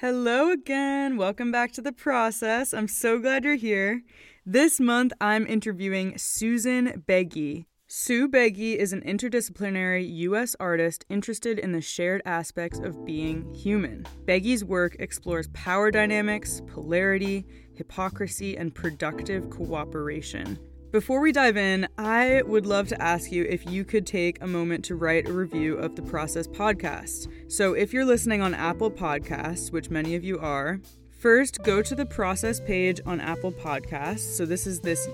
Hello 0.00 0.50
again. 0.50 1.18
Welcome 1.18 1.52
back 1.52 1.72
to 1.72 1.82
the 1.82 1.92
process. 1.92 2.72
I'm 2.72 2.88
so 2.88 3.18
glad 3.18 3.44
you're 3.44 3.56
here. 3.56 4.00
This 4.46 4.80
month, 4.80 5.12
I'm 5.20 5.46
interviewing 5.46 6.16
Susan 6.16 7.04
Begy. 7.06 7.66
Su 7.86 8.26
Begy 8.26 8.76
is 8.76 8.94
an 8.94 9.02
interdisciplinary 9.02 10.10
U.S. 10.20 10.56
artist 10.58 11.04
interested 11.10 11.58
in 11.58 11.72
the 11.72 11.82
shared 11.82 12.22
aspects 12.24 12.78
of 12.78 13.04
being 13.04 13.54
human. 13.54 14.06
Begy's 14.24 14.64
work 14.64 14.96
explores 14.98 15.48
power 15.48 15.90
dynamics, 15.90 16.62
polarity, 16.66 17.44
hypocrisy, 17.74 18.56
and 18.56 18.74
productive 18.74 19.50
cooperation. 19.50 20.58
Before 20.92 21.20
we 21.20 21.30
dive 21.30 21.56
in, 21.56 21.86
I 21.98 22.42
would 22.46 22.66
love 22.66 22.88
to 22.88 23.00
ask 23.00 23.30
you 23.30 23.44
if 23.44 23.64
you 23.64 23.84
could 23.84 24.04
take 24.04 24.42
a 24.42 24.46
moment 24.48 24.84
to 24.86 24.96
write 24.96 25.28
a 25.28 25.32
review 25.32 25.76
of 25.76 25.94
the 25.94 26.02
Process 26.02 26.48
podcast. 26.48 27.28
So, 27.46 27.74
if 27.74 27.92
you're 27.92 28.04
listening 28.04 28.42
on 28.42 28.54
Apple 28.54 28.90
Podcasts, 28.90 29.70
which 29.70 29.88
many 29.88 30.16
of 30.16 30.24
you 30.24 30.40
are, 30.40 30.80
first 31.16 31.62
go 31.62 31.80
to 31.80 31.94
the 31.94 32.06
Process 32.06 32.58
page 32.58 33.00
on 33.06 33.20
Apple 33.20 33.52
Podcasts. 33.52 34.36
So, 34.36 34.44
this 34.44 34.66
is 34.66 34.80
this 34.80 35.08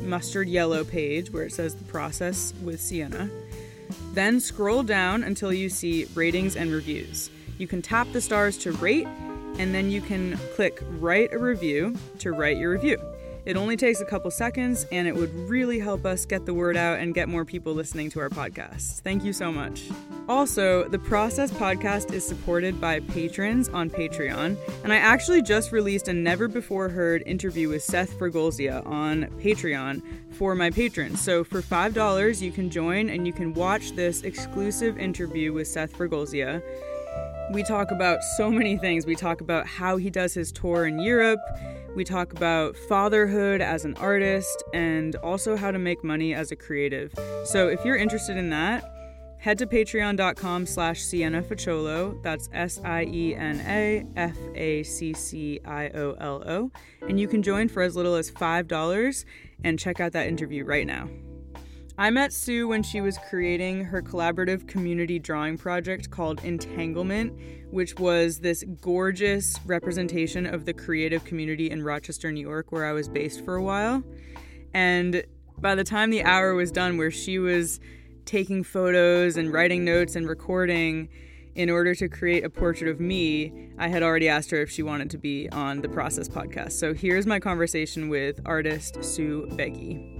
mustard 0.00 0.48
yellow 0.48 0.84
page 0.84 1.30
where 1.30 1.44
it 1.44 1.52
says 1.52 1.74
the 1.74 1.84
Process 1.84 2.54
with 2.62 2.80
Siena. 2.80 3.28
Then 4.14 4.40
scroll 4.40 4.82
down 4.82 5.22
until 5.22 5.52
you 5.52 5.68
see 5.68 6.06
ratings 6.14 6.56
and 6.56 6.72
reviews. 6.72 7.28
You 7.58 7.66
can 7.66 7.82
tap 7.82 8.10
the 8.14 8.22
stars 8.22 8.56
to 8.58 8.72
rate, 8.72 9.06
and 9.58 9.74
then 9.74 9.90
you 9.90 10.00
can 10.00 10.38
click 10.54 10.82
write 10.92 11.34
a 11.34 11.38
review 11.38 11.94
to 12.20 12.32
write 12.32 12.56
your 12.56 12.70
review. 12.70 12.98
It 13.46 13.56
only 13.56 13.76
takes 13.76 14.00
a 14.00 14.04
couple 14.04 14.30
seconds, 14.30 14.86
and 14.92 15.08
it 15.08 15.14
would 15.14 15.34
really 15.48 15.78
help 15.78 16.04
us 16.04 16.26
get 16.26 16.46
the 16.46 16.54
word 16.54 16.76
out 16.76 16.98
and 16.98 17.14
get 17.14 17.28
more 17.28 17.44
people 17.44 17.72
listening 17.72 18.10
to 18.10 18.20
our 18.20 18.28
podcast. 18.28 19.00
Thank 19.00 19.24
you 19.24 19.32
so 19.32 19.50
much. 19.50 19.88
Also, 20.28 20.88
the 20.88 20.98
Process 20.98 21.50
podcast 21.50 22.12
is 22.12 22.26
supported 22.26 22.80
by 22.80 23.00
patrons 23.00 23.68
on 23.70 23.90
Patreon, 23.90 24.56
and 24.84 24.92
I 24.92 24.96
actually 24.96 25.42
just 25.42 25.72
released 25.72 26.08
a 26.08 26.12
never 26.12 26.48
before 26.48 26.88
heard 26.88 27.22
interview 27.26 27.68
with 27.68 27.82
Seth 27.82 28.18
Faergolzia 28.18 28.86
on 28.86 29.24
Patreon 29.40 30.02
for 30.30 30.54
my 30.54 30.70
patrons. 30.70 31.20
So 31.20 31.42
for 31.42 31.62
$5, 31.62 32.40
you 32.40 32.52
can 32.52 32.70
join 32.70 33.10
and 33.10 33.26
you 33.26 33.32
can 33.32 33.52
watch 33.54 33.92
this 33.92 34.22
exclusive 34.22 34.98
interview 34.98 35.52
with 35.52 35.66
Seth 35.66 35.92
Faergolzia. 35.96 36.62
We 37.50 37.64
talk 37.64 37.90
about 37.90 38.22
so 38.22 38.48
many 38.48 38.76
things. 38.76 39.06
We 39.06 39.16
talk 39.16 39.40
about 39.40 39.66
how 39.66 39.96
he 39.96 40.08
does 40.08 40.34
his 40.34 40.52
tour 40.52 40.86
in 40.86 41.00
Europe. 41.00 41.40
We 41.96 42.04
talk 42.04 42.32
about 42.32 42.76
fatherhood 42.76 43.60
as 43.60 43.84
an 43.84 43.96
artist 43.96 44.62
and 44.72 45.16
also 45.16 45.56
how 45.56 45.72
to 45.72 45.78
make 45.78 46.04
money 46.04 46.32
as 46.32 46.52
a 46.52 46.56
creative. 46.56 47.12
So 47.44 47.66
if 47.66 47.84
you're 47.84 47.96
interested 47.96 48.36
in 48.36 48.50
that, 48.50 48.84
head 49.38 49.58
to 49.58 49.66
patreon.com 49.66 50.66
slash 50.66 51.02
Siena 51.02 51.42
Facciolo. 51.42 52.22
That's 52.22 52.48
S-I-E-N-A 52.52 54.06
F-A-C-C-I-O-L-O. 54.16 54.70
And 57.08 57.18
you 57.18 57.26
can 57.26 57.42
join 57.42 57.68
for 57.68 57.82
as 57.82 57.96
little 57.96 58.14
as 58.14 58.30
$5 58.30 59.24
and 59.64 59.76
check 59.76 59.98
out 59.98 60.12
that 60.12 60.28
interview 60.28 60.64
right 60.64 60.86
now. 60.86 61.08
I 62.00 62.08
met 62.08 62.32
Su 62.32 62.66
when 62.66 62.82
she 62.82 63.02
was 63.02 63.18
creating 63.28 63.84
her 63.84 64.00
collaborative 64.00 64.66
community 64.66 65.18
drawing 65.18 65.58
project 65.58 66.10
called 66.10 66.42
Entanglement, 66.42 67.38
which 67.70 67.96
was 67.96 68.38
this 68.38 68.64
gorgeous 68.80 69.60
representation 69.66 70.46
of 70.46 70.64
the 70.64 70.72
creative 70.72 71.26
community 71.26 71.70
in 71.70 71.82
Rochester, 71.82 72.32
New 72.32 72.40
York, 72.40 72.72
where 72.72 72.86
I 72.86 72.92
was 72.92 73.06
based 73.06 73.44
for 73.44 73.56
a 73.56 73.62
while. 73.62 74.02
And 74.72 75.22
by 75.58 75.74
the 75.74 75.84
time 75.84 76.08
the 76.08 76.24
hour 76.24 76.54
was 76.54 76.72
done, 76.72 76.96
where 76.96 77.10
she 77.10 77.38
was 77.38 77.80
taking 78.24 78.64
photos 78.64 79.36
and 79.36 79.52
writing 79.52 79.84
notes 79.84 80.16
and 80.16 80.26
recording 80.26 81.10
in 81.54 81.68
order 81.68 81.94
to 81.96 82.08
create 82.08 82.44
a 82.44 82.48
portrait 82.48 82.90
of 82.90 82.98
me, 82.98 83.72
I 83.76 83.88
had 83.88 84.02
already 84.02 84.26
asked 84.30 84.50
her 84.52 84.62
if 84.62 84.70
she 84.70 84.82
wanted 84.82 85.10
to 85.10 85.18
be 85.18 85.50
on 85.50 85.82
the 85.82 85.88
Process 85.90 86.30
podcast. 86.30 86.72
So 86.72 86.94
here's 86.94 87.26
my 87.26 87.40
conversation 87.40 88.08
with 88.08 88.40
artist 88.46 89.04
Su 89.04 89.48
Begy. 89.50 90.19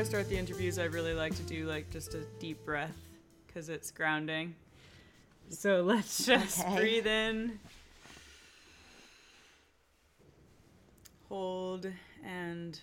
I 0.00 0.02
start 0.02 0.30
the 0.30 0.38
interviews, 0.38 0.78
I 0.78 0.84
really 0.84 1.12
like 1.12 1.34
to 1.34 1.42
do 1.42 1.66
like 1.66 1.90
just 1.90 2.14
a 2.14 2.20
deep 2.38 2.64
breath 2.64 2.96
because 3.46 3.68
it's 3.68 3.90
grounding. 3.90 4.54
So 5.50 5.82
let's 5.86 6.24
just 6.24 6.66
Okay. 6.66 6.74
breathe 6.74 7.06
in, 7.06 7.60
hold, 11.28 11.86
and 12.24 12.80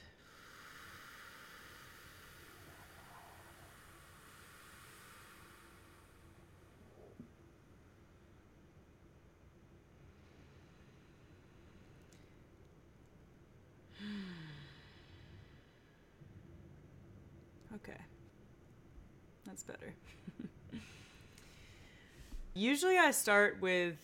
Okay. 17.76 17.98
Better. 19.63 19.94
usually 22.53 22.97
I 22.97 23.12
start 23.12 23.57
with 23.62 23.95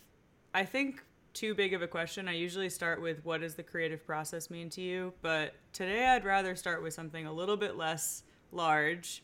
I 0.53 0.65
think 0.65 1.03
too 1.33 1.55
big 1.55 1.73
of 1.73 1.81
a 1.81 1.87
question. 1.87 2.27
I 2.27 2.33
usually 2.33 2.69
start 2.69 3.01
with 3.01 3.25
what 3.25 3.41
does 3.41 3.55
the 3.55 3.63
creative 3.63 4.05
process 4.05 4.49
mean 4.49 4.69
to 4.71 4.81
you? 4.81 5.13
But 5.21 5.55
today 5.73 6.05
I'd 6.05 6.25
rather 6.25 6.55
start 6.55 6.83
with 6.83 6.93
something 6.93 7.25
a 7.25 7.33
little 7.33 7.57
bit 7.57 7.75
less 7.75 8.23
large 8.51 9.23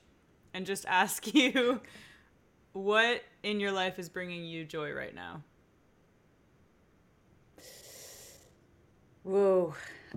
and 0.53 0.65
just 0.65 0.85
ask 0.87 1.33
you 1.33 1.81
what 2.73 3.23
in 3.43 3.59
your 3.59 3.71
life 3.71 3.99
is 3.99 4.09
bringing 4.09 4.43
you 4.45 4.65
joy 4.65 4.91
right 4.91 5.13
now? 5.13 5.43
Whoa. 9.23 9.75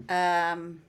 Um, 0.09 0.81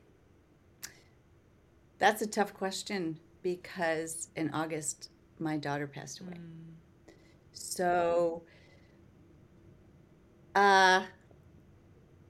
that's 1.97 2.21
a 2.21 2.27
tough 2.27 2.53
question 2.53 3.19
because 3.41 4.29
in 4.35 4.49
August, 4.51 5.09
my 5.43 5.57
daughter 5.57 5.87
passed 5.87 6.21
away. 6.21 6.37
So, 7.51 8.43
uh, 10.55 11.03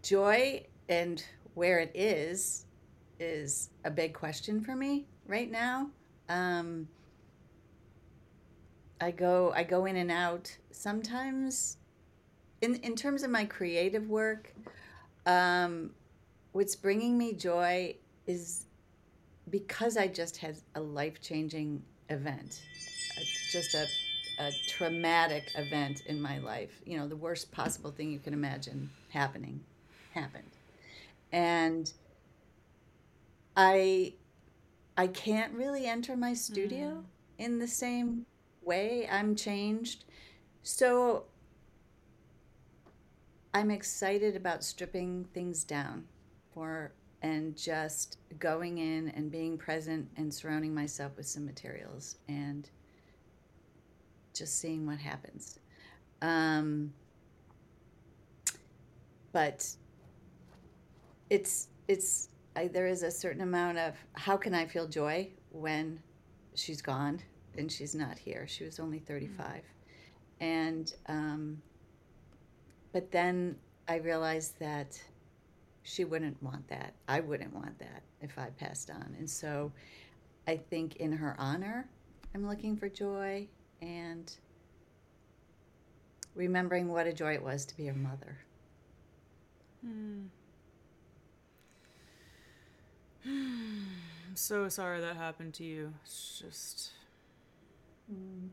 joy 0.02 0.66
and 0.90 1.24
where 1.54 1.80
it 1.80 1.92
is 1.94 2.66
is 3.20 3.70
a 3.86 3.92
big 3.92 4.14
question 4.14 4.62
for 4.62 4.76
me 4.76 5.06
right 5.28 5.50
now. 5.50 5.90
Um, 6.30 6.88
I 9.00 9.12
go 9.12 9.52
I 9.56 9.64
go 9.64 9.86
in 9.86 9.98
and 9.98 10.12
out 10.12 10.56
sometimes 10.72 11.78
in 12.62 12.76
in 12.76 12.96
terms 12.96 13.24
of 13.24 13.30
my 13.30 13.46
creative 13.46 14.10
work 14.10 14.54
um, 15.26 15.92
what's 16.52 16.76
bringing 16.76 17.18
me 17.18 17.34
joy 17.34 17.96
is 18.28 18.66
because 19.50 19.98
I 19.98 20.08
just 20.08 20.38
had 20.38 20.58
a 20.76 20.82
life 20.82 21.22
changing 21.22 21.84
event, 22.10 22.62
just 23.52 23.74
a, 23.76 23.88
a 24.40 24.52
traumatic 24.68 25.52
event 25.56 26.04
in 26.06 26.22
my 26.22 26.40
life. 26.40 26.82
You 26.86 26.98
know, 26.98 27.08
the 27.08 27.16
worst 27.16 27.52
possible 27.52 27.92
thing 27.92 28.12
you 28.12 28.20
can 28.20 28.34
imagine 28.34 28.90
happening 29.10 29.62
happened. 30.14 30.52
And 31.32 31.92
I 33.56 34.14
I 34.98 35.08
can't 35.08 35.54
really 35.54 35.88
enter 35.88 36.16
my 36.16 36.34
studio 36.34 36.88
mm-hmm. 36.88 37.02
in 37.38 37.60
the 37.60 37.68
same 37.68 38.26
way. 38.62 39.08
I'm 39.10 39.36
changed. 39.36 40.06
So 40.62 41.26
I'm 43.54 43.72
excited 43.72 44.36
about 44.36 44.64
stripping 44.64 45.26
things 45.34 45.64
down 45.64 46.06
for 46.54 46.94
and 47.22 47.56
just 47.56 48.18
going 48.38 48.80
in 48.80 49.10
and 49.10 49.32
being 49.32 49.58
present 49.58 50.10
and 50.18 50.34
surrounding 50.34 50.76
myself 50.76 51.14
with 51.16 51.26
some 51.26 51.46
materials 51.46 52.18
and 52.28 52.70
just 54.34 54.60
seeing 54.60 54.86
what 54.86 55.00
happens. 55.00 55.60
Um, 56.22 56.94
but 59.32 59.68
it's 61.30 61.68
it's 61.88 62.30
I, 62.56 62.68
there 62.68 62.88
is 62.88 63.04
a 63.04 63.12
certain 63.12 63.42
amount 63.42 63.78
of 63.80 63.96
how 64.14 64.38
can 64.38 64.54
I 64.54 64.66
feel 64.66 64.88
joy 64.88 65.30
when 65.52 66.00
she's 66.56 66.82
gone 66.82 67.20
and 67.58 67.72
she's 67.72 67.96
not 67.96 68.18
here. 68.18 68.48
She 68.48 68.64
was 68.64 68.80
only 68.80 69.00
35, 69.00 69.62
and 70.40 70.94
um, 71.08 71.62
but 72.92 73.12
then 73.12 73.56
I 73.88 73.96
realized 73.96 74.60
that 74.60 75.02
she 75.84 76.06
wouldn't 76.06 76.42
want 76.42 76.68
that. 76.70 76.94
I 77.08 77.20
wouldn't 77.20 77.54
want 77.54 77.78
that 77.80 78.04
if 78.22 78.38
I 78.40 78.50
passed 78.58 78.90
on. 78.90 79.16
And 79.20 79.30
so 79.30 79.72
I 80.48 80.56
think 80.56 80.96
in 80.98 81.12
her 81.12 81.36
honor, 81.38 81.90
I'm 82.34 82.48
looking 82.48 82.78
for 82.78 82.88
joy 82.88 83.48
and 83.84 84.34
remembering 86.36 86.88
what 86.88 87.06
a 87.06 87.14
joy 87.14 87.34
it 87.34 87.44
was 87.44 87.66
to 87.66 87.78
be 87.78 87.86
her 87.88 87.94
mother. 87.94 88.38
I'm 89.84 90.32
so 94.36 94.70
sorry 94.70 95.02
that 95.02 95.16
happened 95.16 95.54
to 95.56 95.64
you. 95.64 95.94
It's 96.04 96.40
just 96.40 96.92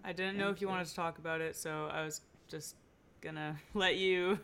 I 0.05 0.12
didn't 0.12 0.37
know 0.37 0.50
if 0.50 0.61
you, 0.61 0.67
you 0.67 0.71
wanted 0.71 0.87
to 0.87 0.94
talk 0.94 1.19
about 1.19 1.41
it, 1.41 1.56
so 1.56 1.88
I 1.93 2.05
was 2.05 2.21
just 2.49 2.77
gonna 3.21 3.56
let 3.75 3.97
you 3.97 4.38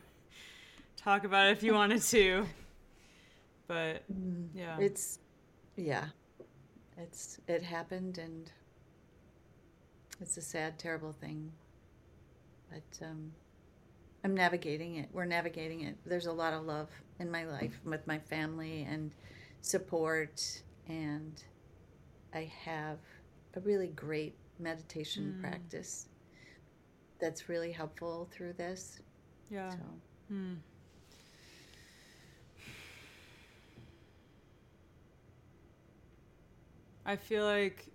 talk 0.96 1.24
about 1.24 1.46
it 1.46 1.52
if 1.52 1.62
you 1.62 1.74
wanted 1.74 2.02
to. 2.02 2.46
But 3.66 4.02
mm, 4.12 4.48
yeah, 4.54 4.76
it's 4.78 5.18
yeah, 5.76 6.06
it's 6.96 7.38
it 7.48 7.62
happened, 7.62 8.18
and 8.18 8.50
it's 10.20 10.36
a 10.36 10.42
sad, 10.42 10.78
terrible 10.78 11.12
thing. 11.12 11.52
But 12.70 13.06
um, 13.06 13.32
I'm 14.24 14.34
navigating 14.34 14.96
it. 14.96 15.08
We're 15.12 15.24
navigating 15.24 15.82
it. 15.82 15.96
There's 16.04 16.26
a 16.26 16.32
lot 16.32 16.52
of 16.52 16.64
love 16.64 16.88
in 17.18 17.30
my 17.30 17.44
life 17.44 17.78
with 17.84 18.06
my 18.06 18.18
family 18.18 18.86
and 18.88 19.12
support, 19.60 20.62
and 20.88 21.42
I 22.34 22.50
have 22.64 22.98
a 23.54 23.60
really 23.60 23.88
great 23.88 24.34
meditation 24.58 25.36
mm. 25.36 25.40
practice 25.40 26.08
that's 27.20 27.48
really 27.48 27.72
helpful 27.72 28.28
through 28.32 28.54
this. 28.54 29.00
Yeah. 29.50 29.70
So. 29.70 29.76
Mm. 30.32 30.56
I 37.04 37.14
feel 37.14 37.44
like 37.44 37.86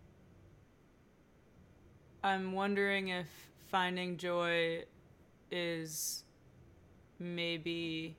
I'm 2.24 2.54
wondering 2.54 3.08
if 3.08 3.28
finding 3.68 4.18
joy 4.18 4.84
is 5.50 6.24
maybe 7.18 8.16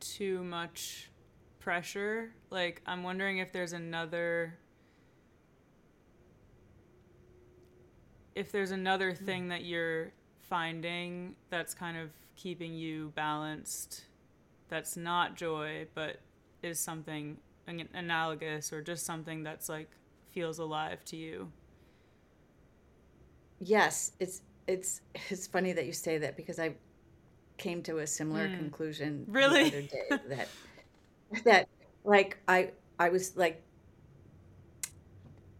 too 0.00 0.42
much 0.42 1.08
pressure. 1.60 2.32
Like, 2.50 2.82
I'm 2.84 3.04
wondering 3.04 3.38
if 3.38 3.52
there's 3.52 3.72
another. 3.72 4.58
If 8.34 8.50
there's 8.50 8.72
another 8.72 9.12
mm. 9.12 9.18
thing 9.18 9.48
that 9.48 9.64
you're 9.64 10.12
finding 10.48 11.36
that's 11.48 11.74
kind 11.74 11.96
of 11.96 12.10
keeping 12.34 12.74
you 12.74 13.12
balanced, 13.14 14.04
that's 14.68 14.96
not 14.96 15.36
joy, 15.36 15.86
but 15.94 16.20
is 16.62 16.80
something 16.80 17.36
analogous 17.66 18.72
or 18.72 18.82
just 18.82 19.06
something 19.06 19.42
that's 19.42 19.68
like 19.68 19.90
feels 20.32 20.58
alive 20.58 21.04
to 21.06 21.16
you. 21.16 21.50
Yes, 23.58 24.12
it's 24.18 24.42
it's 24.66 25.02
it's 25.30 25.46
funny 25.46 25.72
that 25.72 25.86
you 25.86 25.92
say 25.92 26.18
that 26.18 26.36
because 26.36 26.58
I 26.58 26.74
came 27.58 27.82
to 27.82 27.98
a 27.98 28.06
similar 28.06 28.48
mm. 28.48 28.56
conclusion 28.56 29.26
really? 29.28 29.68
the 29.70 29.76
other 29.76 29.82
day 29.82 30.08
that 30.28 30.48
that 31.44 31.68
like 32.04 32.38
I 32.48 32.70
I 32.98 33.10
was 33.10 33.36
like 33.36 33.62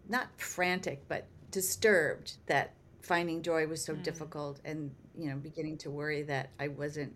not 0.09 0.29
frantic 0.39 1.07
but 1.09 1.27
disturbed 1.51 2.37
that 2.47 2.73
finding 3.03 3.43
joy 3.43 3.67
was 3.67 3.85
so 3.85 3.95
mm. 3.95 4.03
difficult 4.03 4.61
and 4.65 4.91
you 5.17 5.29
know 5.29 5.37
beginning 5.37 5.77
to 5.79 5.91
worry 5.91 6.23
that 6.23 6.51
I 6.59 6.69
wasn't 6.69 7.15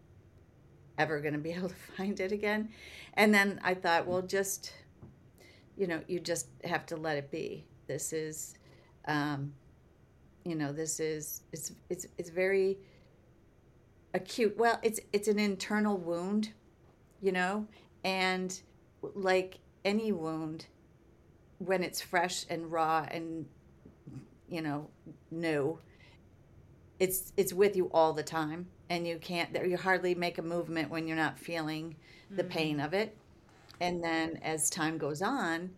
ever 0.99 1.21
going 1.21 1.35
to 1.35 1.41
be 1.41 1.53
able 1.55 1.69
to 1.69 1.75
find 1.97 2.19
it 2.21 2.33
again. 2.33 2.71
And 3.15 3.33
then 3.35 3.61
I 3.63 3.75
thought, 3.75 4.07
well, 4.07 4.23
just 4.23 4.73
you 5.77 5.89
know, 5.89 6.01
you 6.07 6.21
just 6.21 6.47
have 6.63 6.87
to 6.87 6.97
let 6.97 7.17
it 7.17 7.31
be. 7.31 7.65
This 7.87 8.13
is 8.13 8.55
um 9.07 9.53
you 10.45 10.55
know, 10.55 10.73
this 10.73 11.01
is 11.01 11.43
it's 11.53 11.73
it's 11.89 12.07
it's 12.19 12.31
very 12.31 12.79
acute. 14.13 14.57
Well, 14.57 14.79
it's 14.83 15.01
it's 15.13 15.29
an 15.29 15.39
internal 15.39 15.97
wound, 15.97 16.51
you 17.21 17.33
know, 17.33 17.67
and 18.05 18.61
like 19.03 19.59
any 19.85 20.13
wound, 20.13 20.67
when 21.59 21.83
it's 21.83 22.01
fresh 22.01 22.45
and 22.49 22.71
raw 22.71 23.07
and 23.11 23.47
you 24.49 24.61
know 24.61 24.89
new, 25.31 25.79
it's 26.99 27.33
it's 27.37 27.53
with 27.53 27.75
you 27.75 27.91
all 27.93 28.13
the 28.13 28.23
time, 28.23 28.67
and 28.91 29.07
you 29.07 29.19
can't 29.19 29.51
you 29.67 29.77
hardly 29.77 30.15
make 30.15 30.39
a 30.39 30.43
movement 30.43 30.91
when 30.91 31.07
you're 31.07 31.17
not 31.17 31.39
feeling 31.39 31.97
the 32.31 32.43
mm-hmm. 32.43 32.53
pain 32.53 32.81
of 32.81 32.95
it. 32.95 33.17
And 33.81 34.03
then 34.03 34.39
as 34.43 34.71
time 34.71 34.99
goes 34.99 35.21
on, 35.21 35.71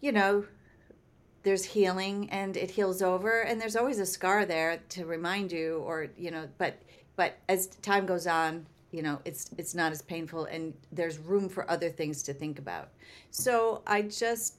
you 0.00 0.12
know, 0.12 0.44
there's 1.42 1.64
healing 1.64 2.28
and 2.30 2.56
it 2.56 2.70
heals 2.70 3.02
over 3.02 3.42
and 3.42 3.60
there's 3.60 3.76
always 3.76 3.98
a 3.98 4.06
scar 4.06 4.44
there 4.44 4.80
to 4.90 5.04
remind 5.06 5.50
you 5.50 5.78
or 5.86 6.08
you 6.16 6.30
know 6.30 6.48
but 6.58 6.80
but 7.16 7.36
as 7.48 7.66
time 7.66 8.06
goes 8.06 8.26
on 8.26 8.64
you 8.90 9.02
know 9.02 9.20
it's 9.24 9.50
it's 9.58 9.74
not 9.74 9.92
as 9.92 10.02
painful 10.02 10.44
and 10.46 10.72
there's 10.92 11.18
room 11.18 11.48
for 11.48 11.68
other 11.70 11.88
things 11.88 12.22
to 12.22 12.32
think 12.32 12.58
about 12.58 12.90
so 13.30 13.82
i 13.86 14.02
just 14.02 14.56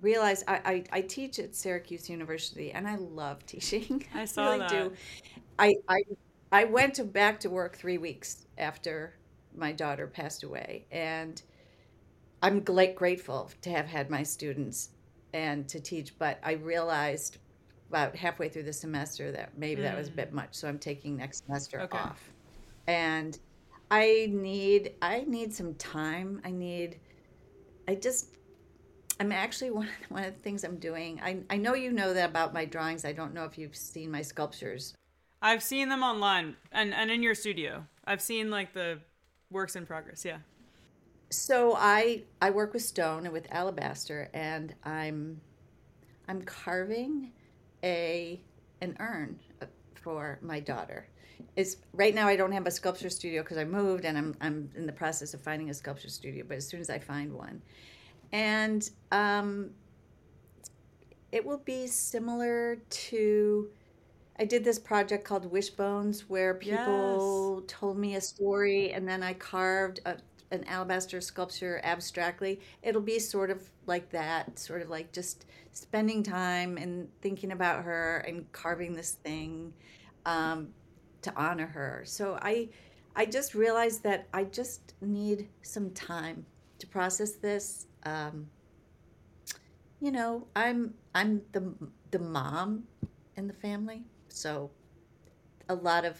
realized 0.00 0.44
i 0.48 0.60
i, 0.64 0.84
I 0.92 1.00
teach 1.02 1.38
at 1.38 1.54
syracuse 1.54 2.08
university 2.08 2.72
and 2.72 2.86
i 2.86 2.96
love 2.96 3.44
teaching 3.46 4.04
i 4.14 4.24
saw 4.24 4.52
really 4.52 4.58
that. 4.60 4.70
do 4.70 4.92
i 5.58 5.74
i 5.88 6.02
i 6.52 6.64
went 6.64 6.94
to 6.94 7.04
back 7.04 7.40
to 7.40 7.50
work 7.50 7.76
three 7.76 7.98
weeks 7.98 8.46
after 8.56 9.14
my 9.56 9.72
daughter 9.72 10.06
passed 10.06 10.42
away 10.44 10.86
and 10.90 11.42
i'm 12.42 12.60
grateful 12.60 13.50
to 13.62 13.70
have 13.70 13.86
had 13.86 14.10
my 14.10 14.22
students 14.22 14.90
and 15.32 15.68
to 15.68 15.80
teach 15.80 16.18
but 16.18 16.38
i 16.42 16.52
realized 16.52 17.38
about 17.88 18.14
halfway 18.14 18.48
through 18.48 18.62
the 18.62 18.72
semester 18.72 19.32
that 19.32 19.56
maybe 19.56 19.80
mm. 19.80 19.84
that 19.84 19.96
was 19.96 20.08
a 20.08 20.12
bit 20.12 20.30
mm. 20.30 20.34
much 20.34 20.54
so 20.54 20.68
i'm 20.68 20.78
taking 20.78 21.16
next 21.16 21.44
semester 21.44 21.80
okay. 21.80 21.98
off 21.98 22.30
and 22.86 23.38
I 23.90 24.28
need 24.32 24.94
I 25.00 25.24
need 25.26 25.54
some 25.54 25.74
time. 25.74 26.40
I 26.44 26.50
need 26.50 26.98
I 27.86 27.94
just 27.94 28.34
I'm 29.20 29.32
actually 29.32 29.70
one 29.82 29.86
of, 29.86 30.10
one 30.10 30.24
of 30.24 30.34
the 30.34 30.40
things 30.40 30.64
I'm 30.64 30.76
doing. 30.76 31.20
I 31.22 31.38
I 31.50 31.56
know 31.56 31.74
you 31.74 31.92
know 31.92 32.14
that 32.14 32.30
about 32.30 32.54
my 32.54 32.64
drawings. 32.64 33.04
I 33.04 33.12
don't 33.12 33.34
know 33.34 33.44
if 33.44 33.58
you've 33.58 33.76
seen 33.76 34.10
my 34.10 34.22
sculptures. 34.22 34.94
I've 35.40 35.62
seen 35.62 35.88
them 35.88 36.02
online 36.02 36.56
and 36.72 36.92
and 36.94 37.10
in 37.10 37.22
your 37.22 37.34
studio. 37.34 37.86
I've 38.04 38.22
seen 38.22 38.50
like 38.50 38.72
the 38.72 39.00
works 39.50 39.76
in 39.76 39.86
progress. 39.86 40.24
Yeah. 40.24 40.38
So 41.30 41.74
I 41.76 42.24
I 42.40 42.50
work 42.50 42.72
with 42.72 42.82
stone 42.82 43.24
and 43.24 43.32
with 43.32 43.46
alabaster 43.50 44.30
and 44.32 44.74
I'm 44.84 45.40
I'm 46.26 46.42
carving 46.42 47.32
a 47.84 48.40
an 48.80 48.96
urn 48.98 49.38
uh, 49.62 49.66
for 49.94 50.38
my 50.42 50.60
daughter 50.60 51.08
is 51.56 51.78
right 51.92 52.14
now 52.14 52.26
I 52.26 52.36
don't 52.36 52.52
have 52.52 52.66
a 52.66 52.70
sculpture 52.70 53.10
studio 53.10 53.42
because 53.42 53.58
I 53.58 53.64
moved 53.64 54.04
and 54.04 54.16
I'm 54.16 54.34
I'm 54.40 54.70
in 54.76 54.86
the 54.86 54.92
process 54.92 55.34
of 55.34 55.40
finding 55.40 55.70
a 55.70 55.74
sculpture 55.74 56.08
studio. 56.08 56.44
But 56.46 56.56
as 56.56 56.66
soon 56.66 56.80
as 56.80 56.90
I 56.90 56.98
find 56.98 57.32
one, 57.32 57.62
and 58.32 58.88
um, 59.12 59.70
it 61.32 61.44
will 61.44 61.58
be 61.58 61.86
similar 61.86 62.76
to. 62.90 63.68
I 64.40 64.44
did 64.44 64.62
this 64.62 64.78
project 64.78 65.24
called 65.24 65.50
Wishbones 65.50 66.28
where 66.28 66.54
people 66.54 67.56
yes. 67.60 67.64
told 67.66 67.98
me 67.98 68.14
a 68.14 68.20
story 68.20 68.92
and 68.92 69.08
then 69.08 69.20
I 69.20 69.32
carved 69.34 69.98
a, 70.06 70.16
an 70.52 70.62
alabaster 70.68 71.20
sculpture 71.20 71.80
abstractly. 71.82 72.60
It'll 72.84 73.02
be 73.02 73.18
sort 73.18 73.50
of 73.50 73.68
like 73.86 74.10
that, 74.10 74.56
sort 74.56 74.80
of 74.80 74.90
like 74.90 75.10
just 75.10 75.46
spending 75.72 76.22
time 76.22 76.76
and 76.76 77.08
thinking 77.20 77.50
about 77.50 77.82
her 77.82 78.18
and 78.28 78.50
carving 78.52 78.94
this 78.94 79.10
thing. 79.10 79.72
Um, 80.24 80.68
to 81.22 81.32
honor 81.36 81.66
her. 81.66 82.02
So 82.04 82.38
I 82.40 82.68
I 83.16 83.26
just 83.26 83.54
realized 83.54 84.02
that 84.04 84.28
I 84.32 84.44
just 84.44 84.94
need 85.00 85.48
some 85.62 85.90
time 85.90 86.46
to 86.78 86.86
process 86.86 87.32
this. 87.32 87.87
Um, 88.04 88.48
you 90.00 90.10
know, 90.12 90.46
I'm 90.54 90.94
I'm 91.14 91.42
the 91.52 91.72
the 92.10 92.18
mom 92.18 92.84
in 93.36 93.46
the 93.46 93.54
family, 93.54 94.04
so 94.28 94.70
a 95.68 95.74
lot 95.74 96.04
of 96.04 96.18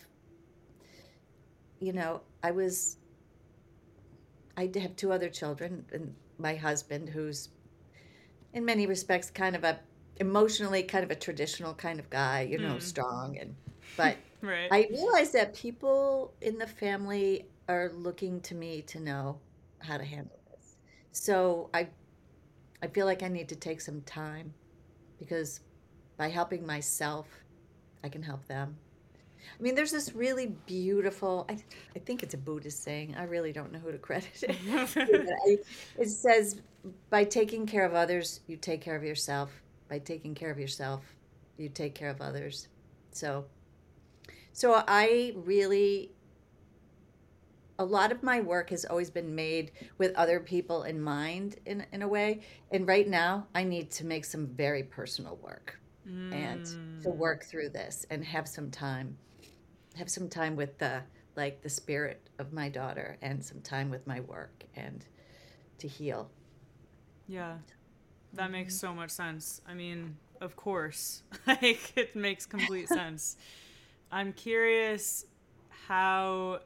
you 1.80 1.92
know, 1.92 2.22
I 2.42 2.50
was 2.50 2.96
I 4.56 4.70
have 4.80 4.96
two 4.96 5.12
other 5.12 5.28
children 5.28 5.84
and 5.92 6.14
my 6.38 6.56
husband 6.56 7.08
who's 7.08 7.50
in 8.52 8.64
many 8.64 8.86
respects 8.86 9.30
kind 9.30 9.54
of 9.54 9.64
a 9.64 9.78
emotionally 10.16 10.82
kind 10.82 11.04
of 11.04 11.10
a 11.12 11.14
traditional 11.14 11.74
kind 11.74 12.00
of 12.00 12.10
guy, 12.10 12.42
you 12.42 12.58
know, 12.58 12.74
mm. 12.74 12.82
strong 12.82 13.38
and 13.38 13.54
but 13.96 14.16
Right. 14.40 14.68
I 14.70 14.88
realize 14.90 15.32
that 15.32 15.54
people 15.54 16.32
in 16.40 16.58
the 16.58 16.66
family 16.66 17.46
are 17.68 17.90
looking 17.94 18.40
to 18.42 18.54
me 18.54 18.82
to 18.82 19.00
know 19.00 19.40
how 19.80 19.98
to 19.98 20.04
handle. 20.04 20.37
So 21.12 21.70
I 21.74 21.88
I 22.82 22.86
feel 22.86 23.06
like 23.06 23.22
I 23.22 23.28
need 23.28 23.48
to 23.48 23.56
take 23.56 23.80
some 23.80 24.00
time 24.02 24.52
because 25.18 25.60
by 26.16 26.28
helping 26.28 26.64
myself, 26.64 27.26
I 28.04 28.08
can 28.08 28.22
help 28.22 28.46
them. 28.46 28.76
I 29.58 29.62
mean, 29.62 29.74
there's 29.74 29.90
this 29.90 30.14
really 30.14 30.54
beautiful, 30.66 31.46
I, 31.48 31.58
I 31.96 31.98
think 32.00 32.22
it's 32.22 32.34
a 32.34 32.38
Buddhist 32.38 32.82
saying. 32.82 33.14
I 33.16 33.24
really 33.24 33.52
don't 33.52 33.72
know 33.72 33.78
who 33.78 33.90
to 33.90 33.98
credit 33.98 34.42
it. 34.42 34.56
it 35.98 36.08
says, 36.08 36.60
by 37.08 37.24
taking 37.24 37.66
care 37.66 37.84
of 37.84 37.94
others, 37.94 38.40
you 38.46 38.56
take 38.56 38.80
care 38.80 38.94
of 38.94 39.02
yourself. 39.02 39.50
By 39.88 40.00
taking 40.00 40.34
care 40.34 40.50
of 40.50 40.58
yourself, 40.58 41.02
you 41.56 41.68
take 41.68 41.94
care 41.94 42.10
of 42.10 42.20
others. 42.20 42.68
So 43.10 43.46
so 44.58 44.82
I 44.88 45.34
really 45.36 46.10
a 47.78 47.84
lot 47.84 48.10
of 48.10 48.22
my 48.22 48.40
work 48.40 48.70
has 48.70 48.84
always 48.84 49.10
been 49.10 49.34
made 49.34 49.72
with 49.98 50.14
other 50.16 50.40
people 50.40 50.82
in 50.82 51.00
mind 51.00 51.56
in, 51.64 51.86
in 51.92 52.02
a 52.02 52.08
way. 52.08 52.40
And 52.72 52.86
right 52.86 53.08
now, 53.08 53.46
I 53.54 53.62
need 53.62 53.90
to 53.92 54.06
make 54.06 54.24
some 54.24 54.46
very 54.48 54.82
personal 54.82 55.36
work 55.36 55.78
mm. 56.08 56.32
and 56.32 57.02
to 57.02 57.10
work 57.10 57.44
through 57.44 57.70
this 57.70 58.04
and 58.10 58.24
have 58.24 58.48
some 58.48 58.70
time, 58.70 59.16
have 59.96 60.10
some 60.10 60.28
time 60.28 60.56
with 60.56 60.78
the 60.78 61.02
like 61.36 61.62
the 61.62 61.68
spirit 61.68 62.28
of 62.40 62.52
my 62.52 62.68
daughter 62.68 63.16
and 63.22 63.44
some 63.44 63.60
time 63.60 63.90
with 63.90 64.04
my 64.08 64.18
work 64.20 64.64
and 64.74 65.06
to 65.78 65.86
heal. 65.86 66.28
Yeah. 67.28 67.58
That 68.32 68.44
mm-hmm. 68.44 68.52
makes 68.52 68.76
so 68.76 68.92
much 68.92 69.10
sense. 69.10 69.60
I 69.66 69.74
mean, 69.74 70.16
of 70.40 70.56
course. 70.56 71.22
like 71.46 71.92
it 71.96 72.16
makes 72.16 72.44
complete 72.44 72.88
sense. 73.00 73.36
I'm 74.10 74.32
curious 74.32 75.26
how 75.86 76.60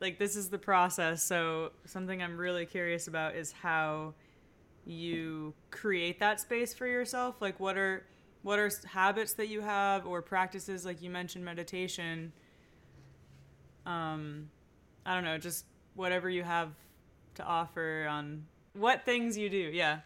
like 0.00 0.18
this 0.18 0.36
is 0.36 0.48
the 0.48 0.58
process. 0.58 1.22
So 1.22 1.72
something 1.84 2.22
I'm 2.22 2.36
really 2.36 2.66
curious 2.66 3.08
about 3.08 3.34
is 3.34 3.52
how 3.52 4.14
you 4.84 5.54
create 5.70 6.20
that 6.20 6.40
space 6.40 6.74
for 6.74 6.86
yourself. 6.86 7.36
Like 7.40 7.58
what 7.58 7.76
are 7.76 8.06
what 8.42 8.58
are 8.58 8.70
habits 8.84 9.32
that 9.34 9.48
you 9.48 9.60
have 9.60 10.06
or 10.06 10.22
practices 10.22 10.84
like 10.84 11.02
you 11.02 11.10
mentioned 11.10 11.44
meditation 11.44 12.32
um 13.84 14.48
I 15.04 15.14
don't 15.14 15.24
know, 15.24 15.38
just 15.38 15.64
whatever 15.94 16.28
you 16.28 16.42
have 16.42 16.72
to 17.36 17.44
offer 17.44 18.06
on 18.08 18.44
what 18.74 19.04
things 19.04 19.38
you 19.38 19.48
do. 19.48 19.56
Yeah. 19.56 20.00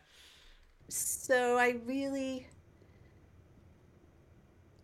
So 0.88 1.56
I 1.56 1.76
really 1.86 2.46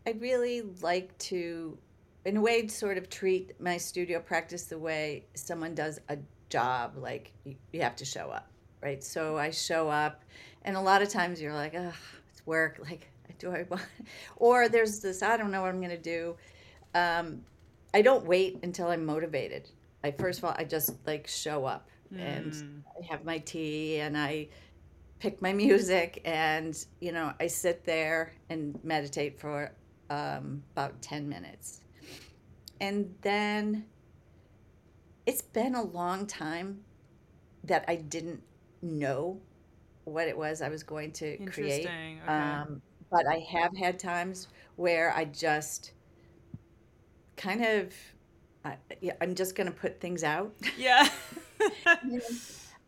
I 0.07 0.11
really 0.13 0.63
like 0.81 1.17
to 1.19 1.79
in 2.27 2.37
a 2.37 2.41
way 2.41 2.63
to 2.63 2.69
sort 2.69 2.99
of 2.99 3.09
treat 3.09 3.59
my 3.61 3.77
studio 3.77 4.19
practice 4.19 4.65
the 4.65 4.77
way 4.77 5.25
someone 5.35 5.75
does 5.75 6.01
a 6.09 6.19
job 6.51 6.95
like 6.97 7.33
you, 7.45 7.55
you 7.73 7.81
have 7.81 7.95
to 7.95 8.05
show 8.05 8.29
up 8.31 8.51
right 8.83 9.03
so 9.03 9.39
i 9.39 9.49
show 9.49 9.89
up 9.89 10.25
and 10.65 10.77
a 10.77 10.81
lot 10.81 11.03
of 11.03 11.09
times 11.09 11.41
you're 11.41 11.55
like 11.55 11.75
oh 11.75 11.93
it's 12.31 12.45
work 12.45 12.79
like 12.83 13.09
do 13.39 13.51
i 13.51 13.65
want 13.71 13.83
or 14.37 14.69
there's 14.69 15.01
this 15.01 15.23
i 15.23 15.37
don't 15.37 15.51
know 15.51 15.63
what 15.63 15.69
i'm 15.69 15.81
going 15.81 15.91
to 15.91 15.97
do 15.97 16.37
um, 16.95 17.41
i 17.95 18.03
don't 18.03 18.25
wait 18.27 18.59
until 18.63 18.89
i'm 18.89 19.05
motivated 19.05 19.69
i 20.03 20.11
first 20.11 20.39
of 20.41 20.45
all 20.45 20.55
i 20.59 20.65
just 20.65 20.95
like 21.07 21.27
show 21.27 21.65
up 21.65 21.89
mm. 22.13 22.21
and 22.21 22.55
hmm. 22.55 22.79
i 23.01 23.07
have 23.07 23.25
my 23.25 23.39
tea 23.39 24.01
and 24.01 24.17
i 24.17 24.49
pick 25.21 25.41
my 25.41 25.53
music 25.53 26.21
and 26.25 26.87
you 27.01 27.13
know 27.13 27.33
i 27.39 27.47
sit 27.47 27.85
there 27.85 28.33
and 28.51 28.79
meditate 28.83 29.39
for 29.39 29.73
um, 30.09 30.63
about 30.73 31.01
10 31.03 31.29
minutes 31.29 31.83
and 32.81 33.15
then 33.23 33.87
it's 35.27 35.43
been 35.43 35.75
a 35.75 35.83
long 35.83 36.27
time 36.27 36.81
that 37.65 37.85
I 37.89 37.97
didn't 37.97 38.43
know 38.83 39.41
what 40.05 40.29
it 40.29 40.37
was 40.37 40.63
I 40.63 40.69
was 40.69 40.83
going 40.83 41.13
to 41.13 41.37
create. 41.47 41.87
Okay. 41.87 42.19
Um, 42.27 42.81
but 43.11 43.27
I 43.27 43.39
have 43.51 43.77
had 43.77 43.99
times 43.99 44.49
where 44.77 45.13
I 45.15 45.25
just 45.25 45.93
kind 47.37 47.65
of, 47.65 47.93
I, 48.65 48.77
yeah, 49.01 49.15
I'm 49.21 49.35
just 49.35 49.57
going 49.57 49.67
to 49.67 49.73
put 49.73 50.01
things 50.01 50.23
out. 50.23 50.55
Yeah. 50.79 51.09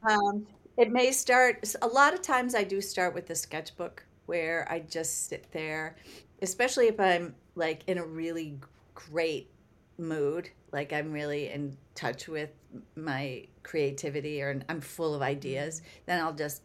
um, 0.09 0.47
it 0.77 0.91
may 0.91 1.11
start, 1.11 1.75
a 1.83 1.89
lot 1.89 2.15
of 2.15 2.23
times 2.23 2.55
I 2.55 2.63
do 2.63 2.81
start 2.81 3.15
with 3.15 3.27
the 3.27 3.35
sketchbook 3.35 4.05
where 4.27 4.67
I 4.71 4.81
just 4.81 5.29
sit 5.29 5.51
there, 5.51 5.97
especially 6.43 6.87
if 6.87 7.01
I'm 7.01 7.35
like 7.57 7.83
in 7.89 7.99
a 7.99 8.05
really 8.05 8.59
great 8.95 9.51
mood 9.99 10.49
like 10.73 10.93
i'm 10.93 11.13
really 11.13 11.49
in 11.49 11.77
touch 11.95 12.29
with 12.29 12.51
my 12.97 13.45
creativity 13.63 14.41
or 14.41 14.61
i'm 14.69 14.81
full 14.81 15.15
of 15.15 15.23
ideas 15.23 15.83
then 16.07 16.23
i'll 16.23 16.33
just 16.33 16.63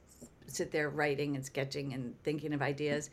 sit 0.47 0.71
there 0.71 0.89
writing 0.89 1.35
and 1.35 1.45
sketching 1.45 1.93
and 1.93 2.15
thinking 2.23 2.53
of 2.53 2.61
ideas. 2.61 3.09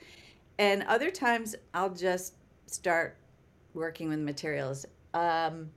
And 0.58 0.82
other 0.84 1.10
times 1.10 1.56
i'll 1.74 1.94
just 1.94 2.34
start 2.66 3.16
working 3.74 4.08
with 4.08 4.18
materials. 4.18 4.86
Um, 5.14 5.70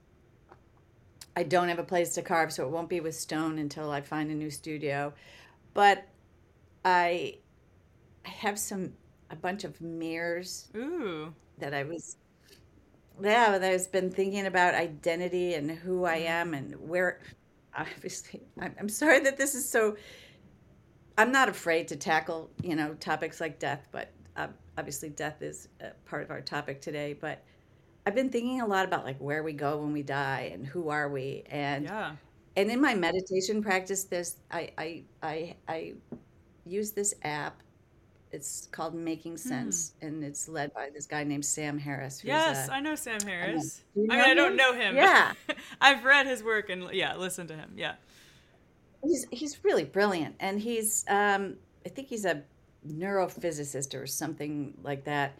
i 1.35 1.41
don't 1.41 1.67
have 1.67 1.79
a 1.79 1.83
place 1.83 2.13
to 2.13 2.21
carve 2.21 2.53
so 2.53 2.63
it 2.63 2.69
won't 2.69 2.89
be 2.89 2.99
with 2.99 3.15
stone 3.15 3.57
until 3.57 3.89
i 3.89 4.01
find 4.01 4.29
a 4.29 4.35
new 4.35 4.49
studio. 4.49 5.13
But 5.73 6.05
i 6.85 7.37
i 8.25 8.29
have 8.29 8.59
some 8.59 8.93
a 9.29 9.35
bunch 9.35 9.63
of 9.63 9.79
mirrors 9.81 10.69
Ooh. 10.75 11.33
that 11.57 11.73
i 11.73 11.83
was 11.83 12.17
yeah, 13.21 13.59
I've 13.61 13.91
been 13.91 14.11
thinking 14.11 14.45
about 14.45 14.73
identity 14.73 15.53
and 15.53 15.69
who 15.71 16.05
I 16.05 16.17
am 16.17 16.53
and 16.53 16.75
where. 16.87 17.19
Obviously, 17.75 18.41
I'm 18.59 18.89
sorry 18.89 19.19
that 19.21 19.37
this 19.37 19.55
is 19.55 19.67
so. 19.67 19.97
I'm 21.17 21.31
not 21.31 21.49
afraid 21.49 21.87
to 21.89 21.95
tackle, 21.95 22.49
you 22.61 22.75
know, 22.75 22.93
topics 22.95 23.41
like 23.41 23.59
death, 23.59 23.87
but 23.91 24.11
uh, 24.35 24.47
obviously, 24.77 25.09
death 25.09 25.41
is 25.41 25.69
part 26.05 26.23
of 26.23 26.31
our 26.31 26.41
topic 26.41 26.81
today. 26.81 27.13
But 27.13 27.43
I've 28.05 28.15
been 28.15 28.29
thinking 28.29 28.61
a 28.61 28.67
lot 28.67 28.85
about 28.85 29.05
like 29.05 29.17
where 29.17 29.43
we 29.43 29.53
go 29.53 29.77
when 29.77 29.93
we 29.93 30.03
die 30.03 30.51
and 30.53 30.65
who 30.65 30.89
are 30.89 31.09
we, 31.09 31.43
and 31.49 31.85
yeah. 31.85 32.15
and 32.55 32.69
in 32.69 32.81
my 32.81 32.93
meditation 32.93 33.63
practice, 33.63 34.03
there's 34.03 34.35
I 34.51 34.69
I 34.77 35.03
I, 35.21 35.55
I 35.67 35.93
use 36.65 36.91
this 36.91 37.13
app 37.23 37.61
it's 38.33 38.67
called 38.71 38.95
Making 38.95 39.33
hmm. 39.33 39.37
Sense, 39.37 39.93
hmm. 39.99 40.07
and 40.07 40.23
it's 40.23 40.49
led 40.49 40.73
by 40.73 40.89
this 40.93 41.05
guy 41.05 41.23
named 41.23 41.45
Sam 41.45 41.77
Harris. 41.77 42.23
yes, 42.23 42.67
a, 42.67 42.73
I 42.73 42.79
know 42.79 42.95
Sam 42.95 43.21
Harris. 43.21 43.83
I, 43.95 43.99
mean, 43.99 44.11
I 44.11 44.33
don't 44.33 44.55
know 44.55 44.73
him. 44.73 44.95
Yeah, 44.95 45.33
I've 45.81 46.03
read 46.03 46.25
his 46.25 46.43
work 46.43 46.69
and 46.69 46.91
yeah, 46.91 47.15
listen 47.15 47.47
to 47.47 47.55
him. 47.55 47.73
Yeah, 47.77 47.93
he's 49.03 49.27
he's 49.31 49.63
really 49.63 49.85
brilliant, 49.85 50.35
and 50.39 50.59
he's 50.59 51.05
um, 51.07 51.55
I 51.85 51.89
think 51.89 52.07
he's 52.07 52.25
a 52.25 52.41
neurophysicist 52.87 53.99
or 53.99 54.07
something 54.07 54.73
like 54.83 55.05
that 55.05 55.37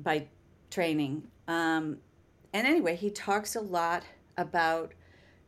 by 0.00 0.26
training. 0.70 1.24
Um, 1.48 1.98
and 2.52 2.66
anyway, 2.66 2.96
he 2.96 3.10
talks 3.10 3.56
a 3.56 3.60
lot 3.60 4.04
about 4.36 4.92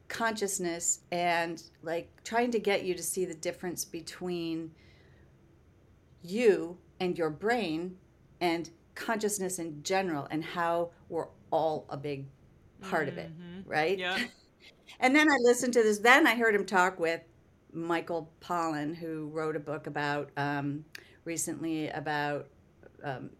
consciousness 0.08 1.00
and 1.12 1.62
like 1.82 2.08
trying 2.24 2.50
to 2.50 2.58
get 2.58 2.84
you 2.84 2.94
to 2.94 3.02
see 3.02 3.24
the 3.24 3.34
difference 3.34 3.84
between 3.84 4.72
you 6.22 6.76
and 7.00 7.16
your 7.16 7.30
brain 7.30 7.96
and 8.40 8.70
consciousness 8.94 9.58
in 9.58 9.82
general 9.82 10.26
and 10.30 10.44
how 10.44 10.90
we're 11.08 11.28
all 11.50 11.86
a 11.88 11.96
big 11.96 12.26
part 12.82 13.08
mm-hmm. 13.08 13.18
of 13.18 13.24
it, 13.24 13.30
mm-hmm. 13.30 13.70
right? 13.70 13.98
Yeah. 13.98 14.18
and 15.00 15.14
then 15.14 15.28
I 15.30 15.36
listened 15.42 15.72
to 15.74 15.82
this. 15.82 15.98
Then 15.98 16.26
I 16.26 16.34
heard 16.34 16.54
him 16.54 16.66
talk 16.66 16.98
with 16.98 17.20
Michael 17.72 18.30
Pollan, 18.40 18.94
who 18.94 19.28
wrote 19.28 19.56
a 19.56 19.60
book 19.60 19.86
about 19.86 20.30
um, 20.36 20.84
recently 21.24 21.88
about 21.90 22.48
um, 23.04 23.30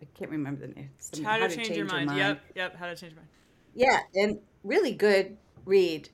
I 0.00 0.06
can't 0.14 0.30
remember 0.30 0.66
the 0.66 0.74
name. 0.74 0.90
How, 0.98 1.18
to, 1.18 1.24
how 1.24 1.36
to 1.38 1.48
change, 1.48 1.68
change, 1.68 1.76
your, 1.76 1.86
mind. 1.86 2.06
mind. 2.06 2.18
Yep, 2.18 2.40
yep. 2.54 2.76
How 2.76 2.86
to 2.86 2.96
change 2.96 3.12
your 3.12 3.20
mind. 3.20 3.28
Yeah, 3.74 4.00
and 4.14 4.38
really 4.64 4.92
good 4.92 5.36
read. 5.64 6.08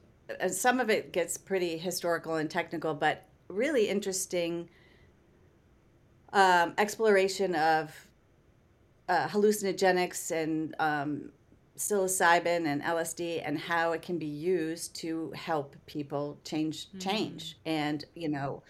Some 0.49 0.81
of 0.81 0.89
it 0.89 1.13
gets 1.13 1.37
pretty 1.37 1.77
historical 1.77 2.37
and 2.37 2.51
technical, 2.51 2.95
but 2.95 3.27
really 3.49 3.89
interesting 3.89 4.69
um, 6.35 6.75
exploration 6.77 7.55
of 7.55 7.95
uh, 9.09 9.29
hallucinogenics 9.29 10.31
and 10.31 10.75
um, 10.79 11.31
psilocybin 11.77 12.67
and 12.67 12.83
LSD 12.83 13.43
and 13.45 13.59
how 13.59 13.93
it 13.93 14.03
can 14.03 14.19
be 14.19 14.27
used 14.27 14.95
to 14.97 15.33
help 15.33 15.75
people 15.87 16.39
change 16.45 16.89
mm-hmm. 16.89 16.99
change 16.99 17.55
mm. 17.55 17.59
and 17.67 18.05
you 18.15 18.29
know 18.29 18.63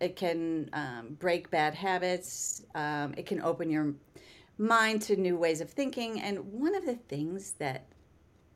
it 0.00 0.16
can 0.16 0.68
um, 0.72 1.16
break 1.18 1.50
bad 1.50 1.74
habits 1.74 2.62
um, 2.74 3.14
it 3.16 3.26
can 3.26 3.40
open 3.42 3.70
your 3.70 3.94
mind 4.58 5.00
to 5.00 5.16
new 5.16 5.36
ways 5.36 5.60
of 5.60 5.70
thinking 5.70 6.20
and 6.20 6.38
one 6.52 6.74
of 6.74 6.84
the 6.84 6.94
things 6.94 7.52
that 7.52 7.86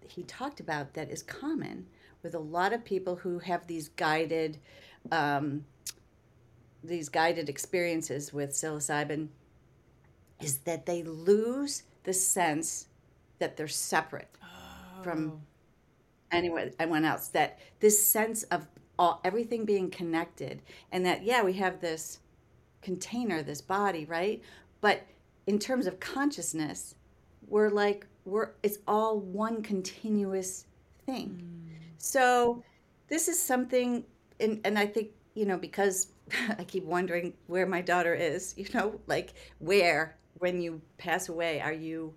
he 0.06 0.22
talked 0.24 0.60
about 0.60 0.92
that 0.92 1.10
is 1.10 1.22
common 1.22 1.86
with 2.22 2.34
a 2.34 2.38
lot 2.38 2.72
of 2.72 2.84
people 2.84 3.16
who 3.16 3.38
have 3.38 3.66
these 3.66 3.88
guided 3.88 4.58
um, 5.12 5.64
these 6.84 7.08
guided 7.08 7.48
experiences 7.48 8.32
with 8.32 8.50
psilocybin 8.50 9.28
is 10.40 10.58
that 10.58 10.86
they 10.86 11.02
lose 11.02 11.84
the 12.04 12.12
sense 12.12 12.88
that 13.38 13.56
they're 13.56 13.68
separate 13.68 14.28
oh. 14.42 15.02
from 15.02 15.40
anyone, 16.30 16.72
anyone 16.78 17.04
else. 17.04 17.28
That 17.28 17.58
this 17.80 18.06
sense 18.06 18.42
of 18.44 18.66
all 18.98 19.20
everything 19.24 19.64
being 19.64 19.90
connected, 19.90 20.62
and 20.92 21.04
that 21.06 21.22
yeah, 21.24 21.42
we 21.42 21.54
have 21.54 21.80
this 21.80 22.20
container, 22.82 23.42
this 23.42 23.60
body, 23.60 24.04
right? 24.04 24.42
But 24.80 25.02
in 25.46 25.58
terms 25.58 25.86
of 25.86 25.98
consciousness, 26.00 26.94
we're 27.48 27.70
like 27.70 28.06
we're 28.24 28.50
it's 28.62 28.78
all 28.86 29.20
one 29.20 29.62
continuous 29.62 30.66
thing. 31.06 31.42
Mm. 31.42 31.70
So 31.98 32.62
this 33.08 33.28
is 33.28 33.40
something, 33.40 34.04
and 34.40 34.60
and 34.64 34.78
I 34.78 34.86
think 34.86 35.10
you 35.34 35.46
know 35.46 35.56
because 35.56 36.08
I 36.58 36.64
keep 36.64 36.84
wondering 36.84 37.34
where 37.46 37.66
my 37.66 37.80
daughter 37.80 38.14
is, 38.14 38.54
you 38.56 38.66
know, 38.74 39.00
like 39.06 39.34
where 39.58 40.16
when 40.38 40.60
you 40.60 40.80
pass 40.98 41.28
away 41.28 41.60
are 41.60 41.72
you 41.72 42.12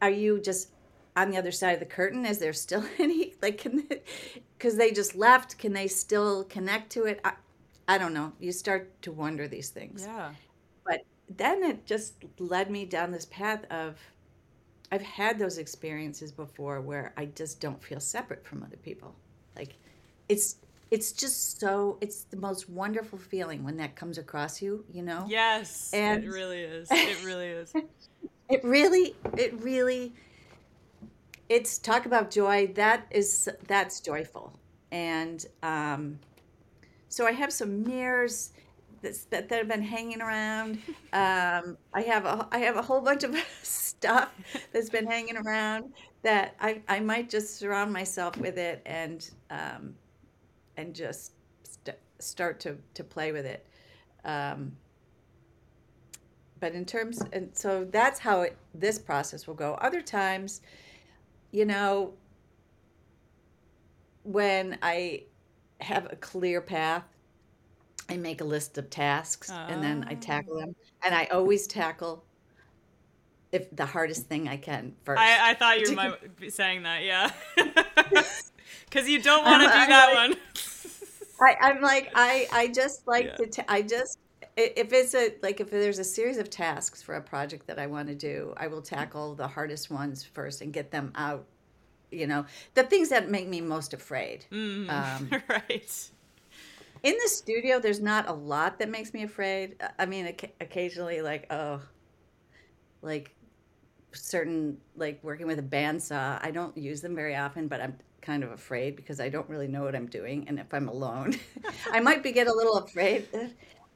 are 0.00 0.10
you 0.10 0.40
just 0.40 0.70
on 1.16 1.30
the 1.30 1.36
other 1.36 1.50
side 1.50 1.72
of 1.72 1.80
the 1.80 1.86
curtain? 1.86 2.24
Is 2.24 2.38
there 2.38 2.52
still 2.52 2.84
any 2.98 3.34
like 3.42 3.58
can 3.58 3.88
because 4.56 4.76
they 4.76 4.92
just 4.92 5.14
left? 5.16 5.58
Can 5.58 5.72
they 5.72 5.88
still 5.88 6.44
connect 6.44 6.90
to 6.92 7.04
it? 7.04 7.20
I, 7.24 7.32
I 7.88 7.98
don't 7.98 8.14
know. 8.14 8.32
You 8.38 8.52
start 8.52 9.02
to 9.02 9.12
wonder 9.12 9.48
these 9.48 9.70
things. 9.70 10.04
Yeah. 10.06 10.32
But 10.84 11.02
then 11.28 11.62
it 11.64 11.86
just 11.86 12.14
led 12.38 12.70
me 12.70 12.84
down 12.84 13.10
this 13.10 13.26
path 13.26 13.64
of 13.70 13.96
I've 14.92 15.02
had 15.02 15.38
those 15.38 15.58
experiences 15.58 16.32
before 16.32 16.80
where 16.80 17.12
I 17.16 17.26
just 17.26 17.60
don't 17.60 17.82
feel 17.82 18.00
separate 18.00 18.44
from 18.44 18.62
other 18.62 18.76
people. 18.76 19.14
Like 19.56 19.76
it's 20.28 20.56
it's 20.90 21.12
just 21.12 21.60
so 21.60 21.98
it's 22.00 22.24
the 22.24 22.36
most 22.36 22.68
wonderful 22.68 23.18
feeling 23.18 23.62
when 23.62 23.76
that 23.76 23.94
comes 23.96 24.18
across 24.18 24.60
you, 24.60 24.84
you 24.92 25.02
know? 25.02 25.24
Yes. 25.28 25.90
And- 25.92 26.24
it 26.24 26.28
really 26.28 26.60
is. 26.60 26.88
It 26.92 27.24
really 27.24 27.48
is. 27.48 27.72
It 28.48 28.64
really 28.64 29.14
it 29.36 29.60
really 29.62 30.12
it's 31.48 31.78
talk 31.78 32.06
about 32.06 32.30
joy 32.30 32.68
that 32.74 33.06
is 33.10 33.48
that's 33.66 34.00
joyful. 34.00 34.52
And 34.90 35.44
um 35.62 36.18
so 37.08 37.26
I 37.26 37.32
have 37.32 37.52
some 37.52 37.82
mirrors 37.82 38.52
that, 39.02 39.48
that 39.48 39.50
have 39.50 39.68
been 39.68 39.82
hanging 39.82 40.20
around. 40.20 40.78
Um, 41.12 41.78
I 41.92 42.02
have 42.02 42.24
a 42.26 42.46
I 42.52 42.58
have 42.58 42.76
a 42.76 42.82
whole 42.82 43.00
bunch 43.00 43.24
of 43.24 43.34
stuff 43.62 44.30
that's 44.72 44.90
been 44.90 45.06
hanging 45.06 45.36
around 45.36 45.92
that 46.22 46.54
I, 46.60 46.82
I 46.88 47.00
might 47.00 47.30
just 47.30 47.56
surround 47.58 47.92
myself 47.92 48.36
with 48.36 48.58
it 48.58 48.82
and 48.84 49.28
um, 49.50 49.94
and 50.80 50.94
just 50.94 51.32
st- 51.62 51.98
start 52.18 52.60
to, 52.60 52.76
to 52.94 53.04
play 53.04 53.32
with 53.32 53.46
it. 53.46 53.66
Um, 54.24 54.72
but 56.58 56.74
in 56.74 56.84
terms 56.84 57.22
and 57.32 57.50
so 57.54 57.86
that's 57.90 58.18
how 58.18 58.42
it, 58.42 58.56
this 58.74 58.98
process 58.98 59.46
will 59.46 59.54
go. 59.54 59.74
Other 59.74 60.02
times, 60.02 60.60
you 61.52 61.64
know, 61.64 62.12
when 64.24 64.78
I 64.82 65.24
have 65.80 66.06
a 66.12 66.16
clear 66.16 66.60
path 66.60 67.04
I 68.10 68.16
make 68.16 68.40
a 68.40 68.44
list 68.44 68.76
of 68.76 68.90
tasks 68.90 69.50
and 69.50 69.80
then 69.82 70.04
I 70.08 70.14
tackle 70.14 70.58
them. 70.58 70.74
And 71.04 71.14
I 71.14 71.26
always 71.26 71.68
tackle 71.68 72.24
if 73.52 73.74
the 73.74 73.86
hardest 73.86 74.26
thing 74.26 74.48
I 74.48 74.56
can 74.56 74.94
first. 75.04 75.20
I, 75.20 75.50
I 75.52 75.54
thought 75.54 75.78
you 75.80 75.96
be 76.38 76.50
saying 76.50 76.82
that, 76.82 77.04
yeah. 77.04 77.30
Because 78.84 79.08
you 79.08 79.22
don't 79.22 79.44
want 79.44 79.62
to 79.62 79.68
do 79.68 79.72
I'm 79.74 79.88
that 79.88 80.14
like- 80.14 80.30
one. 80.30 80.38
I, 81.40 81.56
I'm 81.60 81.80
like 81.80 82.10
I 82.14 82.46
I 82.52 82.68
just 82.68 83.06
like 83.06 83.26
Yeah. 83.26 83.36
to 83.36 83.46
ta- 83.46 83.64
I 83.68 83.82
just 83.82 84.18
if 84.56 84.92
it's 84.92 85.14
a 85.14 85.34
like 85.42 85.60
if 85.60 85.70
there's 85.70 85.98
a 85.98 86.04
series 86.04 86.38
of 86.38 86.50
tasks 86.50 87.02
for 87.02 87.14
a 87.14 87.20
project 87.22 87.66
that 87.66 87.78
I 87.78 87.86
want 87.86 88.08
to 88.08 88.14
do, 88.14 88.54
I 88.56 88.66
will 88.66 88.82
tackle 88.82 89.34
the 89.34 89.48
hardest 89.48 89.90
ones 89.90 90.24
first 90.24 90.60
and 90.60 90.72
get 90.72 90.90
them 90.90 91.12
out. 91.14 91.46
You 92.10 92.26
know, 92.26 92.44
the 92.74 92.82
things 92.82 93.08
that 93.10 93.30
make 93.30 93.48
me 93.48 93.60
most 93.60 93.94
afraid. 93.94 94.44
Mm, 94.52 94.88
Um, 94.90 95.30
right. 95.48 96.10
in 97.02 97.14
the 97.22 97.28
studio 97.28 97.78
there's 97.80 98.00
not 98.00 98.28
a 98.28 98.32
lot 98.32 98.78
that 98.78 98.88
makes 98.88 99.14
me 99.14 99.22
afraid 99.22 99.76
i 99.98 100.04
mean 100.06 100.34
occasionally 100.60 101.22
like 101.22 101.46
oh 101.50 101.80
like 103.02 103.34
certain 104.12 104.76
like 104.96 105.22
working 105.22 105.46
with 105.46 105.58
a 105.58 105.62
bandsaw 105.62 106.38
i 106.44 106.50
don't 106.50 106.76
use 106.76 107.00
them 107.00 107.14
very 107.14 107.36
often 107.36 107.68
but 107.68 107.80
i'm 107.80 107.96
kind 108.22 108.44
of 108.44 108.50
afraid 108.52 108.96
because 108.96 109.20
i 109.20 109.28
don't 109.28 109.48
really 109.48 109.68
know 109.68 109.82
what 109.82 109.94
i'm 109.94 110.06
doing 110.06 110.46
and 110.48 110.58
if 110.58 110.72
i'm 110.74 110.88
alone 110.88 111.34
i 111.92 112.00
might 112.00 112.22
be 112.22 112.32
get 112.32 112.46
a 112.46 112.52
little 112.52 112.78
afraid 112.78 113.26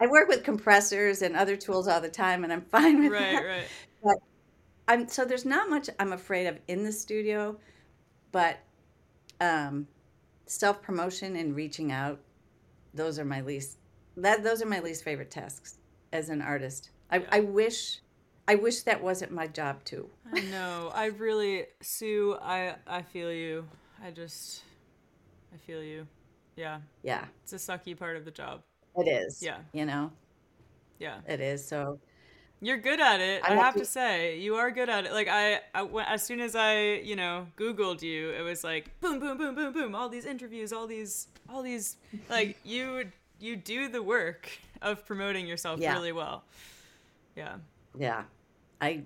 i 0.00 0.06
work 0.06 0.28
with 0.28 0.42
compressors 0.44 1.22
and 1.22 1.36
other 1.36 1.56
tools 1.56 1.88
all 1.88 2.00
the 2.00 2.08
time 2.08 2.44
and 2.44 2.52
i'm 2.52 2.62
fine 2.76 3.02
with 3.02 3.12
Right, 3.12 3.32
that 3.32 3.44
right. 3.44 4.16
I'm 4.86 5.08
so 5.08 5.24
there's 5.24 5.44
not 5.46 5.70
much 5.70 5.88
I'm 5.98 6.12
afraid 6.12 6.46
of 6.46 6.58
in 6.68 6.84
the 6.84 6.92
studio, 6.92 7.56
but 8.32 8.58
um, 9.40 9.88
self 10.46 10.82
promotion 10.82 11.36
and 11.36 11.56
reaching 11.56 11.90
out, 11.90 12.20
those 12.92 13.18
are 13.18 13.24
my 13.24 13.40
least 13.40 13.78
that 14.16 14.42
those 14.44 14.62
are 14.62 14.66
my 14.66 14.80
least 14.80 15.02
favorite 15.04 15.30
tasks 15.30 15.78
as 16.12 16.28
an 16.28 16.42
artist. 16.42 16.90
I, 17.10 17.18
Yeah. 17.18 17.26
I 17.32 17.40
wish 17.40 18.00
I 18.46 18.56
wish 18.56 18.82
that 18.82 19.02
wasn't 19.02 19.32
my 19.32 19.46
job 19.46 19.82
too. 19.84 20.10
I 20.32 20.40
know. 20.40 20.90
I 20.94 21.06
really, 21.06 21.64
Su. 21.80 22.36
I 22.42 22.76
I 22.86 23.02
feel 23.02 23.32
you. 23.32 23.66
I 24.04 24.10
just, 24.10 24.62
I 25.52 25.56
feel 25.56 25.82
you. 25.82 26.06
Yeah, 26.56 26.80
Yeah, 27.02 27.24
it's 27.42 27.52
a 27.52 27.56
sucky 27.56 27.98
part 27.98 28.16
of 28.16 28.24
the 28.24 28.30
job. 28.30 28.62
it 28.96 29.08
is. 29.08 29.42
Yeah. 29.42 29.58
you 29.72 29.86
know 29.86 30.12
Yeah, 31.00 31.18
it 31.26 31.40
is. 31.40 31.66
So 31.66 31.98
you're 32.60 32.78
good 32.78 33.00
at 33.00 33.20
it. 33.20 33.42
I 33.44 33.52
I, 33.54 33.56
have 33.56 33.74
to- 33.74 33.80
to 33.80 33.84
say, 33.86 34.38
you 34.38 34.54
are 34.56 34.70
good 34.70 34.88
at 34.88 35.04
it. 35.06 35.12
Like 35.12 35.28
I, 35.28 35.60
I 35.74 35.86
as 36.06 36.22
soon 36.22 36.40
as 36.40 36.54
I, 36.54 37.00
you 37.02 37.16
know, 37.16 37.46
Googled 37.56 38.02
you, 38.02 38.30
it 38.30 38.42
was 38.42 38.62
like 38.62 38.90
boom, 39.00 39.18
boom, 39.20 39.36
boom, 39.38 39.54
boom, 39.54 39.72
boom. 39.72 39.94
All 39.94 40.08
these 40.08 40.26
interviews, 40.26 40.72
all 40.72 40.86
these, 40.86 41.26
all 41.48 41.62
these. 41.62 41.96
Like 42.30 42.56
you, 42.64 43.06
you 43.40 43.56
do 43.56 43.88
the 43.88 44.02
work 44.02 44.48
of 44.82 45.04
promoting 45.06 45.46
yourself 45.46 45.80
Yeah. 45.80 45.94
really 45.94 46.12
well. 46.12 46.44
Yeah. 47.36 47.56
yeah, 47.98 48.22
I 48.80 49.02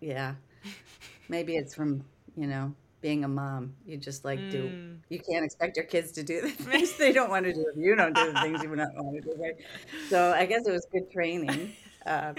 yeah 0.00 0.34
maybe 1.30 1.56
it's 1.56 1.74
from 1.74 2.04
you 2.36 2.46
know 2.46 2.74
being 3.02 3.24
a 3.24 3.28
mom. 3.28 3.74
You 3.84 3.98
just 3.98 4.24
like 4.24 4.48
do 4.50 4.62
Mm. 4.68 4.98
you 5.10 5.18
can't 5.20 5.44
expect 5.44 5.76
your 5.76 5.84
kids 5.86 6.12
to 6.12 6.22
do 6.22 6.40
the 6.40 6.48
things 6.70 6.96
they 6.96 7.12
don't 7.12 7.28
want 7.30 7.44
to 7.44 7.52
do 7.52 7.66
you 7.76 7.94
don't 7.96 8.14
do 8.14 8.32
the 8.32 8.40
things 8.40 8.62
you 8.62 8.68
don't 8.74 8.94
want 8.96 9.14
to 9.16 9.20
do 9.30 9.34
right 9.42 9.56
so 10.08 10.32
i 10.32 10.46
guess 10.46 10.62
it 10.66 10.72
was 10.72 10.86
good 10.90 11.10
training 11.12 11.76
uh, 12.06 12.32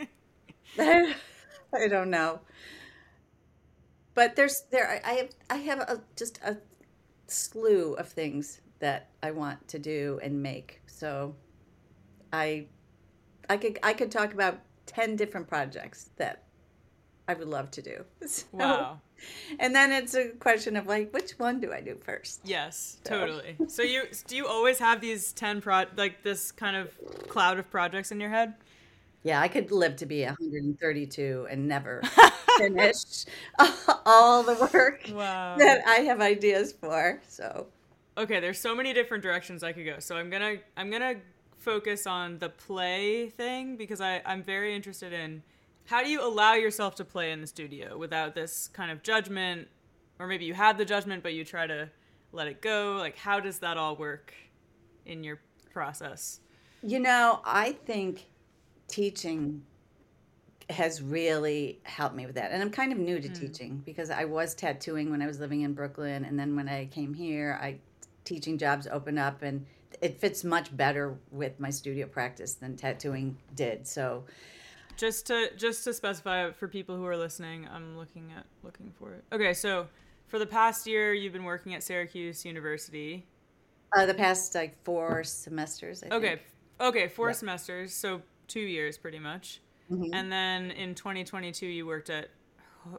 i 0.79 1.87
don't 1.89 2.09
know 2.09 2.39
but 4.15 4.35
there's 4.35 4.63
there 4.71 5.01
i 5.05 5.11
have 5.13 5.29
i 5.49 5.55
have 5.57 5.79
a, 5.81 6.01
just 6.15 6.39
a 6.43 6.57
slew 7.27 7.93
of 7.93 8.07
things 8.09 8.61
that 8.79 9.09
i 9.21 9.31
want 9.31 9.67
to 9.67 9.79
do 9.79 10.19
and 10.23 10.41
make 10.41 10.81
so 10.87 11.35
i 12.31 12.65
i 13.49 13.57
could 13.57 13.77
i 13.83 13.93
could 13.93 14.11
talk 14.11 14.33
about 14.33 14.59
10 14.85 15.15
different 15.15 15.47
projects 15.47 16.09
that 16.17 16.43
i 17.27 17.33
would 17.33 17.47
love 17.47 17.69
to 17.71 17.81
do 17.81 18.03
So- 18.27 18.45
Wow. 18.53 19.01
And 19.59 19.73
then 19.75 19.91
it's 19.91 20.13
a 20.15 20.29
question 20.29 20.75
of 20.75 20.87
like 20.87 21.13
which 21.13 21.31
one 21.39 21.59
do 21.59 21.71
i 21.73 21.81
do 21.81 21.95
first 22.03 22.41
Yes, 22.43 22.97
So- 23.05 23.19
totally. 23.19 23.55
So 23.67 23.81
you 23.83 24.03
do 24.27 24.35
you 24.35 24.47
always 24.47 24.79
have 24.79 25.01
these 25.01 25.31
10 25.33 25.61
pro 25.61 25.85
like 25.97 26.23
this 26.23 26.51
kind 26.51 26.75
of 26.75 26.91
cloud 27.27 27.59
of 27.59 27.69
projects 27.69 28.11
in 28.11 28.19
your 28.19 28.29
head? 28.29 28.53
Yeah, 29.23 29.39
I 29.39 29.47
could 29.47 29.71
live 29.71 29.95
to 29.97 30.05
be 30.05 30.23
132 30.25 31.47
and 31.49 31.67
never 31.67 32.01
finish 32.57 33.25
all 34.05 34.43
the 34.43 34.69
work 34.73 35.09
Wow. 35.13 35.55
that 35.57 35.81
I 35.87 36.01
have 36.01 36.19
ideas 36.21 36.73
for. 36.73 37.21
So, 37.27 37.67
Okay, 38.17 38.39
there's 38.39 38.59
so 38.59 38.75
many 38.75 38.93
different 38.93 39.23
directions 39.23 39.63
I 39.63 39.71
could 39.71 39.85
go. 39.85 39.97
So 39.99 40.15
I'm 40.17 40.29
going 40.29 40.41
to 40.57 40.63
I'm 40.77 40.89
going 40.91 41.01
to 41.01 41.15
focus 41.57 42.05
on 42.05 42.37
the 42.39 42.49
play 42.49 43.29
thing 43.29 43.75
because 43.77 44.01
I 44.01 44.21
I'm 44.25 44.43
very 44.43 44.75
interested 44.75 45.13
in 45.13 45.41
how 45.85 46.03
do 46.03 46.09
you 46.09 46.25
allow 46.25 46.53
yourself 46.53 46.95
to 46.95 47.05
play 47.05 47.31
in 47.31 47.41
the 47.41 47.47
studio 47.47 47.97
without 47.97 48.35
this 48.35 48.67
kind 48.67 48.91
of 48.91 49.03
judgment 49.03 49.67
or 50.19 50.27
maybe 50.27 50.45
you 50.45 50.53
have 50.53 50.77
the 50.77 50.85
judgment 50.85 51.23
but 51.23 51.33
you 51.33 51.43
try 51.43 51.67
to 51.67 51.89
let 52.31 52.47
it 52.47 52.61
go? 52.61 52.95
Like 52.99 53.17
how 53.17 53.39
does 53.39 53.59
that 53.59 53.77
all 53.77 53.95
work 53.95 54.33
in 55.05 55.23
your 55.23 55.39
process? 55.71 56.39
you 56.83 56.99
know, 56.99 57.39
I 57.45 57.71
think 57.71 58.25
teaching 58.87 59.63
has 60.69 61.01
really 61.01 61.79
helped 61.83 62.15
me 62.15 62.25
with 62.25 62.35
that. 62.35 62.51
And 62.51 62.61
I'm 62.61 62.69
kind 62.69 62.91
of 62.91 62.97
new 62.97 63.19
to 63.19 63.27
hmm. 63.27 63.33
teaching 63.33 63.83
because 63.85 64.09
I 64.09 64.25
was 64.25 64.53
tattooing 64.53 65.09
when 65.09 65.21
I 65.21 65.27
was 65.27 65.39
living 65.39 65.61
in 65.61 65.73
Brooklyn. 65.73 66.25
And 66.25 66.37
then 66.37 66.55
when 66.55 66.67
I 66.67 66.85
came 66.85 67.13
here, 67.13 67.57
I 67.61 67.77
teaching 68.25 68.57
jobs 68.57 68.87
opened 68.87 69.19
up 69.19 69.41
and 69.41 69.65
it 70.01 70.19
fits 70.19 70.43
much 70.43 70.75
better 70.75 71.17
with 71.31 71.59
my 71.59 71.69
studio 71.69 72.07
practice 72.07 72.53
than 72.53 72.75
tattooing 72.75 73.37
did. 73.55 73.87
So, 73.87 74.25
Just 74.97 75.27
to 75.27 75.49
just 75.57 75.83
to 75.85 75.93
specify 75.93 76.51
for 76.51 76.67
people 76.67 76.95
who 76.95 77.05
are 77.05 77.17
listening, 77.17 77.67
I'm 77.71 77.97
looking 77.97 78.31
at 78.37 78.45
looking 78.63 78.91
for 78.97 79.13
it. 79.13 79.23
Okay, 79.31 79.53
so 79.53 79.87
for 80.27 80.39
the 80.39 80.45
past 80.45 80.85
year, 80.87 81.13
you've 81.13 81.33
been 81.33 81.43
working 81.43 81.73
at 81.73 81.83
Syracuse 81.83 82.45
University. 82.45 83.25
uh, 83.95 84.07
the 84.07 84.13
past 84.13 84.55
like 84.55 84.75
four 84.83 85.23
semesters, 85.23 86.01
I 86.03 86.07
Okay, 86.15 86.27
think. 86.29 86.41
okay, 86.81 87.07
four 87.07 87.27
Yeah. 87.29 87.33
semesters, 87.33 87.93
so 87.93 88.23
two 88.47 88.59
years 88.61 88.97
pretty 88.97 89.19
much. 89.19 89.61
Mhm. 89.91 90.09
And 90.13 90.31
then 90.31 90.71
in 90.71 90.95
2022, 90.95 91.67
you 91.67 91.85
worked 91.85 92.09
at 92.09 92.29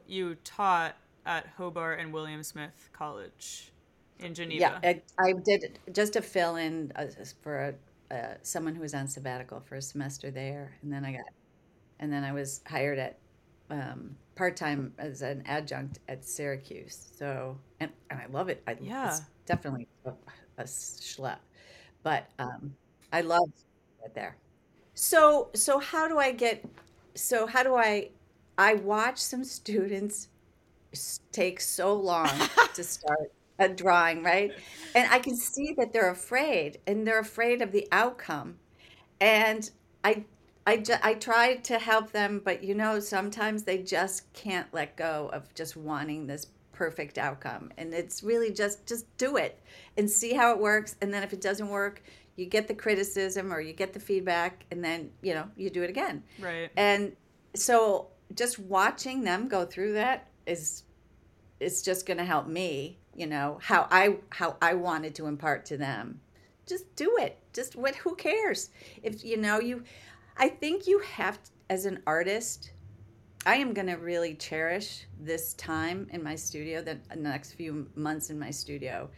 you 0.06 0.36
taught 0.36 0.96
at 1.26 1.46
Hobart 1.48 1.98
and 1.98 2.12
William 2.12 2.42
Smith 2.44 2.90
College 2.92 3.72
in 4.20 4.34
Geneva. 4.34 4.78
Yeah, 4.82 4.90
I, 4.90 5.02
I 5.18 5.32
did 5.32 5.80
just 5.92 6.12
to 6.12 6.22
fill 6.22 6.54
in 6.56 6.92
uh, 6.94 7.06
for 7.42 7.74
a, 8.10 8.14
uh, 8.14 8.34
someone 8.42 8.74
who 8.76 8.82
was 8.82 8.94
on 8.94 9.08
sabbatical 9.08 9.60
for 9.60 9.74
a 9.74 9.82
semester 9.82 10.30
there, 10.30 10.76
and 10.82 10.92
then 10.92 11.04
I 11.04 11.12
got, 11.12 11.24
and 12.00 12.12
then 12.12 12.24
I 12.24 12.32
was 12.32 12.60
hired 12.66 12.98
at 12.98 13.18
um, 13.70 14.16
part 14.34 14.56
time 14.56 14.92
as 14.98 15.22
an 15.22 15.42
adjunct 15.46 16.00
at 16.08 16.24
Syracuse. 16.24 17.10
So, 17.16 17.56
and, 17.80 17.90
and 18.10 18.20
I 18.20 18.26
love 18.26 18.48
it. 18.48 18.62
I, 18.66 18.76
Yeah. 18.80 19.08
it's 19.08 19.22
definitely 19.46 19.88
a, 20.04 20.12
a 20.58 20.64
schlep, 20.64 21.38
but 22.02 22.28
um, 22.38 22.74
I 23.12 23.20
love 23.22 23.48
it 24.04 24.14
there. 24.14 24.36
So, 24.94 25.50
so 25.54 25.78
how 25.78 26.08
do 26.08 26.18
I 26.18 26.32
get? 26.32 26.64
So 27.14 27.46
how 27.46 27.62
do 27.62 27.74
I? 27.74 28.10
I 28.56 28.74
watch 28.74 29.18
some 29.18 29.42
students 29.42 30.28
take 31.32 31.60
so 31.60 31.94
long 31.94 32.30
to 32.74 32.84
start 32.84 33.32
a 33.58 33.68
drawing, 33.68 34.22
right? 34.22 34.52
And 34.94 35.10
I 35.10 35.18
can 35.18 35.36
see 35.36 35.74
that 35.78 35.92
they're 35.92 36.10
afraid 36.10 36.78
and 36.86 37.06
they're 37.06 37.18
afraid 37.18 37.62
of 37.62 37.72
the 37.72 37.88
outcome. 37.90 38.58
And 39.20 39.68
I 40.04 40.24
I, 40.66 40.78
ju- 40.78 40.94
I 41.02 41.14
try 41.14 41.56
to 41.56 41.78
help 41.78 42.12
them, 42.12 42.40
but 42.44 42.64
you 42.64 42.74
know, 42.74 43.00
sometimes 43.00 43.64
they 43.64 43.78
just 43.78 44.32
can't 44.32 44.66
let 44.72 44.96
go 44.96 45.30
of 45.32 45.52
just 45.54 45.76
wanting 45.76 46.26
this 46.26 46.46
perfect 46.72 47.18
outcome. 47.18 47.70
And 47.78 47.94
it's 47.94 48.22
really 48.22 48.52
just 48.52 48.86
just 48.86 49.04
do 49.16 49.36
it 49.36 49.60
and 49.96 50.10
see 50.10 50.32
how 50.34 50.52
it 50.52 50.58
works. 50.58 50.96
And 51.00 51.12
then 51.12 51.22
if 51.22 51.32
it 51.32 51.40
doesn't 51.40 51.68
work, 51.68 52.02
you 52.36 52.46
get 52.46 52.68
the 52.68 52.74
criticism 52.74 53.52
or 53.52 53.60
you 53.60 53.72
get 53.72 53.92
the 53.92 54.00
feedback, 54.00 54.64
and 54.70 54.84
then 54.84 55.10
you 55.22 55.34
know 55.34 55.48
you 55.56 55.70
do 55.70 55.82
it 55.82 55.90
again. 55.90 56.22
Right. 56.38 56.70
And 56.76 57.12
so 57.54 58.08
just 58.34 58.58
watching 58.58 59.22
them 59.22 59.48
go 59.48 59.64
through 59.64 59.94
that 59.94 60.28
is 60.46 60.82
is 61.60 61.82
just 61.82 62.06
going 62.06 62.18
to 62.18 62.24
help 62.24 62.46
me. 62.46 62.98
You 63.14 63.26
know 63.28 63.58
how 63.62 63.86
I 63.90 64.16
how 64.30 64.56
I 64.60 64.74
wanted 64.74 65.14
to 65.16 65.26
impart 65.26 65.64
to 65.66 65.76
them. 65.76 66.20
Just 66.66 66.96
do 66.96 67.16
it. 67.18 67.38
Just 67.52 67.76
what? 67.76 67.94
Who 67.96 68.16
cares? 68.16 68.70
If 69.02 69.24
you 69.24 69.36
know 69.36 69.60
you 69.60 69.84
I 70.36 70.48
think 70.48 70.86
you 70.86 70.98
have, 71.00 71.42
to, 71.42 71.50
as 71.70 71.86
an 71.86 72.02
artist, 72.06 72.72
I 73.46 73.56
am 73.56 73.72
going 73.72 73.86
to 73.88 73.94
really 73.94 74.34
cherish 74.34 75.06
this 75.20 75.54
time 75.54 76.08
in 76.12 76.22
my 76.22 76.34
studio, 76.34 76.82
the 76.82 76.98
next 77.16 77.52
few 77.52 77.88
months 77.94 78.30
in 78.30 78.38
my 78.38 78.50
studio, 78.50 79.10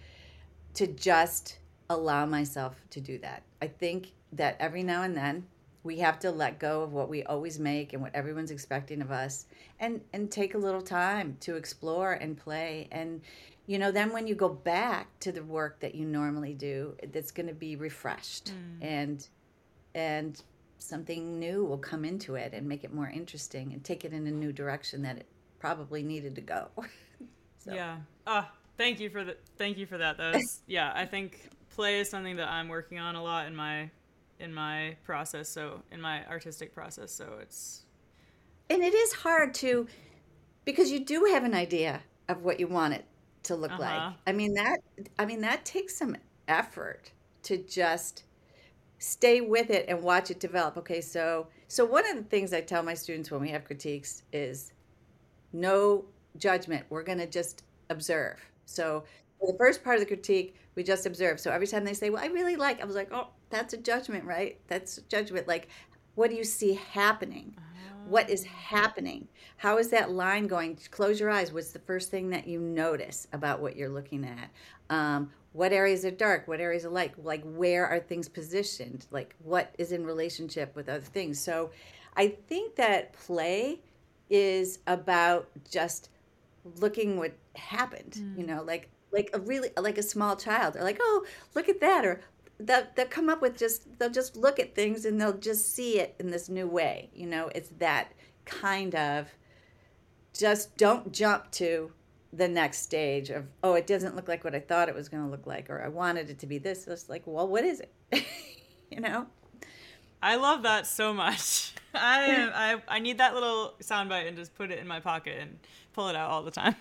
to 0.75 0.87
just 0.87 1.59
allow 1.91 2.27
myself 2.27 2.77
to 2.91 3.01
do 3.01 3.19
that. 3.19 3.43
I 3.63 3.69
think 3.69 4.13
that 4.33 4.57
every 4.59 4.83
now 4.83 5.03
and 5.03 5.17
then 5.17 5.47
we 5.87 5.99
have 5.99 6.19
to 6.19 6.31
let 6.31 6.59
go 6.59 6.83
of 6.83 6.93
what 6.93 7.09
we 7.09 7.23
always 7.23 7.61
make 7.61 7.93
and 7.93 8.03
what 8.03 8.15
everyone's 8.15 8.51
expecting 8.51 9.01
of 9.01 9.13
us 9.13 9.47
and 9.79 10.01
and 10.13 10.31
take 10.31 10.55
a 10.55 10.59
little 10.59 10.83
time 10.83 11.37
to 11.41 11.55
explore 11.55 12.15
and 12.15 12.37
play 12.37 12.89
and 12.91 13.21
you 13.67 13.79
know 13.79 13.93
then 13.93 14.13
when 14.13 14.27
you 14.27 14.35
go 14.35 14.49
back 14.49 15.07
to 15.21 15.31
the 15.31 15.45
work 15.45 15.79
that 15.79 15.95
you 15.95 16.05
normally 16.05 16.55
do 16.55 16.97
that's 17.13 17.31
going 17.31 17.47
to 17.47 17.55
be 17.55 17.77
refreshed 17.77 18.51
mm. 18.53 18.85
and 18.85 19.29
and 19.95 20.43
something 20.79 21.39
new 21.39 21.65
will 21.65 21.79
come 21.79 22.05
into 22.05 22.35
it 22.35 22.53
and 22.53 22.69
make 22.69 22.85
it 22.85 22.93
more 22.93 23.09
interesting 23.09 23.73
and 23.73 23.83
take 23.83 24.05
it 24.05 24.12
in 24.12 24.27
a 24.27 24.31
new 24.31 24.53
direction 24.53 25.03
that 25.03 25.17
it 25.17 25.27
probably 25.59 26.03
needed 26.03 26.35
to 26.35 26.41
go. 26.41 26.69
so. 27.59 27.75
Yeah. 27.75 27.97
Ah, 28.27 28.51
thank 28.77 29.01
you 29.01 29.11
for 29.11 29.25
the 29.25 29.37
thank 29.57 29.79
you 29.79 29.87
for 29.87 29.99
that. 29.99 30.17
That 30.19 30.35
was 30.35 30.61
yeah, 30.67 30.93
I 30.95 31.07
think 31.07 31.51
play 31.71 32.01
is 32.01 32.09
something 32.09 32.37
that 32.37 32.49
I'm 32.49 32.69
working 32.69 32.99
on 32.99 33.15
a 33.15 33.23
lot 33.23 33.47
in 33.47 33.57
my 33.57 33.91
in 34.39 34.53
my 34.53 34.97
process, 35.05 35.49
so 35.49 35.83
in 35.91 36.01
my 36.01 36.27
artistic 36.27 36.75
process, 36.75 37.11
so 37.11 37.39
it's 37.41 37.85
and 38.69 38.83
it 38.83 38.95
is 38.95 39.12
hard 39.12 39.55
to 39.55 39.87
because 40.65 40.91
you 40.91 41.05
do 41.05 41.25
have 41.25 41.45
an 41.45 41.55
idea 41.55 42.03
of 42.29 42.43
what 42.43 42.61
you 42.61 42.67
want 42.67 42.95
it 42.95 43.05
to 43.45 43.55
look 43.55 43.73
uh-huh. 43.73 43.83
like. 43.83 44.15
I 44.27 44.33
mean 44.33 44.55
that 44.55 44.79
I 45.19 45.25
mean 45.25 45.41
that 45.43 45.65
takes 45.65 45.97
some 45.97 46.17
effort 46.49 47.12
to 47.45 47.57
just 47.59 48.25
stay 48.99 49.41
with 49.41 49.71
it 49.71 49.87
and 49.89 50.03
watch 50.03 50.31
it 50.31 50.41
develop. 50.41 50.77
Okay, 50.79 51.01
so 51.01 51.47
so 51.69 51.85
one 51.85 52.09
of 52.09 52.17
the 52.17 52.23
things 52.25 52.53
I 52.53 52.61
tell 52.61 52.83
my 52.83 52.95
students 52.95 53.31
when 53.31 53.41
we 53.41 53.51
have 53.51 53.65
critiques 53.65 54.23
is 54.33 54.73
no 55.53 56.05
judgment. 56.37 56.85
We're 56.91 57.03
going 57.03 57.19
to 57.19 57.27
just 57.27 57.65
observe. 57.91 58.39
So 58.65 59.05
for 59.39 59.51
the 59.51 59.59
first 59.59 59.83
part 59.85 59.97
of 59.97 60.01
the 60.01 60.07
critique, 60.07 60.57
we 60.75 60.83
just 60.83 61.07
observe. 61.07 61.41
So 61.41 61.51
every 61.51 61.67
time 61.67 61.85
they 61.85 61.95
say, 61.95 62.11
"Well, 62.11 62.23
I 62.23 62.27
really 62.27 62.57
like," 62.57 62.81
I 62.81 62.85
was 62.85 62.97
like, 62.97 63.13
"Oh, 63.13 63.29
that's 63.51 63.75
a 63.75 63.79
judgment, 63.79 64.25
right? 64.25 64.59
That's 64.69 64.99
judgment. 65.09 65.49
Like, 65.49 65.69
what 66.15 66.31
do 66.31 66.37
you 66.37 66.45
see 66.45 66.75
happening? 66.75 67.57
What 68.09 68.31
is 68.31 68.45
happening? 68.45 69.27
How 69.57 69.79
is 69.79 69.89
that 69.91 70.13
line 70.13 70.47
going? 70.47 70.79
Close 70.93 71.19
your 71.19 71.29
eyes. 71.29 71.53
What's 71.53 71.73
the 71.73 71.81
first 71.81 72.09
thing 72.09 72.31
that 72.31 72.47
you 72.47 72.61
notice 72.61 73.27
about 73.33 73.61
what 73.61 73.75
you're 73.75 73.89
looking 73.89 74.25
at? 74.25 74.49
Um, 74.91 75.33
what 75.57 75.73
areas 75.73 76.05
are 76.05 76.11
dark 76.11 76.47
what 76.47 76.61
areas 76.61 76.85
are 76.85 76.90
light 76.90 77.12
like 77.25 77.42
where 77.45 77.87
are 77.87 77.99
things 77.99 78.29
positioned? 78.29 79.07
Like 79.11 79.35
what 79.42 79.75
is 79.79 79.90
in 79.90 80.05
relationship 80.05 80.77
with 80.77 80.88
other 80.88 81.01
things? 81.01 81.40
So 81.40 81.71
i 82.19 82.29
think 82.29 82.77
that 82.77 83.12
play 83.12 83.79
is 84.31 84.79
about 84.87 85.49
just 85.71 86.09
looking 86.81 87.19
what 87.19 87.33
happened 87.55 88.16
mm. 88.19 88.38
you 88.38 88.47
know 88.47 88.62
like 88.62 88.88
like 89.12 89.31
a 89.35 89.40
really 89.40 89.71
like 89.79 89.99
a 89.99 90.03
small 90.03 90.37
child. 90.37 90.75
They're 90.75 90.85
like 90.85 90.99
oh 91.01 91.25
look 91.55 91.69
at 91.69 91.81
that 91.81 92.05
or 92.05 92.21
they'll, 92.59 92.87
they'll 92.95 93.07
come 93.07 93.29
up 93.29 93.40
with 93.40 93.57
just 93.57 93.99
they'll 93.99 94.11
just 94.11 94.37
look 94.37 94.59
at 94.59 94.75
things 94.75 95.05
and 95.05 95.21
they'll 95.21 95.38
just 95.38 95.75
see 95.75 95.99
it 96.01 96.14
in 96.19 96.31
this 96.31 96.49
new 96.49 96.66
way 96.66 97.11
you 97.14 97.27
know? 97.27 97.51
It's 97.55 97.71
that 97.79 98.12
kind 98.45 98.95
of 98.95 99.29
just 100.35 100.77
don't 100.77 101.12
jump 101.12 101.51
to 101.53 101.92
the 102.37 102.49
next 102.49 102.79
stage 102.83 103.31
of 103.31 103.46
oh 103.62 103.75
it 103.75 103.87
doesn't 103.87 104.14
look 104.14 104.29
like 104.29 104.44
what 104.44 104.55
i 104.55 104.61
thought 104.61 104.88
it 104.88 104.94
was 104.94 105.09
going 105.09 105.22
to 105.22 105.31
look 105.31 105.46
like 105.46 105.70
or 105.70 105.83
i 105.83 105.88
wanted 105.88 106.29
it 106.29 106.38
to 106.38 106.46
be 106.46 106.59
this 106.59 106.87
it's 106.87 107.09
like 107.09 107.22
well 107.27 107.49
what 107.49 107.64
is 107.64 107.81
it? 107.81 108.25
You 108.90 109.01
know? 109.01 109.27
I 110.22 110.37
love 110.37 110.62
that 110.62 110.87
so 110.87 111.12
much. 111.12 111.75
I, 111.94 112.51
I 112.88 112.96
i 112.96 112.99
need 112.99 113.18
that 113.18 113.35
little 113.35 113.75
soundbite 113.81 114.29
and 114.29 114.37
just 114.37 114.55
put 114.55 114.70
it 114.70 114.79
in 114.79 114.87
my 114.87 115.01
pocket 115.01 115.38
and 115.40 115.59
pull 115.92 116.09
it 116.09 116.16
out 116.16 116.31
all 116.31 116.42
the 116.42 116.51
time. 116.51 116.77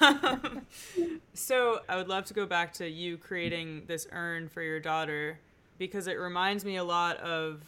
Um, 0.00 0.66
so 1.34 1.80
i 1.88 1.96
would 1.96 2.08
love 2.08 2.24
to 2.26 2.34
go 2.34 2.46
back 2.46 2.72
to 2.74 2.88
you 2.88 3.16
creating 3.16 3.84
this 3.86 4.08
urn 4.10 4.48
for 4.48 4.60
your 4.60 4.80
daughter 4.80 5.38
because 5.78 6.08
it 6.08 6.14
reminds 6.14 6.64
me 6.64 6.76
a 6.76 6.84
lot 6.84 7.18
of 7.18 7.62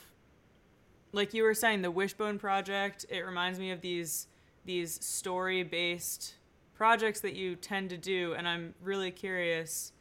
like 1.12 1.34
you 1.34 1.42
were 1.42 1.54
saying 1.54 1.82
the 1.82 1.90
wishbone 1.90 2.38
project. 2.38 3.06
It 3.08 3.24
reminds 3.24 3.58
me 3.58 3.70
of 3.70 3.80
these 3.80 4.28
these 4.64 5.04
story 5.04 5.62
based 5.62 6.35
projects 6.76 7.20
that 7.20 7.34
you 7.34 7.56
tend 7.56 7.90
to 7.90 7.96
do, 7.96 8.34
and 8.34 8.46
I'm 8.46 8.74
really 8.82 9.10
curious. 9.10 9.92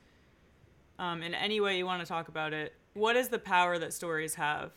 Um, 0.98 1.24
in 1.24 1.34
any 1.34 1.60
way 1.60 1.78
you 1.78 1.86
want 1.86 2.02
to 2.02 2.08
talk 2.08 2.30
about 2.30 2.54
it, 2.54 2.74
what 2.94 3.16
is 3.18 3.28
the 3.28 3.40
power 3.40 3.78
that 3.78 3.94
stories 3.94 4.36
have 4.36 4.72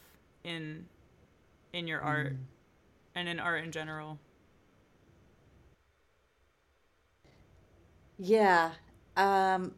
in 0.45 0.87
in 1.73 1.87
your 1.87 2.01
art 2.01 2.35
mm. 2.35 2.39
and 3.15 3.29
in 3.29 3.39
art 3.39 3.63
in 3.63 3.71
general? 3.71 4.19
Yeah. 8.19 8.73
Um, 9.17 9.75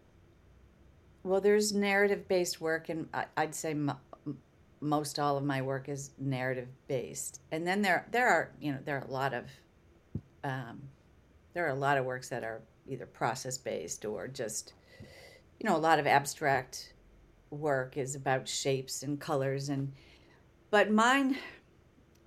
well, 1.23 1.41
there's 1.41 1.75
narrative 1.75 2.27
based 2.27 2.61
work, 2.61 2.89
and 2.89 3.07
I'd 3.37 3.55
say 3.55 3.75
most 4.81 5.19
all 5.19 5.37
of 5.37 5.45
my 5.45 5.61
work 5.61 5.89
is 5.91 6.13
narrative 6.19 6.69
based. 6.89 7.41
And 7.53 7.67
then 7.67 7.83
there 7.83 8.07
there 8.11 8.29
are 8.29 8.51
you 8.61 8.73
know 8.73 8.79
there 8.85 8.97
are 8.97 9.07
a 9.07 9.11
lot 9.11 9.35
of 9.35 9.45
um, 10.43 10.81
there 11.53 11.67
are 11.67 11.71
a 11.71 11.79
lot 11.79 11.99
of 11.99 12.05
works 12.05 12.29
that 12.29 12.45
are 12.45 12.63
either 12.87 13.07
process 13.07 13.59
based 13.59 14.05
or 14.05 14.29
just 14.29 14.73
you 15.59 15.69
know 15.69 15.77
a 15.77 15.79
lot 15.79 15.99
of 15.99 16.07
abstract 16.07 16.95
work 17.51 17.97
is 17.97 18.15
about 18.15 18.49
shapes 18.49 19.03
and 19.03 19.21
colors 19.21 19.69
and 19.69 19.93
but 20.71 20.91
mine 20.91 21.37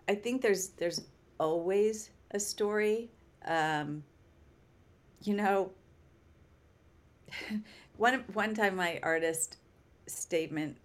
i 0.08 0.16
think 0.16 0.42
there's 0.42 0.70
there's 0.70 1.02
always 1.40 2.12
a 2.32 2.40
story 2.40 3.10
um, 3.46 4.04
you 5.24 5.34
know 5.36 5.72
one 7.98 8.24
one 8.34 8.54
time 8.54 8.76
my 8.76 9.00
artist 9.04 9.58
statement 10.08 10.78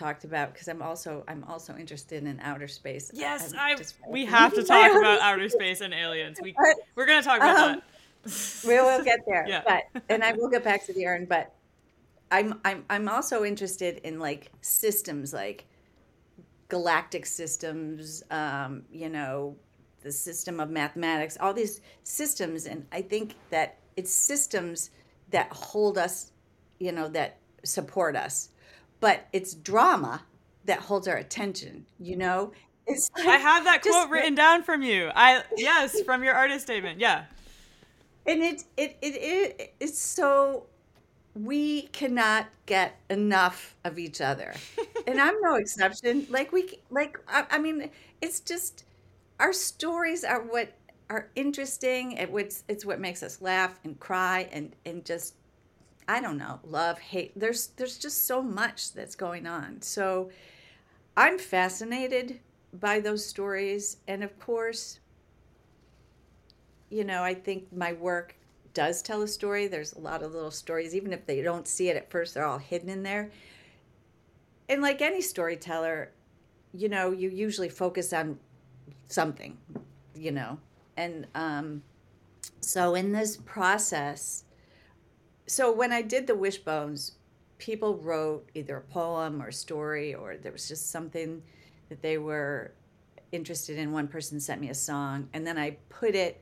talked 0.00 0.24
about 0.24 0.52
because 0.52 0.66
I'm 0.66 0.82
also 0.82 1.24
I'm 1.28 1.44
also 1.44 1.76
interested 1.76 2.24
in 2.24 2.40
outer 2.40 2.66
space. 2.66 3.10
Yes, 3.12 3.52
I 3.56 3.76
we 4.08 4.24
have 4.24 4.54
to 4.54 4.62
talk 4.74 4.90
about 4.96 5.20
outer 5.20 5.48
space 5.58 5.80
and 5.82 5.92
aliens. 5.92 6.38
We 6.42 6.54
we're 6.94 7.06
gonna 7.06 7.22
talk 7.22 7.36
about 7.36 7.70
um, 7.70 7.82
that. 8.24 8.64
we 8.66 8.74
will 8.80 9.04
get 9.10 9.20
there. 9.26 9.44
yeah. 9.46 9.62
But 9.64 10.02
and 10.08 10.24
I 10.24 10.32
will 10.32 10.48
get 10.48 10.64
back 10.64 10.86
to 10.86 10.94
the 10.94 11.06
urn, 11.06 11.26
but 11.26 11.54
I'm 12.30 12.58
I'm 12.64 12.84
I'm 12.88 13.08
also 13.08 13.44
interested 13.44 13.98
in 13.98 14.18
like 14.18 14.50
systems 14.62 15.32
like 15.32 15.66
galactic 16.68 17.26
systems, 17.26 18.22
um, 18.30 18.84
you 18.90 19.10
know, 19.10 19.56
the 20.02 20.12
system 20.12 20.60
of 20.60 20.70
mathematics, 20.70 21.36
all 21.40 21.52
these 21.52 21.82
systems 22.04 22.64
and 22.66 22.86
I 22.90 23.02
think 23.02 23.34
that 23.50 23.76
it's 23.96 24.12
systems 24.12 24.90
that 25.30 25.52
hold 25.52 25.98
us, 25.98 26.32
you 26.78 26.92
know, 26.92 27.08
that 27.08 27.36
support 27.64 28.16
us 28.16 28.48
but 29.00 29.26
it's 29.32 29.54
drama 29.54 30.22
that 30.64 30.78
holds 30.80 31.08
our 31.08 31.16
attention 31.16 31.86
you 31.98 32.16
know? 32.16 32.52
It's 32.86 33.10
like, 33.16 33.26
i 33.26 33.36
have 33.36 33.64
that 33.64 33.82
quote 33.82 34.10
written 34.10 34.34
down 34.34 34.62
from 34.62 34.82
you. 34.82 35.10
I 35.14 35.42
yes 35.56 36.00
from 36.02 36.24
your 36.24 36.34
artist 36.34 36.64
statement 36.64 36.98
yeah. 37.00 37.24
And 38.26 38.42
it 38.42 38.64
it 38.76 38.96
it, 39.00 39.14
it 39.16 39.74
it's 39.80 39.98
so 39.98 40.66
we 41.34 41.82
cannot 41.82 42.46
get 42.66 42.98
enough 43.08 43.76
of 43.84 43.98
each 43.98 44.20
other. 44.20 44.54
And 45.06 45.20
i'm 45.20 45.40
no 45.40 45.54
exception. 45.54 46.26
Like 46.30 46.52
we 46.52 46.80
like 46.90 47.18
I, 47.28 47.46
I 47.50 47.58
mean 47.58 47.90
it's 48.20 48.40
just 48.40 48.84
our 49.38 49.52
stories 49.52 50.24
are 50.24 50.42
what 50.42 50.72
are 51.08 51.28
interesting. 51.34 52.12
It, 52.12 52.30
it's, 52.32 52.64
it's 52.68 52.84
what 52.84 53.00
makes 53.00 53.22
us 53.22 53.40
laugh 53.40 53.78
and 53.84 53.98
cry 53.98 54.48
and 54.52 54.74
and 54.86 55.04
just 55.04 55.34
I 56.08 56.20
don't 56.20 56.38
know, 56.38 56.60
love, 56.64 56.98
hate. 56.98 57.32
There's 57.38 57.68
there's 57.68 57.98
just 57.98 58.26
so 58.26 58.42
much 58.42 58.92
that's 58.92 59.14
going 59.14 59.46
on. 59.46 59.82
So 59.82 60.30
I'm 61.16 61.38
fascinated 61.38 62.40
by 62.72 63.00
those 63.00 63.24
stories 63.24 63.96
and 64.06 64.22
of 64.22 64.38
course 64.38 65.00
you 66.90 67.04
know, 67.04 67.22
I 67.22 67.34
think 67.34 67.72
my 67.72 67.92
work 67.94 68.34
does 68.74 69.00
tell 69.00 69.22
a 69.22 69.28
story. 69.28 69.68
There's 69.68 69.92
a 69.92 70.00
lot 70.00 70.22
of 70.22 70.32
little 70.32 70.50
stories, 70.50 70.94
even 70.94 71.12
if 71.12 71.24
they 71.24 71.40
don't 71.40 71.66
see 71.66 71.88
it 71.88 71.96
at 71.96 72.10
first, 72.10 72.34
they're 72.34 72.44
all 72.44 72.58
hidden 72.58 72.88
in 72.88 73.02
there. 73.02 73.30
And 74.68 74.82
like 74.82 75.00
any 75.00 75.22
storyteller, 75.22 76.10
you 76.74 76.88
know, 76.88 77.12
you 77.12 77.30
usually 77.30 77.68
focus 77.68 78.12
on 78.12 78.38
something, 79.08 79.56
you 80.14 80.32
know. 80.32 80.58
And 80.96 81.26
um, 81.34 81.82
so 82.60 82.94
in 82.94 83.12
this 83.12 83.36
process, 83.36 84.44
so 85.50 85.72
when 85.72 85.90
I 85.90 86.00
did 86.00 86.28
the 86.28 86.34
wishbones, 86.36 87.16
people 87.58 87.96
wrote 87.96 88.48
either 88.54 88.76
a 88.76 88.82
poem 88.82 89.42
or 89.42 89.48
a 89.48 89.52
story, 89.52 90.14
or 90.14 90.36
there 90.36 90.52
was 90.52 90.68
just 90.68 90.92
something 90.92 91.42
that 91.88 92.00
they 92.02 92.18
were 92.18 92.70
interested 93.32 93.76
in. 93.76 93.90
One 93.90 94.06
person 94.06 94.38
sent 94.38 94.60
me 94.60 94.68
a 94.68 94.74
song, 94.74 95.28
and 95.32 95.44
then 95.44 95.58
I 95.58 95.76
put 95.88 96.14
it 96.14 96.40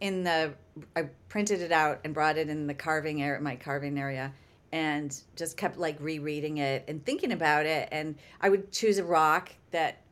in 0.00 0.24
the 0.24 0.54
I 0.96 1.04
printed 1.28 1.60
it 1.60 1.70
out 1.70 2.00
and 2.02 2.12
brought 2.12 2.36
it 2.36 2.48
in 2.48 2.66
the 2.66 2.74
carving 2.74 3.22
area, 3.22 3.40
my 3.40 3.54
carving 3.54 3.96
area, 3.96 4.32
and 4.72 5.16
just 5.36 5.56
kept 5.56 5.78
like 5.78 5.96
rereading 6.00 6.58
it 6.58 6.86
and 6.88 7.06
thinking 7.06 7.30
about 7.30 7.64
it. 7.64 7.88
And 7.92 8.16
I 8.40 8.48
would 8.48 8.72
choose 8.72 8.98
a 8.98 9.04
rock 9.04 9.50
that 9.70 10.02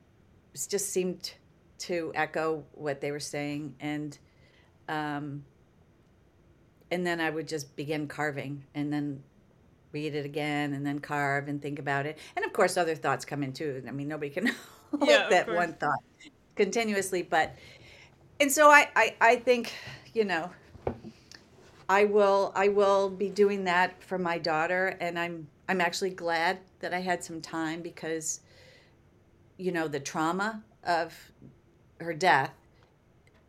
just 0.54 0.90
seemed 0.90 1.32
to 1.78 2.12
echo 2.14 2.64
what 2.74 3.00
they 3.00 3.10
were 3.10 3.18
saying, 3.18 3.74
and 3.80 4.16
um, 4.88 5.42
and 6.90 7.06
then 7.06 7.20
I 7.20 7.30
would 7.30 7.48
just 7.48 7.74
begin 7.76 8.08
carving, 8.08 8.64
and 8.74 8.92
then 8.92 9.22
read 9.92 10.14
it 10.14 10.24
again, 10.26 10.74
and 10.74 10.86
then 10.86 10.98
carve 10.98 11.48
and 11.48 11.60
think 11.60 11.78
about 11.78 12.06
it. 12.06 12.18
And 12.36 12.44
of 12.44 12.52
course, 12.52 12.76
other 12.76 12.94
thoughts 12.94 13.24
come 13.24 13.42
in 13.42 13.52
too. 13.52 13.82
I 13.86 13.90
mean, 13.90 14.08
nobody 14.08 14.30
can 14.30 14.46
hold 14.98 15.08
Yeah, 15.08 15.28
that 15.30 15.46
course. 15.46 15.56
one 15.56 15.72
thought 15.74 16.02
continuously, 16.56 17.22
but 17.22 17.54
and 18.40 18.50
so 18.50 18.68
I, 18.70 18.88
I 18.94 19.14
i 19.20 19.36
think 19.36 19.72
you 20.14 20.24
know 20.24 20.50
i 21.88 22.04
will 22.04 22.52
i 22.54 22.68
will 22.68 23.08
be 23.10 23.28
doing 23.30 23.64
that 23.64 24.02
for 24.02 24.18
my 24.18 24.38
daughter 24.38 24.96
and 25.00 25.18
i'm 25.18 25.48
i'm 25.68 25.80
actually 25.80 26.10
glad 26.10 26.58
that 26.80 26.94
i 26.94 27.00
had 27.00 27.24
some 27.24 27.40
time 27.40 27.82
because 27.82 28.40
you 29.56 29.72
know 29.72 29.88
the 29.88 30.00
trauma 30.00 30.62
of 30.84 31.32
her 32.00 32.14
death 32.14 32.52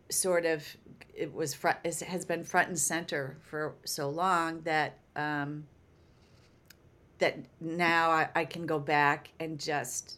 sort 0.09 0.45
of 0.45 0.65
it 1.13 1.33
was 1.33 1.53
front 1.53 1.77
is- 1.83 2.01
has 2.01 2.25
been 2.25 2.43
front 2.43 2.69
and 2.69 2.79
center 2.79 3.37
for 3.49 3.75
so 3.85 4.09
long 4.09 4.61
that 4.61 4.97
um 5.15 5.65
that 7.19 7.37
now 7.59 8.09
I, 8.09 8.29
I 8.33 8.45
can 8.45 8.65
go 8.65 8.79
back 8.79 9.31
and 9.39 9.59
just 9.59 10.17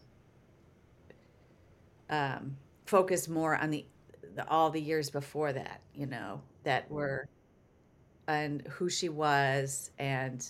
um, 2.10 2.58
focus 2.86 3.28
more 3.28 3.56
on 3.56 3.72
the, 3.72 3.86
the 4.36 4.48
all 4.48 4.70
the 4.70 4.82
years 4.82 5.10
before 5.10 5.52
that, 5.54 5.82
you 5.96 6.06
know, 6.06 6.42
that 6.64 6.90
were 6.92 7.28
and 8.28 8.62
who 8.68 8.90
she 8.90 9.10
was 9.10 9.92
and 10.00 10.48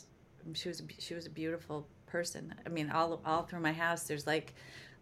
she 0.54 0.67
was 0.67 0.84
she 0.99 1.13
was 1.13 1.25
a 1.25 1.30
beautiful 1.30 1.88
person. 2.06 2.54
I 2.65 2.69
mean, 2.69 2.89
all 2.89 3.21
all 3.25 3.43
through 3.43 3.62
my 3.62 3.73
house 3.73 4.04
there's 4.04 4.27
like 4.27 4.54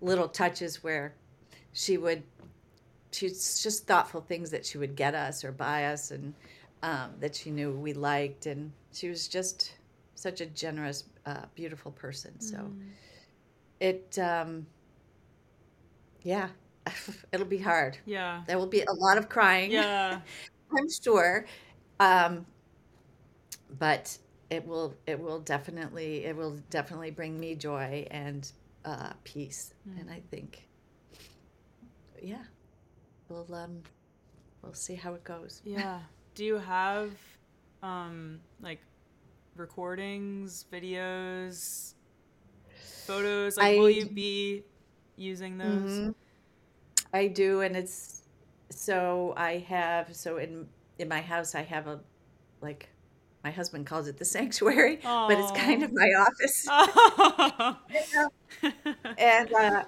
little 0.01 0.27
touches 0.27 0.83
where 0.83 1.15
she 1.73 1.97
would 1.97 2.23
she's 3.11 3.61
just 3.63 3.87
thoughtful 3.87 4.21
things 4.21 4.51
that 4.51 4.65
she 4.65 4.77
would 4.77 4.95
get 4.95 5.15
us 5.15 5.43
or 5.43 5.51
buy 5.51 5.85
us 5.85 6.11
and 6.11 6.33
um, 6.83 7.11
that 7.19 7.35
she 7.35 7.51
knew 7.51 7.71
we 7.71 7.93
liked 7.93 8.45
and 8.45 8.71
she 8.93 9.09
was 9.09 9.27
just 9.27 9.73
such 10.15 10.41
a 10.41 10.45
generous 10.45 11.05
uh, 11.25 11.45
beautiful 11.55 11.91
person 11.91 12.39
so 12.39 12.57
Mm. 12.57 12.91
it 13.79 14.19
um, 14.19 14.65
yeah 16.23 16.49
it'll 17.31 17.45
be 17.45 17.57
hard 17.57 17.97
Yeah. 18.05 18.43
there 18.47 18.57
will 18.57 18.67
be 18.67 18.81
a 18.81 18.93
lot 18.93 19.17
of 19.17 19.29
crying 19.29 19.71
Yeah. 19.71 20.19
i'm 20.77 20.87
sure 21.03 21.45
um, 21.99 22.45
but 23.77 24.17
it 24.49 24.65
will 24.65 24.95
it 25.05 25.19
will 25.19 25.39
definitely 25.39 26.25
it 26.25 26.35
will 26.35 26.57
definitely 26.69 27.11
bring 27.11 27.39
me 27.39 27.55
joy 27.55 28.05
and 28.11 28.51
uh, 28.85 29.11
peace 29.23 29.73
Mm. 29.87 30.01
and 30.01 30.11
i 30.11 30.21
think 30.31 30.67
yeah 32.21 32.43
we'll 33.29 33.53
um 33.55 33.81
we'll 34.61 34.73
see 34.73 34.95
how 34.95 35.13
it 35.13 35.23
goes 35.23 35.61
Yeah. 35.65 35.99
Do 36.35 36.45
you 36.45 36.57
have 36.57 37.11
um 37.83 38.39
like 38.61 38.81
recordings, 39.55 40.65
videos, 40.71 41.93
photos? 43.05 43.57
Like 43.57 43.77
will 43.77 43.89
you 43.89 44.05
be 44.05 44.63
using 45.17 45.57
those? 45.57 46.01
Mhm. 46.01 46.13
I 47.13 47.27
do, 47.27 47.61
and 47.61 47.75
it's 47.75 48.23
so 48.71 49.33
I 49.35 49.57
have 49.59 50.15
so 50.15 50.37
in 50.37 50.67
in 50.99 51.07
my 51.07 51.21
house 51.21 51.55
I 51.55 51.63
have 51.63 51.87
a 51.87 51.99
like 52.61 52.89
my 53.43 53.51
husband 53.51 53.85
calls 53.87 54.07
it 54.07 54.17
the 54.17 54.25
sanctuary, 54.37 54.99
but 55.27 55.39
it's 55.39 55.51
kind 55.51 55.83
of 55.83 55.91
my 55.93 56.09
office, 56.19 56.65
Oh. 56.69 57.77
and 59.17 59.53
uh, 59.53 59.83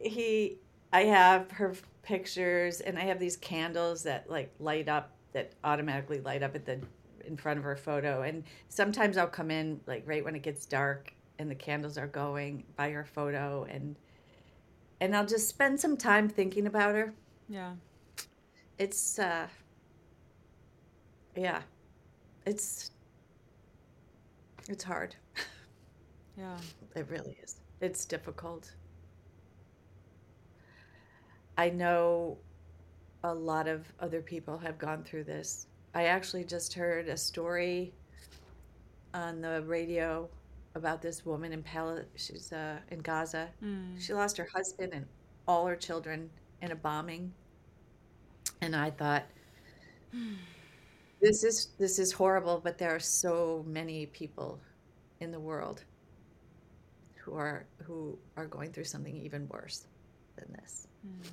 he 0.00 0.58
I 0.92 1.04
have 1.04 1.50
her 1.52 1.74
pictures, 2.04 2.80
and 2.80 2.98
I 2.98 3.02
have 3.02 3.18
these 3.18 3.36
candles 3.36 4.02
that 4.04 4.28
like 4.30 4.52
light 4.58 4.88
up 4.88 5.12
that 5.32 5.52
automatically 5.64 6.20
light 6.20 6.42
up 6.42 6.54
at 6.54 6.64
the 6.64 6.80
in 7.26 7.36
front 7.36 7.58
of 7.58 7.64
her 7.64 7.76
photo, 7.76 8.22
and 8.22 8.44
sometimes 8.68 9.16
I'll 9.16 9.26
come 9.26 9.50
in 9.50 9.80
like 9.86 10.02
right 10.06 10.24
when 10.24 10.36
it 10.36 10.42
gets 10.42 10.66
dark 10.66 11.12
and 11.38 11.50
the 11.50 11.54
candles 11.54 11.98
are 11.98 12.06
going 12.06 12.64
by 12.76 12.90
her 12.90 13.04
photo 13.04 13.66
and 13.68 13.96
and 15.00 15.16
I'll 15.16 15.26
just 15.26 15.48
spend 15.48 15.80
some 15.80 15.96
time 15.96 16.28
thinking 16.28 16.66
about 16.66 16.94
her. 16.94 17.12
yeah. 17.48 17.72
It's 18.78 19.18
uh 19.18 19.46
yeah. 21.36 21.62
It's 22.46 22.90
it's 24.68 24.84
hard. 24.84 25.14
Yeah. 26.36 26.56
It 26.96 27.06
really 27.08 27.36
is. 27.42 27.56
It's 27.80 28.04
difficult. 28.04 28.72
I 31.56 31.70
know 31.70 32.38
a 33.22 33.32
lot 33.32 33.68
of 33.68 33.86
other 34.00 34.20
people 34.20 34.58
have 34.58 34.78
gone 34.78 35.02
through 35.04 35.24
this. 35.24 35.66
I 35.94 36.04
actually 36.04 36.44
just 36.44 36.74
heard 36.74 37.08
a 37.08 37.16
story 37.16 37.92
on 39.12 39.40
the 39.40 39.62
radio 39.62 40.28
about 40.74 41.00
this 41.00 41.24
woman 41.24 41.52
in 41.52 41.62
Pal- 41.62 42.02
she's 42.16 42.52
uh, 42.52 42.78
in 42.90 42.98
Gaza. 42.98 43.48
Mm. 43.62 44.00
She 44.00 44.12
lost 44.12 44.36
her 44.36 44.48
husband 44.52 44.92
and 44.92 45.06
all 45.46 45.66
her 45.66 45.76
children 45.76 46.28
in 46.60 46.72
a 46.72 46.76
bombing. 46.76 47.32
And 48.60 48.74
I 48.74 48.90
thought 48.90 49.24
this 51.20 51.44
is 51.44 51.68
this 51.78 51.98
is 52.00 52.12
horrible, 52.12 52.60
but 52.62 52.76
there 52.76 52.94
are 52.94 53.00
so 53.00 53.64
many 53.68 54.06
people 54.06 54.60
in 55.20 55.30
the 55.30 55.40
world 55.40 55.84
who 57.16 57.34
are 57.34 57.66
who 57.84 58.18
are 58.36 58.46
going 58.46 58.72
through 58.72 58.84
something 58.84 59.16
even 59.16 59.48
worse 59.48 59.86
than 60.36 60.52
this. 60.52 60.86
Mm. 61.06 61.30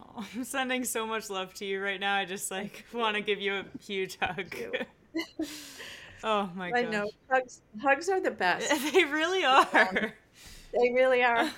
Oh, 0.00 0.26
I'm 0.34 0.44
sending 0.44 0.84
so 0.84 1.06
much 1.06 1.30
love 1.30 1.54
to 1.54 1.64
you 1.64 1.82
right 1.82 2.00
now. 2.00 2.14
I 2.16 2.24
just 2.24 2.50
like 2.50 2.84
want 2.92 3.16
to 3.16 3.22
give 3.22 3.40
you 3.40 3.54
a 3.56 3.64
huge 3.80 4.18
hug. 4.20 4.54
oh 6.24 6.50
my 6.54 6.72
god. 6.72 6.78
I 6.78 6.82
gosh. 6.82 6.92
know 6.92 7.10
hugs 7.30 7.62
hugs 7.82 8.08
are 8.08 8.20
the 8.20 8.30
best. 8.30 8.70
They 8.92 9.04
really 9.04 9.44
are. 9.44 10.14
They 10.72 10.92
really 10.94 11.22
are. 11.22 11.50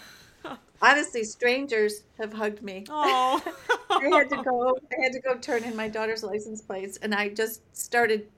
Honestly, 0.80 1.24
strangers 1.24 2.04
have 2.18 2.32
hugged 2.32 2.62
me. 2.62 2.84
Oh. 2.90 3.42
I 3.90 4.08
had 4.16 4.28
to 4.30 4.42
go 4.42 4.78
I 4.96 5.02
had 5.02 5.12
to 5.12 5.20
go 5.20 5.36
turn 5.38 5.64
in 5.64 5.74
my 5.74 5.88
daughter's 5.88 6.22
license 6.22 6.60
plates 6.62 6.98
and 6.98 7.14
I 7.14 7.28
just 7.30 7.62
started 7.76 8.28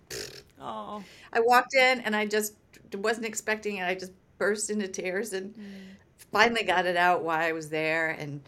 Oh. 0.61 1.03
I 1.33 1.41
walked 1.41 1.75
in 1.75 2.01
and 2.01 2.15
I 2.17 2.27
just 2.27 2.55
wasn't 2.95 3.27
expecting 3.27 3.77
it. 3.79 3.85
I 3.85 3.95
just 3.95 4.13
burst 4.39 4.71
into 4.71 4.89
tears 4.89 5.33
and 5.33 5.55
Mm. 5.55 5.97
finally 6.33 6.63
got 6.63 6.87
it 6.87 6.97
out 6.97 7.23
while 7.23 7.39
I 7.41 7.53
was 7.53 7.69
there. 7.69 8.11
And 8.11 8.41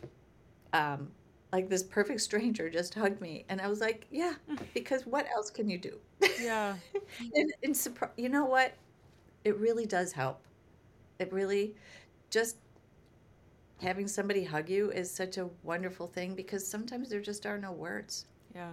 um, 0.73 1.11
like 1.53 1.69
this 1.69 1.83
perfect 1.83 2.21
stranger 2.21 2.71
just 2.71 2.95
hugged 2.95 3.21
me. 3.21 3.45
And 3.49 3.61
I 3.61 3.69
was 3.69 3.81
like, 3.81 4.07
yeah, 4.11 4.35
because 4.75 5.07
what 5.07 5.27
else 5.35 5.51
can 5.51 5.69
you 5.69 5.79
do? 5.79 5.99
Yeah. 6.41 6.77
and, 7.35 7.53
and 7.63 7.75
surpri- 7.75 8.11
you 8.17 8.29
know 8.29 8.45
what? 8.45 8.73
It 9.45 9.59
really 9.59 9.87
does 9.87 10.13
help. 10.13 10.41
It 11.19 11.33
really 11.33 11.75
just 12.31 12.57
having 13.83 14.09
somebody 14.09 14.45
hug 14.45 14.69
you 14.69 14.91
is 14.91 15.11
such 15.11 15.37
a 15.37 15.49
wonderful 15.63 16.07
thing 16.07 16.35
because 16.35 16.67
sometimes 16.67 17.09
there 17.11 17.21
just 17.21 17.45
are 17.47 17.59
no 17.59 17.73
words. 17.73 18.27
Yeah. 18.55 18.73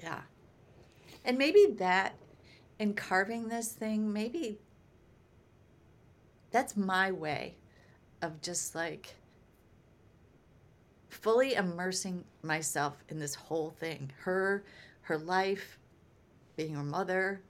Yeah. 0.00 0.20
And 1.24 1.36
maybe 1.36 1.74
that 1.78 2.14
in 2.78 2.94
carving 2.94 3.48
this 3.48 3.72
thing, 3.72 4.12
maybe 4.12 4.58
that's 6.50 6.76
my 6.76 7.10
way 7.10 7.56
of 8.22 8.40
just 8.40 8.74
like 8.74 9.16
fully 11.08 11.54
immersing 11.54 12.24
myself 12.42 13.02
in 13.08 13.18
this 13.18 13.34
whole 13.34 13.70
thing. 13.70 14.12
Her 14.20 14.64
her 15.02 15.18
life, 15.18 15.78
being 16.56 16.74
her 16.74 16.84
mother, 16.84 17.42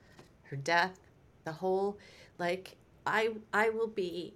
her 0.45 0.57
death, 0.57 0.99
the 1.45 1.53
whole 1.53 1.99
like 2.39 2.77
I 3.07 3.31
I 3.53 3.71
will 3.71 3.89
be 3.89 4.35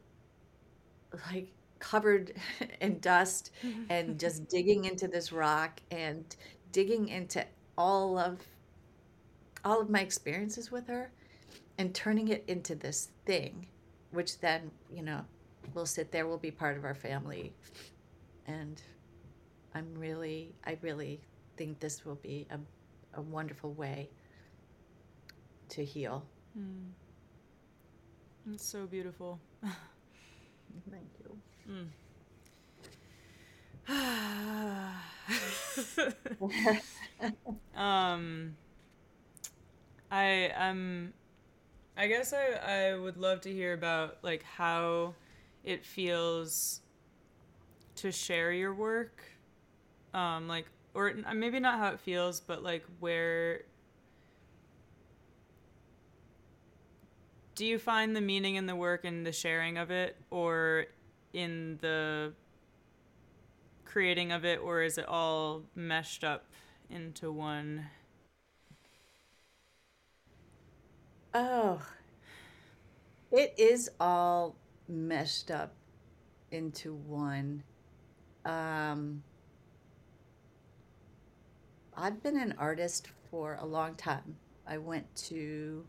like 1.30 1.48
covered 1.78 2.32
in 2.80 2.98
dust 3.00 3.50
and 3.90 4.18
just 4.18 4.48
digging 4.48 4.84
into 4.84 5.08
this 5.08 5.32
rock 5.32 5.80
and 5.90 6.36
digging 6.72 7.08
into 7.08 7.44
all 7.76 8.18
of 8.18 8.40
all 9.64 9.80
of 9.80 9.90
my 9.90 10.00
experiences 10.00 10.70
with 10.70 10.86
her 10.86 11.10
and 11.78 11.94
turning 11.94 12.28
it 12.28 12.44
into 12.48 12.74
this 12.74 13.10
thing 13.26 13.66
which 14.12 14.40
then 14.40 14.70
you 14.92 15.02
know 15.02 15.24
will 15.74 15.86
sit 15.86 16.10
there 16.12 16.26
will 16.26 16.38
be 16.38 16.50
part 16.50 16.76
of 16.76 16.84
our 16.84 16.94
family 16.94 17.52
and 18.46 18.82
i'm 19.74 19.92
really 19.94 20.54
i 20.66 20.76
really 20.82 21.20
think 21.56 21.78
this 21.80 22.04
will 22.04 22.14
be 22.16 22.46
a, 22.50 22.58
a 23.18 23.22
wonderful 23.22 23.72
way 23.72 24.08
to 25.68 25.84
heal 25.84 26.24
Mm. 26.58 26.92
It's 28.52 28.66
so 28.66 28.86
beautiful. 28.86 29.40
thank 30.90 31.08
you 31.20 31.36
um, 37.76 38.56
I 40.10 40.50
um, 40.56 41.12
I 41.96 42.06
guess 42.06 42.32
I 42.32 42.90
I 42.92 42.98
would 42.98 43.16
love 43.16 43.40
to 43.42 43.52
hear 43.52 43.72
about 43.74 44.18
like 44.22 44.42
how 44.42 45.14
it 45.64 45.84
feels 45.84 46.80
to 47.96 48.12
share 48.12 48.52
your 48.52 48.74
work, 48.74 49.22
um, 50.14 50.48
like 50.48 50.66
or 50.94 51.12
maybe 51.34 51.60
not 51.60 51.78
how 51.78 51.88
it 51.92 52.00
feels, 52.00 52.40
but 52.40 52.62
like 52.62 52.84
where. 53.00 53.62
Do 57.58 57.66
you 57.66 57.80
find 57.80 58.14
the 58.14 58.20
meaning 58.20 58.54
in 58.54 58.66
the 58.66 58.76
work 58.76 59.04
and 59.04 59.26
the 59.26 59.32
sharing 59.32 59.78
of 59.78 59.90
it, 59.90 60.16
or 60.30 60.86
in 61.32 61.76
the 61.80 62.32
creating 63.84 64.30
of 64.30 64.44
it, 64.44 64.60
or 64.60 64.82
is 64.82 64.96
it 64.96 65.08
all 65.08 65.64
meshed 65.74 66.22
up 66.22 66.44
into 66.88 67.32
one? 67.32 67.86
Oh, 71.34 71.82
it 73.32 73.54
is 73.58 73.90
all 73.98 74.54
meshed 74.86 75.50
up 75.50 75.74
into 76.52 76.94
one. 76.94 77.64
Um, 78.44 79.24
I've 81.96 82.22
been 82.22 82.38
an 82.38 82.54
artist 82.56 83.08
for 83.32 83.58
a 83.60 83.66
long 83.66 83.96
time. 83.96 84.36
I 84.64 84.78
went 84.78 85.12
to, 85.26 85.84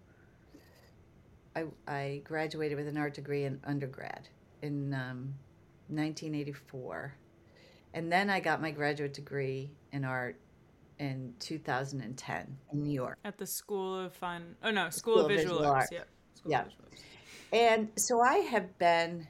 I, 1.88 1.92
I 1.92 2.22
graduated 2.24 2.78
with 2.78 2.88
an 2.88 2.98
art 2.98 3.14
degree 3.14 3.46
in 3.46 3.60
undergrad 3.64 4.28
in 4.62 4.94
um, 4.94 5.34
1984. 5.88 7.14
And 7.94 8.12
then 8.12 8.30
I 8.30 8.40
got 8.40 8.62
my 8.62 8.72
graduate 8.72 9.14
degree 9.14 9.72
in 9.92 10.06
art 10.06 10.40
in 11.00 11.34
2010 11.40 12.58
in 12.72 12.84
New 12.84 12.94
York. 12.94 13.18
At 13.24 13.38
the 13.38 13.48
School 13.48 14.00
of 14.00 14.14
Fine. 14.14 14.56
Oh 14.64 14.72
no, 14.72 14.90
School, 14.90 15.14
School 15.14 15.26
of, 15.26 15.28
Visual, 15.30 15.58
Visual 15.58 15.72
Arts. 15.72 15.90
Art. 15.92 15.94
Yep. 15.94 16.08
School 16.36 16.52
yeah. 16.52 16.66
And 17.52 17.90
so 17.96 18.22
I 18.22 18.38
have 18.38 18.78
been 18.78 19.28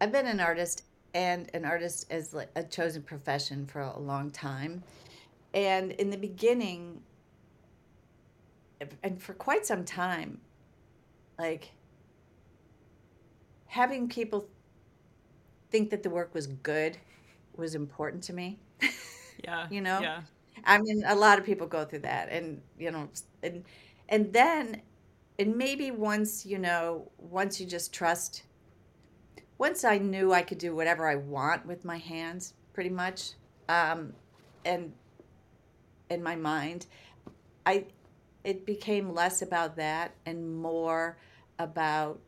I've 0.00 0.10
been 0.10 0.26
an 0.26 0.40
artist 0.40 0.82
and 1.14 1.48
an 1.54 1.64
artist 1.64 2.06
as 2.10 2.34
like 2.34 2.50
a 2.56 2.64
chosen 2.64 3.02
profession 3.02 3.66
for 3.66 3.80
a 3.80 3.98
long 3.98 4.30
time. 4.30 4.82
And 5.54 5.92
in 5.92 6.10
the 6.10 6.16
beginning 6.16 7.02
and 9.02 9.20
for 9.22 9.34
quite 9.34 9.66
some 9.66 9.84
time 9.84 10.40
like 11.38 11.72
having 13.66 14.08
people 14.08 14.46
think 15.70 15.90
that 15.90 16.02
the 16.02 16.10
work 16.10 16.34
was 16.34 16.46
good 16.46 16.98
was 17.56 17.74
important 17.74 18.22
to 18.24 18.32
me. 18.32 18.58
Yeah. 19.42 19.66
you 19.70 19.80
know? 19.80 19.98
Yeah. 19.98 20.20
I 20.64 20.78
mean, 20.78 21.02
a 21.04 21.16
lot 21.16 21.36
of 21.38 21.44
people 21.44 21.66
go 21.66 21.84
through 21.84 22.00
that 22.00 22.28
and, 22.28 22.60
you 22.78 22.92
know, 22.92 23.08
and 23.42 23.64
and 24.08 24.32
then 24.32 24.82
and 25.36 25.56
maybe 25.56 25.90
once, 25.90 26.46
you 26.46 26.58
know, 26.58 27.10
once 27.18 27.58
you 27.58 27.66
just 27.66 27.92
trust 27.92 28.44
once 29.58 29.84
I 29.84 29.98
knew 29.98 30.32
I 30.32 30.42
could 30.42 30.58
do 30.58 30.76
whatever 30.76 31.08
I 31.08 31.16
want 31.16 31.66
with 31.66 31.84
my 31.84 31.96
hands, 31.98 32.54
pretty 32.72 32.90
much, 32.90 33.32
um, 33.68 34.12
and 34.64 34.92
in 36.10 36.22
my 36.22 36.36
mind, 36.36 36.86
I 37.66 37.86
it 38.44 38.66
became 38.66 39.14
less 39.14 39.42
about 39.42 39.76
that 39.76 40.14
and 40.26 40.56
more 40.56 41.18
about 41.58 42.20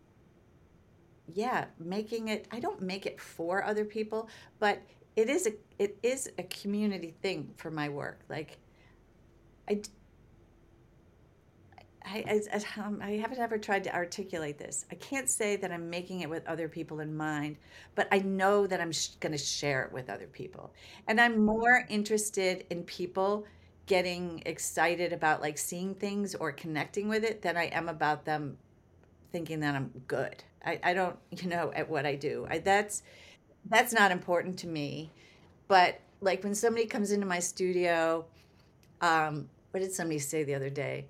yeah, 1.33 1.66
making 1.79 2.29
it 2.29 2.46
I 2.53 2.61
don't 2.61 2.83
make 2.83 3.07
it 3.07 3.20
for 3.20 3.64
other 3.64 3.85
people, 3.85 4.29
but 4.59 4.83
it 5.16 5.29
is 5.29 5.46
a 5.46 5.53
it 5.79 5.96
is 6.03 6.31
a 6.38 6.42
community 6.44 7.14
thing 7.22 7.50
for 7.57 7.70
my 7.70 7.88
work. 7.88 8.20
Like 8.29 8.59
I 9.68 9.81
I, 12.07 12.40
I, 12.53 12.81
um, 12.83 13.00
I 13.03 13.12
haven't 13.12 13.38
ever 13.38 13.57
tried 13.57 13.85
to 13.85 13.94
articulate 13.94 14.59
this. 14.59 14.85
I 14.92 14.94
can't 14.96 15.29
say 15.29 15.57
that 15.57 15.72
I'm 15.72 15.88
making 15.88 16.20
it 16.20 16.29
with 16.29 16.46
other 16.46 16.68
people 16.68 17.00
in 17.00 17.16
mind, 17.16 17.57
but 17.94 18.09
I 18.12 18.18
know 18.18 18.66
that 18.66 18.81
I'm 18.81 18.92
sh- 18.92 19.09
going 19.20 19.33
to 19.33 19.38
share 19.38 19.85
it 19.85 19.92
with 19.92 20.11
other 20.11 20.27
people. 20.27 20.74
And 21.09 21.18
I'm 21.18 21.44
more 21.44 21.87
interested 21.88 22.66
in 22.68 22.83
people 22.83 23.46
getting 23.87 24.42
excited 24.47 25.12
about 25.12 25.40
like 25.42 25.59
seeing 25.59 25.94
things 25.94 26.35
or 26.35 26.53
connecting 26.53 27.09
with 27.09 27.25
it 27.25 27.42
than 27.42 27.57
I 27.57 27.64
am 27.66 27.88
about 27.88 28.25
them 28.25 28.57
thinking 29.33 29.61
that 29.61 29.75
I'm 29.75 29.90
good. 30.07 30.42
I, 30.64 30.81
I 30.83 30.94
don't, 30.94 31.16
you 31.31 31.49
know, 31.49 31.73
at 31.75 31.88
what 31.88 32.07
I 32.07 32.14
do. 32.14 32.47
I, 32.49 32.59
that's 32.59 33.03
that's 33.68 33.92
not 33.92 34.11
important 34.11 34.59
to 34.61 34.66
me. 34.66 35.12
But 35.68 36.01
like 36.20 36.44
when 36.44 36.55
somebody 36.55 36.87
comes 36.87 37.12
into 37.12 37.27
my 37.27 37.38
studio, 37.38 38.25
um, 39.01 39.49
what 39.70 39.81
did 39.81 39.92
somebody 39.92 40.18
say 40.18 40.44
the 40.44 40.55
other 40.55 40.70
day? 40.70 41.07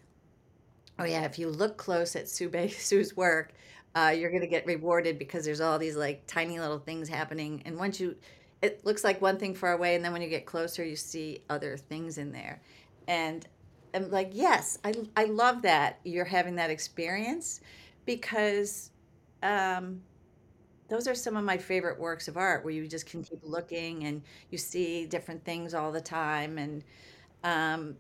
Oh 0.99 1.05
yeah, 1.05 1.25
if 1.25 1.39
you 1.39 1.49
look 1.49 1.77
close 1.77 2.17
at 2.17 2.29
Su 2.29 2.49
Bay, 2.49 2.69
Su's 2.79 3.17
work, 3.17 3.53
uh, 3.95 4.15
you're 4.17 4.31
gonna 4.31 4.47
get 4.47 4.67
rewarded 4.67 5.19
because 5.19 5.45
there's 5.45 5.61
all 5.61 5.79
these 5.79 5.97
like 5.97 6.27
tiny 6.27 6.59
little 6.61 6.79
things 6.79 7.09
happening. 7.09 7.63
And 7.65 7.77
once 7.77 8.01
you, 8.01 8.17
it 8.63 8.85
looks 8.85 9.05
like 9.05 9.21
one 9.21 9.39
thing 9.39 9.55
far 9.55 9.73
away, 9.73 9.95
and 9.95 10.05
then 10.05 10.13
when 10.13 10.23
you 10.23 10.29
get 10.29 10.47
closer, 10.47 10.85
you 10.85 10.97
see 10.97 11.41
other 11.51 11.77
things 11.77 12.19
in 12.19 12.33
there. 12.33 12.63
And 13.09 13.47
I'm 13.95 14.11
like, 14.11 14.31
yes, 14.33 14.79
I 14.85 14.95
I 15.17 15.25
love 15.25 15.63
that 15.63 16.01
you're 16.05 16.25
having 16.25 16.57
that 16.57 16.71
experience 16.71 17.61
because 18.07 18.91
um, 19.43 20.01
those 20.89 21.09
are 21.09 21.15
some 21.15 21.37
of 21.37 21.45
my 21.45 21.57
favorite 21.59 21.99
works 21.99 22.29
of 22.29 22.37
art 22.37 22.65
where 22.65 22.75
you 22.75 22.87
just 22.87 23.07
can 23.07 23.23
keep 23.23 23.41
looking 23.43 24.05
and 24.05 24.23
you 24.51 24.59
see 24.59 25.07
different 25.07 25.45
things 25.45 25.75
all 25.75 25.93
the 25.93 26.01
time. 26.01 26.59
And 26.59 26.85
um, 27.45 27.97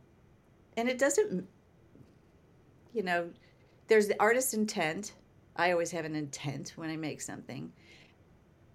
and 0.77 0.89
it 0.89 0.99
doesn't 0.99 1.47
you 2.93 3.03
know 3.03 3.29
there's 3.89 4.09
the 4.09 4.21
artist's 4.21 4.55
intent. 4.55 5.13
I 5.57 5.73
always 5.73 5.91
have 5.93 6.05
an 6.05 6.17
intent 6.17 6.73
when 6.77 6.91
i 6.91 6.97
make 6.97 7.21
something 7.21 7.73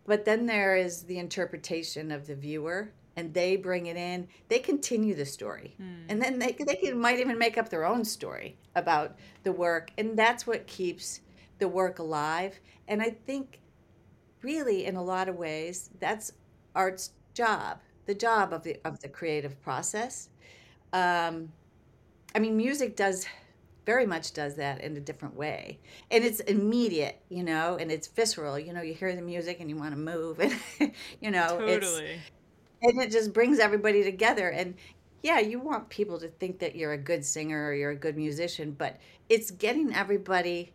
but 0.09 0.25
then 0.25 0.47
there 0.47 0.75
is 0.75 1.03
the 1.03 1.19
interpretation 1.19 2.11
of 2.11 2.25
the 2.25 2.35
viewer 2.35 2.91
and 3.15 3.31
they 3.31 3.55
bring 3.55 3.85
it 3.85 3.95
in 3.95 4.27
they 4.47 4.57
continue 4.57 5.13
the 5.13 5.25
story. 5.25 5.75
Hmm. 5.77 6.09
and 6.09 6.19
then 6.19 6.39
they, 6.39 6.53
they 6.53 6.75
can, 6.75 6.99
might 6.99 7.19
even 7.19 7.37
make 7.37 7.59
up 7.59 7.69
their 7.69 7.85
own 7.85 8.03
story 8.03 8.57
about 8.75 9.17
the 9.43 9.51
work 9.51 9.91
and 9.99 10.17
that's 10.17 10.47
what 10.47 10.65
keeps 10.65 11.21
the 11.59 11.67
work 11.67 11.99
alive. 11.99 12.59
And 12.87 13.01
i 13.03 13.11
think 13.11 13.59
really 14.41 14.85
in 14.85 14.95
a 14.95 15.03
lot 15.03 15.29
of 15.29 15.35
ways 15.35 15.91
that's 15.99 16.31
art's 16.75 17.11
job 17.35 17.79
the 18.07 18.15
job 18.15 18.51
of 18.51 18.63
the 18.63 18.77
of 18.83 18.99
the 19.01 19.07
creative 19.07 19.61
process. 19.61 20.29
Um, 20.91 21.53
i 22.33 22.39
mean 22.39 22.57
music 22.57 22.95
does 22.95 23.27
very 23.85 24.05
much 24.05 24.33
does 24.33 24.55
that 24.55 24.81
in 24.81 24.95
a 24.97 24.99
different 24.99 25.35
way. 25.35 25.79
And 26.11 26.23
it's 26.23 26.39
immediate 26.41 27.21
you 27.29 27.43
know 27.43 27.77
and 27.79 27.91
it's 27.91 28.07
visceral. 28.07 28.59
You 28.59 28.73
know 28.73 28.81
you 28.81 28.93
hear 28.93 29.15
the 29.15 29.21
music 29.21 29.59
and 29.59 29.69
you 29.69 29.75
want 29.75 29.91
to 29.91 29.99
move 29.99 30.39
and 30.39 30.55
you 31.21 31.31
know 31.31 31.59
totally. 31.59 32.19
and 32.81 33.01
it 33.01 33.11
just 33.11 33.33
brings 33.33 33.59
everybody 33.59 34.03
together. 34.03 34.49
And 34.49 34.75
yeah 35.21 35.39
you 35.39 35.59
want 35.59 35.89
people 35.89 36.17
to 36.19 36.27
think 36.27 36.59
that 36.59 36.75
you're 36.75 36.93
a 36.93 36.97
good 36.97 37.25
singer 37.25 37.67
or 37.67 37.73
you're 37.73 37.91
a 37.91 37.95
good 37.95 38.15
musician 38.15 38.71
but 38.71 38.97
it's 39.27 39.51
getting 39.51 39.93
everybody 39.93 40.71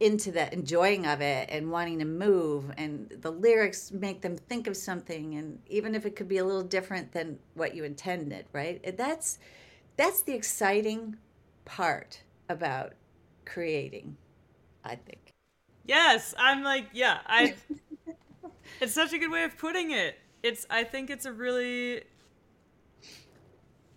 into 0.00 0.32
the 0.32 0.52
enjoying 0.52 1.06
of 1.06 1.20
it 1.20 1.48
and 1.50 1.70
wanting 1.70 1.98
to 2.00 2.04
move 2.04 2.72
and 2.76 3.08
the 3.20 3.30
lyrics 3.30 3.92
make 3.92 4.20
them 4.20 4.36
think 4.36 4.66
of 4.66 4.76
something 4.76 5.36
and 5.36 5.60
even 5.68 5.94
if 5.94 6.04
it 6.04 6.16
could 6.16 6.26
be 6.26 6.38
a 6.38 6.44
little 6.44 6.62
different 6.62 7.12
than 7.12 7.38
what 7.54 7.74
you 7.74 7.84
intended 7.84 8.44
right? 8.52 8.96
That's 8.96 9.38
that's 9.96 10.22
the 10.22 10.32
exciting 10.32 11.16
part 11.64 12.22
about 12.48 12.92
creating 13.44 14.16
i 14.84 14.94
think. 14.94 15.32
Yes 15.84 16.34
i'm 16.38 16.62
like 16.62 16.86
yeah 16.92 17.18
i 17.26 17.54
it's 18.80 18.94
such 18.94 19.12
a 19.12 19.18
good 19.18 19.30
way 19.30 19.44
of 19.44 19.56
putting 19.58 19.90
it. 19.90 20.18
It's 20.42 20.66
i 20.70 20.84
think 20.84 21.10
it's 21.10 21.26
a 21.26 21.32
really 21.32 22.02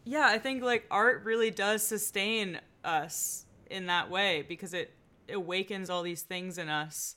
yeah 0.04 0.28
i 0.28 0.38
think 0.38 0.64
like 0.64 0.86
art 0.92 1.24
really 1.24 1.52
does 1.52 1.84
sustain 1.84 2.60
us 2.84 3.46
in 3.70 3.88
that 3.88 4.10
way 4.10 4.44
because 4.48 4.74
it 4.74 4.92
awakens 5.32 5.90
all 5.90 6.04
these 6.04 6.22
things 6.22 6.58
in 6.58 6.70
us 6.70 7.16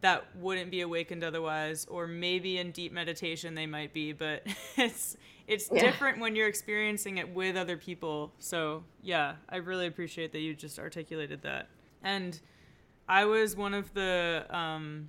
that 0.00 0.24
wouldn't 0.36 0.70
be 0.70 0.80
awakened 0.80 1.24
otherwise 1.24 1.86
or 1.88 2.06
maybe 2.06 2.58
in 2.58 2.70
deep 2.70 2.92
meditation 2.92 3.54
they 3.54 3.66
might 3.66 3.92
be 3.92 4.12
but 4.12 4.42
it's 4.76 5.16
it's 5.46 5.70
yeah. 5.72 5.80
different 5.80 6.20
when 6.20 6.36
you're 6.36 6.48
experiencing 6.48 7.18
it 7.18 7.34
with 7.34 7.56
other 7.56 7.76
people 7.76 8.32
so 8.38 8.84
yeah 9.02 9.34
i 9.48 9.56
really 9.56 9.86
appreciate 9.86 10.32
that 10.32 10.40
you 10.40 10.54
just 10.54 10.78
articulated 10.78 11.42
that 11.42 11.68
and 12.02 12.40
i 13.08 13.24
was 13.24 13.56
one 13.56 13.74
of 13.74 13.92
the 13.94 14.44
um 14.50 15.08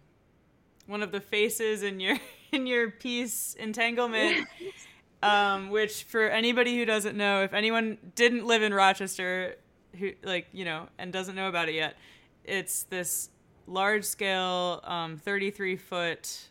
one 0.88 1.04
of 1.04 1.12
the 1.12 1.22
faces 1.22 1.84
in 1.84 2.00
your 2.00 2.18
in 2.52 2.66
your 2.66 2.90
piece 2.90 3.56
entanglement 3.60 4.48
um 5.24 5.70
which 5.70 6.04
for 6.04 6.28
anybody 6.30 6.78
who 6.78 6.86
doesn't 6.86 7.16
know 7.16 7.44
if 7.44 7.54
anyone 7.54 7.98
didn't 8.16 8.46
live 8.46 8.64
in 8.64 8.74
rochester 8.74 9.56
who 9.98 10.12
like 10.24 10.48
you 10.52 10.66
know 10.66 10.88
and 10.98 11.12
doesn't 11.14 11.36
know 11.36 11.50
about 11.50 11.70
it 11.70 11.76
yet 11.76 11.96
it's 12.44 12.84
this 12.84 13.30
large 13.70 14.04
scale 14.04 14.82
um, 14.84 15.18
33 15.18 15.78
foot 15.78 16.50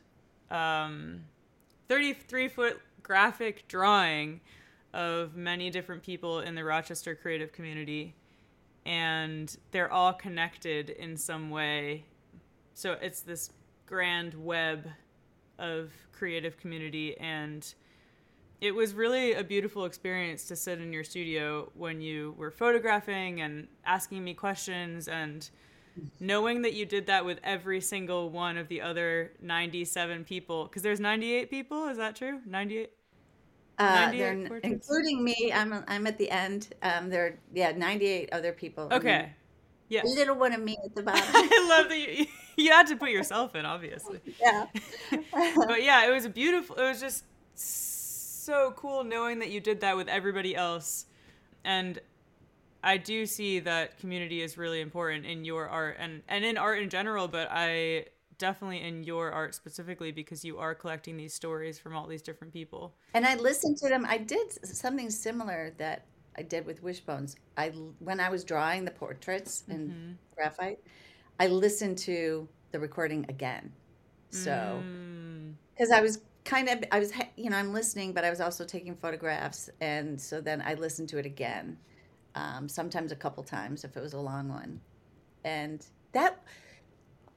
um, 0.50 1.20
33 1.88 2.48
foot 2.48 2.80
graphic 3.02 3.66
drawing 3.68 4.40
of 4.94 5.36
many 5.36 5.70
different 5.70 6.02
people 6.02 6.40
in 6.40 6.54
the 6.54 6.64
rochester 6.64 7.14
creative 7.14 7.52
community. 7.52 8.14
And 8.86 9.54
they're 9.70 9.92
all 9.92 10.14
connected 10.14 10.90
in 10.90 11.16
some 11.16 11.50
way. 11.50 12.04
So 12.72 12.92
it's 12.92 13.20
this 13.20 13.50
grand 13.84 14.32
web 14.34 14.88
of 15.58 15.92
creative 16.12 16.56
community. 16.56 17.18
And 17.18 17.74
it 18.60 18.74
was 18.74 18.94
really 18.94 19.34
a 19.34 19.44
beautiful 19.44 19.84
experience 19.84 20.44
to 20.44 20.56
sit 20.56 20.80
in 20.80 20.92
your 20.92 21.04
studio 21.04 21.70
when 21.74 22.00
you 22.00 22.34
were 22.38 22.50
photographing 22.50 23.42
and 23.42 23.68
asking 23.84 24.24
me 24.24 24.32
questions 24.32 25.08
and 25.08 25.50
knowing 26.20 26.62
that 26.62 26.74
you 26.74 26.86
did 26.86 27.06
that 27.06 27.24
with 27.24 27.38
every 27.42 27.80
single 27.80 28.30
one 28.30 28.56
of 28.56 28.68
the 28.68 28.80
other 28.80 29.32
97 29.40 30.24
people 30.24 30.64
because 30.64 30.82
there's 30.82 31.00
98 31.00 31.50
people 31.50 31.88
is 31.88 31.96
that 31.98 32.16
true? 32.16 32.40
98 32.46 32.90
uh, 33.78 34.10
including 34.64 35.22
me 35.22 35.52
i'm 35.54 35.84
i'm 35.86 36.06
at 36.06 36.18
the 36.18 36.28
end 36.30 36.74
um 36.82 37.08
there 37.08 37.26
are 37.26 37.38
yeah 37.54 37.70
98 37.70 38.28
other 38.32 38.52
people. 38.52 38.88
Okay. 38.90 39.32
Yeah. 39.88 40.02
a 40.02 40.06
little 40.06 40.36
one 40.36 40.52
of 40.52 40.60
me 40.60 40.76
at 40.84 40.94
the 40.94 41.02
bottom. 41.04 41.24
I 41.32 41.66
love 41.68 41.88
that 41.88 41.98
you 41.98 42.26
you 42.56 42.72
had 42.72 42.88
to 42.88 42.96
put 42.96 43.10
yourself 43.10 43.54
in 43.54 43.64
obviously. 43.64 44.20
Yeah. 44.40 44.66
But 45.10 45.82
yeah 45.82 46.08
it 46.08 46.12
was 46.12 46.24
a 46.24 46.30
beautiful 46.30 46.76
it 46.76 46.82
was 46.82 47.00
just 47.00 47.24
so 47.54 48.72
cool 48.76 49.04
knowing 49.04 49.38
that 49.40 49.50
you 49.50 49.60
did 49.60 49.80
that 49.80 49.96
with 49.96 50.08
everybody 50.08 50.56
else. 50.56 51.06
And 51.64 52.00
I 52.82 52.96
do 52.96 53.26
see 53.26 53.60
that 53.60 53.98
community 53.98 54.42
is 54.42 54.56
really 54.56 54.80
important 54.80 55.26
in 55.26 55.44
your 55.44 55.68
art 55.68 55.96
and 55.98 56.22
and 56.28 56.44
in 56.44 56.56
art 56.56 56.80
in 56.80 56.88
general, 56.88 57.28
but 57.28 57.48
I 57.50 58.06
definitely 58.38 58.82
in 58.82 59.02
your 59.02 59.32
art 59.32 59.54
specifically 59.54 60.12
because 60.12 60.44
you 60.44 60.58
are 60.58 60.74
collecting 60.74 61.16
these 61.16 61.34
stories 61.34 61.78
from 61.78 61.94
all 61.96 62.06
these 62.06 62.22
different 62.22 62.52
people. 62.52 62.94
And 63.14 63.26
I 63.26 63.34
listened 63.34 63.76
to 63.78 63.88
them. 63.88 64.06
I 64.08 64.18
did 64.18 64.64
something 64.64 65.10
similar 65.10 65.74
that 65.78 66.04
I 66.36 66.42
did 66.42 66.64
with 66.66 66.82
Wishbones. 66.82 67.36
I 67.56 67.70
when 67.98 68.20
I 68.20 68.30
was 68.30 68.44
drawing 68.44 68.84
the 68.84 68.92
portraits 68.92 69.64
in 69.68 69.88
mm-hmm. 69.88 70.12
graphite, 70.36 70.78
I 71.40 71.48
listened 71.48 71.98
to 71.98 72.48
the 72.70 72.78
recording 72.78 73.26
again. 73.28 73.72
So 74.30 74.80
because 75.74 75.90
mm. 75.90 75.96
I 75.96 76.00
was 76.00 76.20
kind 76.44 76.68
of 76.68 76.84
I 76.92 77.00
was 77.00 77.12
you 77.36 77.50
know 77.50 77.56
I'm 77.56 77.72
listening, 77.72 78.12
but 78.12 78.24
I 78.24 78.30
was 78.30 78.40
also 78.40 78.64
taking 78.64 78.94
photographs, 78.94 79.68
and 79.80 80.20
so 80.20 80.40
then 80.40 80.62
I 80.64 80.74
listened 80.74 81.08
to 81.08 81.18
it 81.18 81.26
again 81.26 81.76
um, 82.34 82.68
sometimes 82.68 83.12
a 83.12 83.16
couple 83.16 83.42
times 83.42 83.84
if 83.84 83.96
it 83.96 84.00
was 84.00 84.12
a 84.12 84.20
long 84.20 84.48
one. 84.48 84.80
And 85.44 85.84
that 86.12 86.40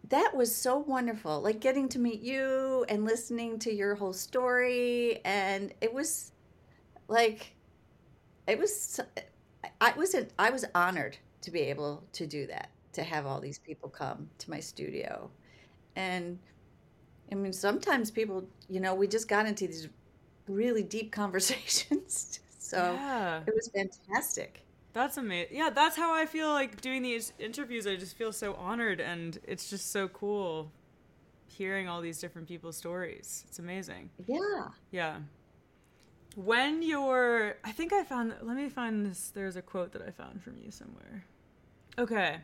that 0.09 0.35
was 0.35 0.53
so 0.53 0.77
wonderful 0.77 1.41
like 1.41 1.59
getting 1.59 1.87
to 1.87 1.97
meet 1.99 2.21
you 2.21 2.85
and 2.89 3.05
listening 3.05 3.57
to 3.57 3.73
your 3.73 3.95
whole 3.95 4.13
story 4.13 5.21
and 5.23 5.73
it 5.79 5.93
was 5.93 6.33
like 7.07 7.55
it 8.47 8.59
was 8.59 8.99
i 9.79 9.93
wasn't 9.95 10.31
i 10.37 10.49
was 10.49 10.65
honored 10.75 11.17
to 11.41 11.49
be 11.49 11.61
able 11.61 12.03
to 12.11 12.27
do 12.27 12.45
that 12.47 12.69
to 12.91 13.03
have 13.03 13.25
all 13.25 13.39
these 13.39 13.59
people 13.59 13.87
come 13.89 14.29
to 14.37 14.49
my 14.49 14.59
studio 14.59 15.29
and 15.95 16.37
i 17.31 17.35
mean 17.35 17.53
sometimes 17.53 18.11
people 18.11 18.43
you 18.69 18.79
know 18.79 18.93
we 18.93 19.07
just 19.07 19.27
got 19.27 19.45
into 19.45 19.65
these 19.65 19.87
really 20.47 20.83
deep 20.83 21.11
conversations 21.21 22.39
so 22.59 22.93
yeah. 22.93 23.41
it 23.47 23.53
was 23.55 23.69
fantastic 23.73 24.65
that's 24.93 25.17
amazing. 25.17 25.55
Yeah, 25.55 25.69
that's 25.69 25.95
how 25.95 26.13
I 26.13 26.25
feel 26.25 26.49
like 26.49 26.81
doing 26.81 27.01
these 27.01 27.33
interviews. 27.39 27.87
I 27.87 27.95
just 27.95 28.17
feel 28.17 28.33
so 28.33 28.53
honored, 28.55 28.99
and 28.99 29.39
it's 29.47 29.69
just 29.69 29.91
so 29.91 30.07
cool 30.07 30.71
hearing 31.47 31.87
all 31.87 32.01
these 32.01 32.19
different 32.19 32.47
people's 32.47 32.77
stories. 32.77 33.43
It's 33.47 33.59
amazing. 33.59 34.09
Yeah. 34.27 34.67
Yeah. 34.91 35.17
When 36.35 36.81
you're, 36.81 37.57
I 37.63 37.71
think 37.71 37.91
I 37.91 38.03
found, 38.03 38.33
let 38.41 38.55
me 38.55 38.69
find 38.69 39.05
this. 39.05 39.31
There's 39.33 39.57
a 39.57 39.61
quote 39.61 39.91
that 39.93 40.01
I 40.01 40.11
found 40.11 40.41
from 40.41 40.57
you 40.63 40.71
somewhere. 40.71 41.25
Okay. 41.97 42.37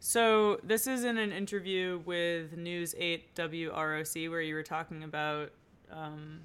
So 0.00 0.60
this 0.62 0.86
is 0.86 1.04
in 1.04 1.16
an 1.16 1.32
interview 1.32 2.00
with 2.04 2.56
News 2.56 2.94
8 2.98 3.34
WROC 3.34 4.30
where 4.30 4.40
you 4.40 4.54
were 4.54 4.62
talking 4.62 5.04
about 5.04 5.52
um, 5.90 6.40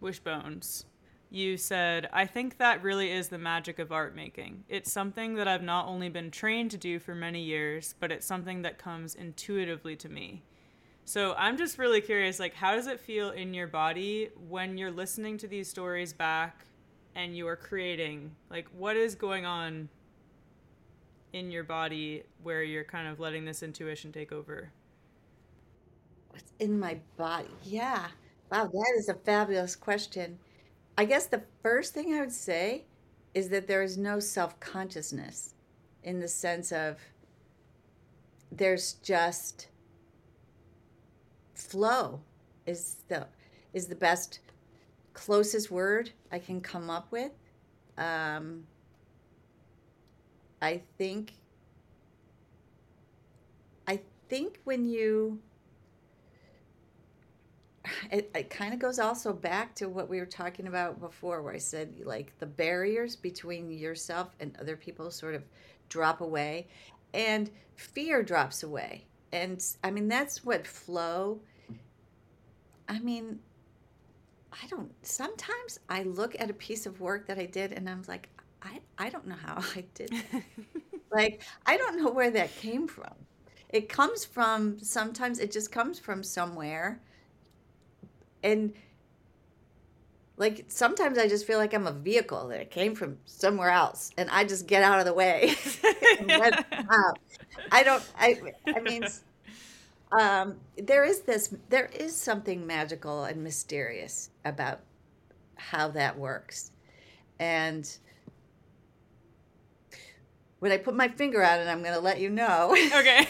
wishbones 0.00 0.84
you 1.30 1.56
said, 1.56 2.08
I 2.12 2.26
think 2.26 2.58
that 2.58 2.82
really 2.82 3.10
is 3.10 3.28
the 3.28 3.38
magic 3.38 3.78
of 3.78 3.90
art 3.92 4.14
making. 4.14 4.64
It's 4.68 4.92
something 4.92 5.34
that 5.34 5.48
I've 5.48 5.62
not 5.62 5.86
only 5.86 6.08
been 6.08 6.30
trained 6.30 6.70
to 6.70 6.76
do 6.76 6.98
for 6.98 7.14
many 7.14 7.42
years, 7.42 7.94
but 7.98 8.12
it's 8.12 8.26
something 8.26 8.62
that 8.62 8.78
comes 8.78 9.14
intuitively 9.14 9.96
to 9.96 10.08
me. 10.08 10.42
So 11.04 11.34
I'm 11.38 11.56
just 11.56 11.78
really 11.78 12.00
curious 12.00 12.40
like 12.40 12.54
how 12.54 12.74
does 12.74 12.88
it 12.88 12.98
feel 12.98 13.30
in 13.30 13.54
your 13.54 13.68
body 13.68 14.30
when 14.48 14.76
you're 14.76 14.90
listening 14.90 15.38
to 15.38 15.46
these 15.46 15.68
stories 15.68 16.12
back 16.12 16.66
and 17.14 17.36
you 17.36 17.46
are 17.48 17.56
creating? 17.56 18.32
Like 18.50 18.66
what 18.76 18.96
is 18.96 19.14
going 19.14 19.46
on 19.46 19.88
in 21.32 21.50
your 21.50 21.64
body 21.64 22.24
where 22.42 22.62
you're 22.62 22.84
kind 22.84 23.08
of 23.08 23.20
letting 23.20 23.44
this 23.44 23.62
intuition 23.62 24.10
take 24.10 24.32
over? 24.32 24.72
What's 26.30 26.52
in 26.58 26.78
my 26.78 26.98
body? 27.16 27.48
Yeah. 27.62 28.08
Wow, 28.50 28.66
that 28.66 28.94
is 28.98 29.08
a 29.08 29.14
fabulous 29.14 29.76
question. 29.76 30.38
I 30.98 31.04
guess 31.04 31.26
the 31.26 31.42
first 31.62 31.92
thing 31.92 32.14
I 32.14 32.20
would 32.20 32.32
say 32.32 32.84
is 33.34 33.50
that 33.50 33.66
there 33.66 33.82
is 33.82 33.98
no 33.98 34.18
self 34.18 34.58
consciousness 34.60 35.54
in 36.02 36.20
the 36.20 36.28
sense 36.28 36.72
of 36.72 36.98
there's 38.50 38.94
just 39.02 39.68
flow 41.54 42.20
is 42.64 42.96
the 43.08 43.26
is 43.74 43.86
the 43.86 43.94
best 43.94 44.40
closest 45.12 45.70
word 45.70 46.10
I 46.32 46.38
can 46.38 46.60
come 46.60 46.88
up 46.88 47.10
with. 47.10 47.32
Um, 47.98 48.64
I 50.62 50.82
think 50.96 51.32
I 53.86 54.00
think 54.28 54.60
when 54.64 54.86
you 54.86 55.40
it, 58.10 58.30
it 58.34 58.50
kind 58.50 58.72
of 58.74 58.80
goes 58.80 58.98
also 58.98 59.32
back 59.32 59.74
to 59.76 59.88
what 59.88 60.08
we 60.08 60.18
were 60.18 60.26
talking 60.26 60.66
about 60.66 61.00
before 61.00 61.42
where 61.42 61.54
i 61.54 61.58
said 61.58 61.94
like 62.04 62.32
the 62.38 62.46
barriers 62.46 63.16
between 63.16 63.70
yourself 63.70 64.34
and 64.40 64.56
other 64.60 64.76
people 64.76 65.10
sort 65.10 65.34
of 65.34 65.42
drop 65.88 66.20
away 66.20 66.66
and 67.14 67.50
fear 67.76 68.22
drops 68.22 68.62
away. 68.62 69.04
And 69.32 69.62
i 69.84 69.90
mean 69.90 70.08
that's 70.08 70.44
what 70.44 70.66
flow 70.66 71.40
i 72.88 72.98
mean 73.00 73.40
i 74.52 74.66
don't 74.68 74.90
sometimes 75.06 75.78
i 75.88 76.02
look 76.02 76.36
at 76.38 76.50
a 76.50 76.54
piece 76.54 76.86
of 76.86 77.00
work 77.00 77.26
that 77.26 77.38
i 77.38 77.46
did 77.46 77.72
and 77.72 77.88
i'm 77.88 78.02
like 78.08 78.28
i, 78.62 78.80
I 78.98 79.08
don't 79.10 79.26
know 79.26 79.36
how 79.36 79.56
i 79.76 79.84
did 79.94 80.10
that. 80.32 80.42
Like 81.12 81.42
i 81.64 81.76
don't 81.76 82.02
know 82.02 82.10
where 82.10 82.30
that 82.32 82.54
came 82.56 82.88
from. 82.88 83.14
It 83.68 83.88
comes 83.88 84.24
from 84.24 84.78
sometimes 84.80 85.38
it 85.38 85.52
just 85.52 85.70
comes 85.72 85.98
from 86.00 86.22
somewhere 86.22 87.00
and 88.46 88.72
like 90.36 90.64
sometimes 90.68 91.18
I 91.18 91.28
just 91.28 91.46
feel 91.46 91.58
like 91.58 91.72
I'm 91.72 91.86
a 91.86 91.92
vehicle 91.92 92.48
that 92.48 92.70
came 92.70 92.94
from 92.94 93.18
somewhere 93.24 93.70
else, 93.70 94.10
and 94.18 94.28
I 94.30 94.44
just 94.44 94.66
get 94.66 94.82
out 94.82 94.98
of 94.98 95.06
the 95.06 95.14
way. 95.14 95.54
I 97.72 97.82
don't. 97.82 98.02
I. 98.18 98.40
I 98.66 98.80
mean, 98.80 99.04
um, 100.12 100.56
there 100.76 101.04
is 101.04 101.22
this. 101.22 101.54
There 101.68 101.86
is 101.86 102.14
something 102.14 102.66
magical 102.66 103.24
and 103.24 103.42
mysterious 103.42 104.30
about 104.44 104.80
how 105.56 105.88
that 105.88 106.18
works, 106.18 106.72
and 107.38 107.88
when 110.60 110.72
I 110.72 110.78
put 110.78 110.94
my 110.94 111.08
finger 111.08 111.44
on 111.44 111.60
it, 111.60 111.68
I'm 111.68 111.82
going 111.82 111.94
to 111.94 112.00
let 112.00 112.20
you 112.20 112.30
know. 112.30 112.76
Okay. 112.96 113.26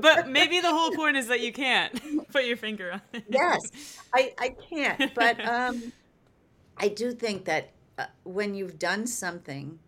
but 0.00 0.26
maybe 0.28 0.60
the 0.60 0.70
whole 0.70 0.90
point 0.92 1.18
is 1.18 1.26
that 1.26 1.40
you 1.40 1.52
can't 1.52 1.92
put 2.32 2.46
your 2.46 2.56
finger 2.56 2.92
on 2.92 3.02
it. 3.12 3.24
yes, 3.28 3.98
I, 4.14 4.32
I 4.38 4.48
can't. 4.48 5.14
But 5.14 5.38
um, 5.46 5.92
I 6.78 6.88
do 6.88 7.12
think 7.12 7.44
that 7.44 7.72
uh, 7.98 8.06
when 8.24 8.54
you've 8.54 8.78
done 8.78 9.06
something 9.06 9.78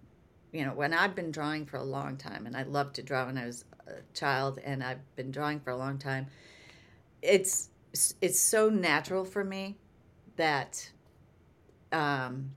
you 0.53 0.65
know, 0.65 0.73
when 0.73 0.93
I've 0.93 1.15
been 1.15 1.31
drawing 1.31 1.67
for 1.67 1.77
a 1.77 1.83
long 1.83 2.17
time, 2.17 2.47
and 2.47 2.57
I 2.57 2.65
loved 2.65 2.97
to 2.97 3.03
draw 3.03 3.27
when 3.27 3.39
I 3.39 3.47
was 3.47 3.65
a 3.87 3.95
child, 4.15 4.59
and 4.65 4.83
I've 4.83 5.17
been 5.17 5.31
drawing 5.31 5.61
for 5.61 5.71
a 5.71 5.77
long 5.77 5.99
time, 5.99 6.27
it's 7.23 7.71
it's 8.21 8.39
so 8.39 8.69
natural 8.71 9.25
for 9.25 9.45
me 9.45 9.77
that 10.37 10.91
um, 11.93 12.53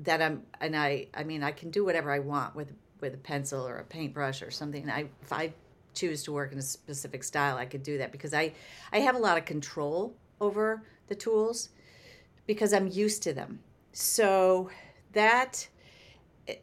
that 0.00 0.20
I'm 0.20 0.42
and 0.60 0.76
I 0.76 1.08
I 1.14 1.24
mean 1.24 1.42
I 1.42 1.52
can 1.52 1.70
do 1.70 1.84
whatever 1.84 2.10
I 2.10 2.18
want 2.18 2.54
with 2.54 2.72
with 3.00 3.14
a 3.14 3.18
pencil 3.18 3.66
or 3.66 3.76
a 3.76 3.84
paintbrush 3.84 4.42
or 4.42 4.50
something. 4.50 4.88
I 4.90 5.06
if 5.22 5.32
I 5.32 5.52
choose 5.94 6.24
to 6.24 6.32
work 6.32 6.52
in 6.52 6.58
a 6.58 6.62
specific 6.62 7.22
style, 7.22 7.56
I 7.56 7.66
could 7.66 7.82
do 7.82 7.98
that 7.98 8.12
because 8.12 8.34
I 8.34 8.52
I 8.92 9.00
have 9.00 9.14
a 9.14 9.18
lot 9.18 9.38
of 9.38 9.44
control 9.44 10.16
over 10.40 10.82
the 11.08 11.14
tools 11.14 11.70
because 12.46 12.72
I'm 12.72 12.88
used 12.88 13.22
to 13.24 13.32
them. 13.32 13.60
So 13.92 14.70
that 15.12 15.68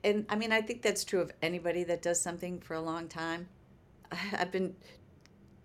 and 0.04 0.26
I 0.30 0.36
mean 0.36 0.52
I 0.52 0.62
think 0.62 0.82
that's 0.82 1.04
true 1.04 1.22
of 1.22 1.32
anybody 1.42 1.84
that 1.86 2.02
does 2.02 2.20
something 2.20 2.60
for 2.60 2.76
a 2.76 2.82
long 2.82 3.08
time. 3.08 3.48
I've 4.34 4.52
been 4.52 4.76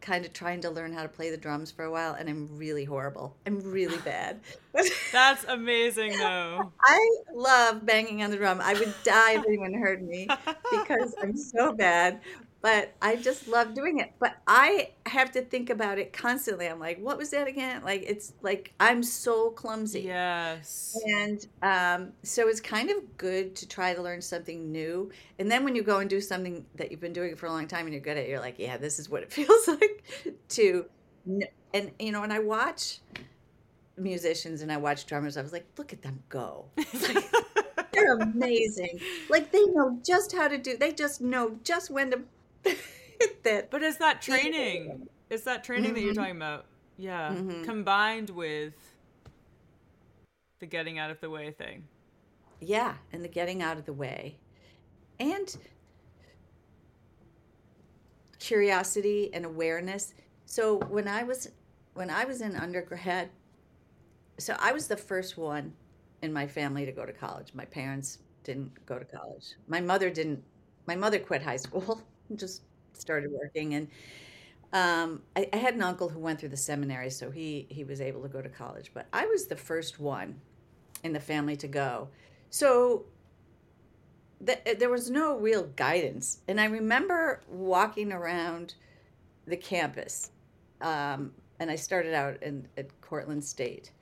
kind 0.07 0.25
of 0.25 0.33
trying 0.33 0.61
to 0.61 0.71
learn 0.71 0.93
how 0.93 1.03
to 1.03 1.09
play 1.09 1.31
the 1.31 1.37
drums 1.37 1.73
for 1.73 1.85
a 1.85 1.91
while 1.91 2.15
and 2.15 2.29
I'm 2.29 2.49
really 2.57 2.85
horrible. 2.85 3.37
I'm 3.45 3.61
really 3.61 3.99
bad. 3.99 4.39
That's 5.13 5.45
amazing 5.45 6.17
though. 6.17 6.73
I 6.81 7.17
love 7.35 7.85
banging 7.85 8.23
on 8.23 8.31
the 8.31 8.37
drum. 8.37 8.61
I 8.63 8.75
would 8.75 8.95
die 9.03 9.33
if 9.33 9.45
anyone 9.45 9.75
heard 9.75 10.07
me 10.07 10.29
because 10.71 11.15
I'm 11.21 11.37
so 11.37 11.73
bad 11.73 12.21
but 12.67 12.95
I 13.01 13.15
just 13.15 13.47
love 13.47 13.75
doing 13.75 14.01
it. 14.01 14.11
But 14.19 14.39
I 14.49 14.91
have 15.07 15.31
to 15.33 15.43
think 15.43 15.71
about 15.71 16.01
it 16.01 16.13
constantly. 16.13 16.67
I'm 16.67 16.81
like, 16.81 16.99
what 16.99 17.17
was 17.17 17.31
that 17.31 17.47
again? 17.47 17.85
Like, 17.85 18.03
it's 18.05 18.33
like 18.43 18.73
I'm 18.81 19.05
so 19.05 19.51
clumsy. 19.51 20.01
Yes. 20.01 20.99
And 21.07 21.47
um, 21.63 22.13
so 22.25 22.49
it's 22.49 22.61
kind 22.61 22.91
of 22.91 22.97
good 23.19 23.55
to 23.55 23.69
try 23.69 23.95
to 23.95 24.03
learn 24.03 24.21
something 24.21 24.73
new. 24.73 25.13
And 25.39 25.49
then 25.49 25.63
when 25.63 25.77
you 25.77 25.85
go 25.85 26.01
and 26.01 26.11
do 26.11 26.21
something 26.21 26.67
that 26.75 26.91
you've 26.91 26.99
been 26.99 27.13
doing 27.13 27.37
for 27.37 27.47
a 27.47 27.53
long 27.53 27.69
time 27.69 27.87
and 27.87 27.95
you're 27.95 28.03
good 28.03 28.17
at 28.17 28.25
it, 28.25 28.31
you're 28.31 28.41
like, 28.41 28.59
yeah, 28.59 28.77
this 28.77 28.99
is 28.99 29.09
what 29.09 29.23
it 29.23 29.33
feels 29.33 29.69
like 29.69 30.05
to. 30.49 30.87
And, 31.73 31.93
you 32.01 32.11
know, 32.11 32.25
and 32.25 32.33
I 32.33 32.41
watch 32.41 32.99
musicians 33.97 34.61
and 34.63 34.73
I 34.73 34.77
watch 34.77 35.07
drummers, 35.07 35.37
I 35.37 35.43
was 35.43 35.53
like, 35.53 35.67
look 35.79 35.93
at 35.93 36.03
them 36.03 36.21
go. 36.31 36.65
they're 37.93 38.19
amazing. 38.19 39.01
Like 39.29 39.53
they 39.53 39.65
know 39.67 40.01
just 40.05 40.35
how 40.35 40.49
to 40.49 40.59
do. 40.59 40.77
They 40.77 40.93
just 40.93 41.21
know 41.21 41.59
just 41.63 41.91
when 41.91 42.11
to 42.11 42.23
that 43.45 43.71
but 43.71 43.83
it's 43.83 43.99
that 43.99 44.23
training. 44.23 45.09
it's 45.31 45.45
that 45.45 45.65
training 45.65 45.87
mm-hmm. 45.87 45.95
that 45.95 46.01
you're 46.01 46.13
mm-hmm. 46.13 46.21
talking 46.21 46.37
about. 46.37 46.67
Yeah. 46.99 47.31
Mm-hmm. 47.31 47.65
combined 47.65 48.31
with 48.31 48.75
the 50.61 50.67
getting 50.67 50.99
out 50.99 51.11
of 51.11 51.21
the 51.21 51.29
way 51.29 51.51
thing. 51.51 51.85
Yeah 52.61 52.95
and 53.13 53.25
the 53.25 53.29
getting 53.29 53.63
out 53.63 53.77
of 53.77 53.85
the 53.85 53.93
way. 53.93 54.37
And 55.19 55.57
curiosity 58.39 59.31
and 59.33 59.45
awareness. 59.45 60.15
So 60.47 60.79
when 60.79 61.09
i 61.09 61.23
was 61.23 61.51
when 61.95 62.11
i 62.11 62.25
was 62.25 62.41
in 62.41 62.55
undergrad 62.55 63.31
so 64.39 64.55
i 64.61 64.73
was 64.73 64.87
the 64.87 64.97
first 64.97 65.37
one 65.37 65.73
in 66.23 66.33
my 66.33 66.47
family 66.47 66.87
to 66.87 66.93
go 66.93 67.05
to 67.05 67.13
college. 67.13 67.53
My 67.55 67.65
parents 67.65 68.19
didn't 68.45 68.85
go 68.87 68.99
to 68.99 69.05
college. 69.05 69.55
My 69.67 69.81
mother 69.81 70.11
didn't 70.11 70.43
my 70.87 70.95
mother 70.95 71.19
quit 71.19 71.43
high 71.43 71.57
school 71.57 72.01
just 72.35 72.63
started 72.93 73.31
working 73.31 73.75
and 73.75 73.89
um, 74.73 75.23
I, 75.37 75.49
I, 75.53 75.57
had 75.57 75.75
an 75.75 75.83
uncle 75.83 76.09
who 76.09 76.19
went 76.19 76.41
through 76.41 76.49
the 76.49 76.57
seminary, 76.57 77.09
so 77.09 77.31
he 77.31 77.67
he 77.71 77.85
was 77.85 78.01
able 78.01 78.21
to 78.23 78.29
go 78.29 78.43
to 78.43 78.49
college. 78.49 78.91
But 78.93 79.07
I 79.13 79.25
was 79.27 79.47
the 79.47 79.57
first 79.57 80.01
one 80.01 80.41
in 81.05 81.13
the 81.13 81.21
family 81.21 81.57
to 81.57 81.69
go, 81.69 82.09
so 82.51 83.07
th- 84.45 84.79
there 84.79 84.91
was 84.91 85.09
no 85.09 85.39
real 85.39 85.65
guidance. 85.77 86.41
And 86.49 86.61
I 86.61 86.67
remember 86.67 87.41
walking 87.49 88.13
around 88.13 88.75
the 89.47 89.57
campus, 89.57 90.31
um, 90.81 91.33
and 91.61 91.71
I 91.71 91.77
started 91.77 92.13
out 92.13 92.43
in, 92.43 92.67
at 92.77 93.01
Cortland 93.01 93.45
State, 93.45 93.93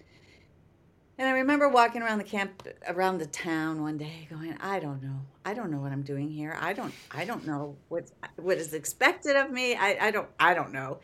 and 1.16 1.28
I 1.28 1.32
remember 1.32 1.68
walking 1.68 2.02
around 2.02 2.18
the 2.18 2.24
camp, 2.24 2.66
around 2.88 3.18
the 3.18 3.26
town 3.26 3.82
one 3.82 3.96
day, 3.96 4.26
going, 4.28 4.56
"I 4.60 4.80
don't 4.80 5.02
know. 5.02 5.20
I 5.44 5.54
don't 5.54 5.70
know 5.70 5.78
what 5.78 5.92
I'm 5.92 6.02
doing 6.02 6.30
here. 6.30 6.56
I 6.60 6.72
don't. 6.72 6.92
I 7.10 7.24
don't 7.24 7.46
know 7.46 7.76
what 7.88 8.10
what 8.36 8.58
is 8.58 8.74
expected 8.74 9.36
of 9.36 9.50
me. 9.50 9.76
I, 9.76 10.08
I 10.08 10.10
don't. 10.10 10.28
I 10.40 10.54
don't 10.54 10.72
know." 10.72 10.98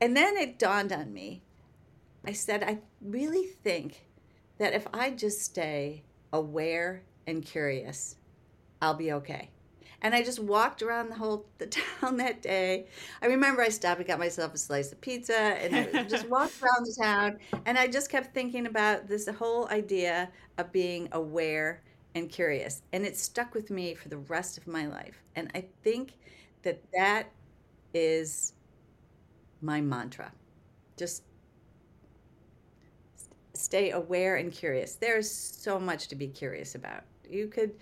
And 0.00 0.16
then 0.16 0.36
it 0.36 0.58
dawned 0.58 0.92
on 0.92 1.12
me. 1.12 1.42
I 2.24 2.32
said, 2.32 2.62
"I 2.62 2.80
really 3.00 3.46
think 3.46 4.06
that 4.58 4.74
if 4.74 4.86
I 4.92 5.10
just 5.10 5.40
stay 5.40 6.04
aware 6.32 7.02
and 7.26 7.44
curious, 7.44 8.16
I'll 8.82 8.94
be 8.94 9.12
okay." 9.12 9.50
And 10.04 10.14
I 10.14 10.22
just 10.22 10.38
walked 10.38 10.82
around 10.82 11.08
the 11.08 11.14
whole 11.14 11.46
the 11.56 11.66
town 12.00 12.18
that 12.18 12.42
day. 12.42 12.86
I 13.22 13.26
remember 13.26 13.62
I 13.62 13.70
stopped 13.70 13.98
and 13.98 14.06
got 14.06 14.18
myself 14.18 14.54
a 14.54 14.58
slice 14.58 14.92
of 14.92 15.00
pizza 15.00 15.34
and 15.34 15.74
I 15.74 16.02
just 16.08 16.28
walked 16.28 16.62
around 16.62 16.86
the 16.86 16.94
town 17.02 17.38
and 17.64 17.78
I 17.78 17.88
just 17.88 18.10
kept 18.10 18.34
thinking 18.34 18.66
about 18.66 19.08
this 19.08 19.26
whole 19.26 19.66
idea 19.70 20.30
of 20.58 20.70
being 20.70 21.08
aware 21.12 21.82
and 22.14 22.28
curious. 22.28 22.82
And 22.92 23.06
it 23.06 23.16
stuck 23.16 23.54
with 23.54 23.70
me 23.70 23.94
for 23.94 24.10
the 24.10 24.18
rest 24.18 24.58
of 24.58 24.66
my 24.66 24.86
life. 24.86 25.22
And 25.36 25.50
I 25.54 25.64
think 25.82 26.18
that 26.62 26.80
that 26.92 27.32
is 27.94 28.52
my 29.62 29.80
mantra. 29.80 30.30
Just 30.98 31.22
stay 33.54 33.90
aware 33.92 34.36
and 34.36 34.52
curious. 34.52 34.96
There's 34.96 35.30
so 35.30 35.80
much 35.80 36.08
to 36.08 36.14
be 36.14 36.28
curious 36.28 36.74
about. 36.74 37.04
You 37.28 37.48
could 37.48 37.74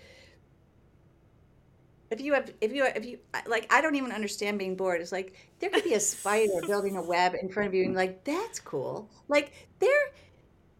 if 2.13 2.21
you 2.21 2.33
have 2.33 2.53
if 2.61 2.71
you 2.71 2.85
if 2.85 3.03
you 3.05 3.17
like 3.47 3.65
i 3.73 3.81
don't 3.81 3.95
even 3.95 4.11
understand 4.11 4.59
being 4.59 4.75
bored. 4.75 5.01
It's 5.01 5.11
like 5.11 5.33
there 5.59 5.69
could 5.69 5.83
be 5.83 5.95
a 5.95 5.99
spider 5.99 6.61
building 6.67 6.95
a 6.95 7.01
web 7.01 7.33
in 7.33 7.49
front 7.49 7.67
of 7.67 7.73
you 7.73 7.83
and 7.85 7.95
like 7.95 8.23
that's 8.23 8.59
cool. 8.59 9.09
Like 9.27 9.51
they're 9.79 10.11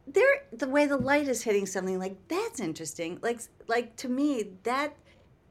they're 0.06 0.44
the 0.52 0.68
way 0.68 0.86
the 0.86 0.98
light 0.98 1.28
is 1.28 1.42
hitting 1.42 1.66
something 1.66 1.98
like 1.98 2.16
that's 2.28 2.60
interesting. 2.60 3.20
Like 3.22 3.42
like 3.68 3.96
to 3.98 4.10
me 4.10 4.52
that 4.64 4.96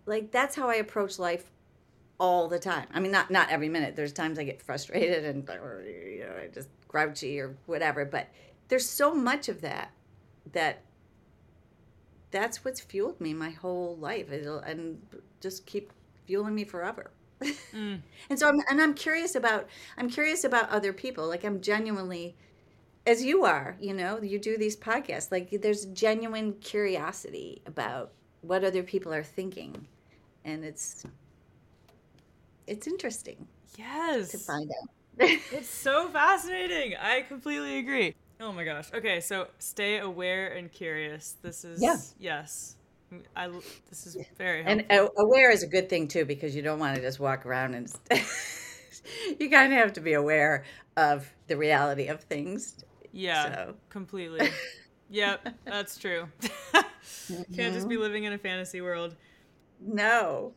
like 0.06 0.30
that's 0.30 0.54
how 0.54 0.68
i 0.68 0.76
approach 0.76 1.18
life 1.18 1.50
all 2.20 2.48
the 2.48 2.60
time. 2.60 2.86
I 2.94 3.00
mean 3.00 3.12
not 3.12 3.30
not 3.30 3.50
every 3.50 3.68
minute. 3.68 3.96
There's 3.96 4.12
times 4.12 4.38
i 4.38 4.44
get 4.44 4.62
frustrated 4.62 5.24
and 5.24 5.48
or, 5.50 5.82
you 5.84 6.20
know 6.20 6.36
i 6.44 6.46
just 6.46 6.68
grouchy 6.86 7.40
or 7.40 7.56
whatever 7.66 8.04
but 8.04 8.28
there's 8.68 8.88
so 8.88 9.14
much 9.14 9.48
of 9.48 9.62
that 9.62 9.90
that 10.52 10.82
that's 12.32 12.64
what's 12.64 12.80
fueled 12.80 13.20
me 13.20 13.32
my 13.34 13.50
whole 13.50 13.96
life 13.96 14.32
It'll, 14.32 14.58
and 14.58 15.00
just 15.40 15.66
keep 15.66 15.92
fueling 16.26 16.54
me 16.54 16.64
forever. 16.64 17.10
Mm. 17.72 18.00
and 18.30 18.38
so 18.38 18.48
I'm 18.48 18.60
and 18.68 18.80
I'm 18.80 18.94
curious 18.94 19.34
about 19.34 19.68
I'm 19.96 20.08
curious 20.08 20.42
about 20.42 20.68
other 20.70 20.92
people. 20.92 21.28
Like 21.28 21.44
I'm 21.44 21.60
genuinely 21.60 22.34
as 23.06 23.24
you 23.24 23.44
are, 23.44 23.76
you 23.80 23.94
know, 23.94 24.20
you 24.22 24.38
do 24.38 24.56
these 24.56 24.76
podcasts. 24.76 25.30
Like 25.30 25.60
there's 25.60 25.86
genuine 25.86 26.54
curiosity 26.54 27.62
about 27.66 28.12
what 28.42 28.64
other 28.64 28.82
people 28.82 29.12
are 29.12 29.24
thinking. 29.24 29.86
And 30.44 30.64
it's 30.64 31.04
it's 32.66 32.86
interesting. 32.86 33.46
Yes. 33.76 34.30
To 34.30 34.38
find 34.38 34.70
out. 34.70 34.88
it's 35.18 35.68
so 35.68 36.08
fascinating. 36.08 36.94
I 36.96 37.22
completely 37.22 37.78
agree. 37.78 38.14
Oh 38.43 38.51
my 38.51 38.64
gosh. 38.64 38.93
Okay, 38.93 39.20
so 39.20 39.47
stay 39.59 39.99
aware 39.99 40.49
and 40.49 40.70
curious. 40.70 41.36
This 41.43 41.64
is 41.64 41.80
yeah. 41.80 41.97
yes. 42.18 42.74
I 43.36 43.49
this 43.88 44.07
is 44.07 44.16
very 44.36 44.64
helpful. 44.64 44.86
and 44.90 45.11
aware 45.16 45.53
is 45.53 45.62
a 45.62 45.66
good 45.68 45.88
thing 45.88 46.09
too 46.09 46.24
because 46.24 46.57
you 46.57 46.62
don't 46.62 46.80
want 46.80 46.97
to 46.97 47.03
just 47.03 47.20
walk 47.20 47.47
around 47.47 47.74
and 47.74 47.88
you 49.38 49.49
kind 49.49 49.72
of 49.72 49.78
have 49.78 49.93
to 49.93 50.01
be 50.01 50.14
aware 50.14 50.64
of 50.97 51.32
the 51.47 51.57
reality 51.57 52.09
of 52.09 52.20
things. 52.22 52.84
Yeah, 53.12 53.55
so. 53.55 53.74
completely. 53.90 54.49
yep, 55.09 55.47
that's 55.64 55.97
true. 55.97 56.26
mm-hmm. 56.43 57.43
Can't 57.55 57.74
just 57.74 57.88
be 57.88 57.95
mm-hmm. 57.95 58.03
living 58.03 58.24
in 58.24 58.32
a 58.32 58.38
fantasy 58.38 58.80
world. 58.80 59.14
No. 59.80 60.53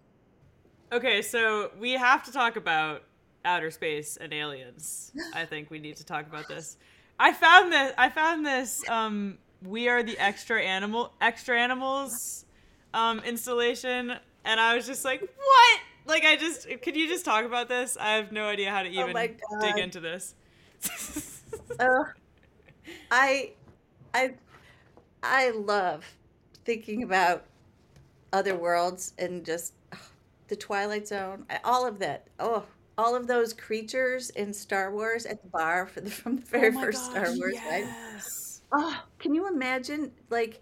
Okay, 0.91 1.21
so 1.21 1.71
we 1.79 1.91
have 1.91 2.23
to 2.23 2.31
talk 2.31 2.55
about 2.55 3.03
outer 3.43 3.69
space 3.69 4.17
and 4.17 4.33
aliens. 4.33 5.11
I 5.35 5.45
think 5.45 5.69
we 5.69 5.77
need 5.77 5.97
to 5.97 6.05
talk 6.05 6.25
about 6.25 6.47
this. 6.47 6.77
I 7.19 7.33
found 7.33 7.71
this. 7.71 7.93
I 7.97 8.09
found 8.09 8.45
this. 8.45 8.87
Um, 8.89 9.37
we 9.63 9.87
are 9.87 10.03
the 10.03 10.17
extra 10.17 10.61
animal, 10.61 11.13
extra 11.21 11.59
animals 11.59 12.45
um, 12.93 13.19
installation, 13.19 14.15
and 14.43 14.59
I 14.59 14.75
was 14.75 14.85
just 14.85 15.05
like, 15.05 15.21
what? 15.21 15.79
Like, 16.05 16.23
I 16.23 16.35
just 16.35 16.67
could 16.81 16.95
you 16.95 17.07
just 17.07 17.25
talk 17.25 17.45
about 17.45 17.67
this? 17.67 17.97
I 17.99 18.13
have 18.13 18.31
no 18.31 18.47
idea 18.47 18.69
how 18.69 18.83
to 18.83 18.89
oh 18.89 19.09
even 19.09 19.37
oh 19.51 19.61
dig 19.61 19.77
into 19.77 19.99
this. 19.99 20.35
uh, 21.79 22.03
I, 23.11 23.51
I, 24.13 24.33
I 25.23 25.49
love 25.51 26.05
thinking 26.63 27.03
about 27.03 27.45
other 28.33 28.55
worlds 28.55 29.13
and 29.17 29.45
just 29.45 29.73
oh, 29.93 29.99
the 30.47 30.55
Twilight 30.55 31.07
Zone, 31.07 31.45
all 31.63 31.87
of 31.87 31.99
that. 31.99 32.27
Oh, 32.39 32.63
all 32.97 33.15
of 33.15 33.27
those 33.27 33.53
creatures 33.53 34.29
in 34.31 34.53
Star 34.53 34.93
Wars 34.93 35.25
at 35.25 35.41
the 35.41 35.49
bar 35.49 35.89
the, 35.95 36.09
from 36.09 36.37
the 36.37 36.41
very 36.43 36.75
oh 36.75 36.79
first 36.79 36.99
gosh, 36.99 37.11
Star 37.11 37.37
Wars, 37.37 37.53
yes. 37.53 38.61
right? 38.71 38.81
Oh, 38.81 39.03
can 39.19 39.33
you 39.33 39.47
imagine 39.47 40.11
like 40.29 40.61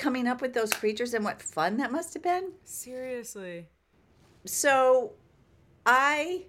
coming 0.00 0.26
up 0.26 0.40
with 0.40 0.54
those 0.54 0.72
creatures 0.72 1.12
and 1.12 1.24
what 1.24 1.40
fun 1.42 1.76
that 1.76 1.92
must 1.92 2.14
have 2.14 2.22
been. 2.22 2.52
Seriously. 2.64 3.68
So 4.46 5.12
I 5.84 6.46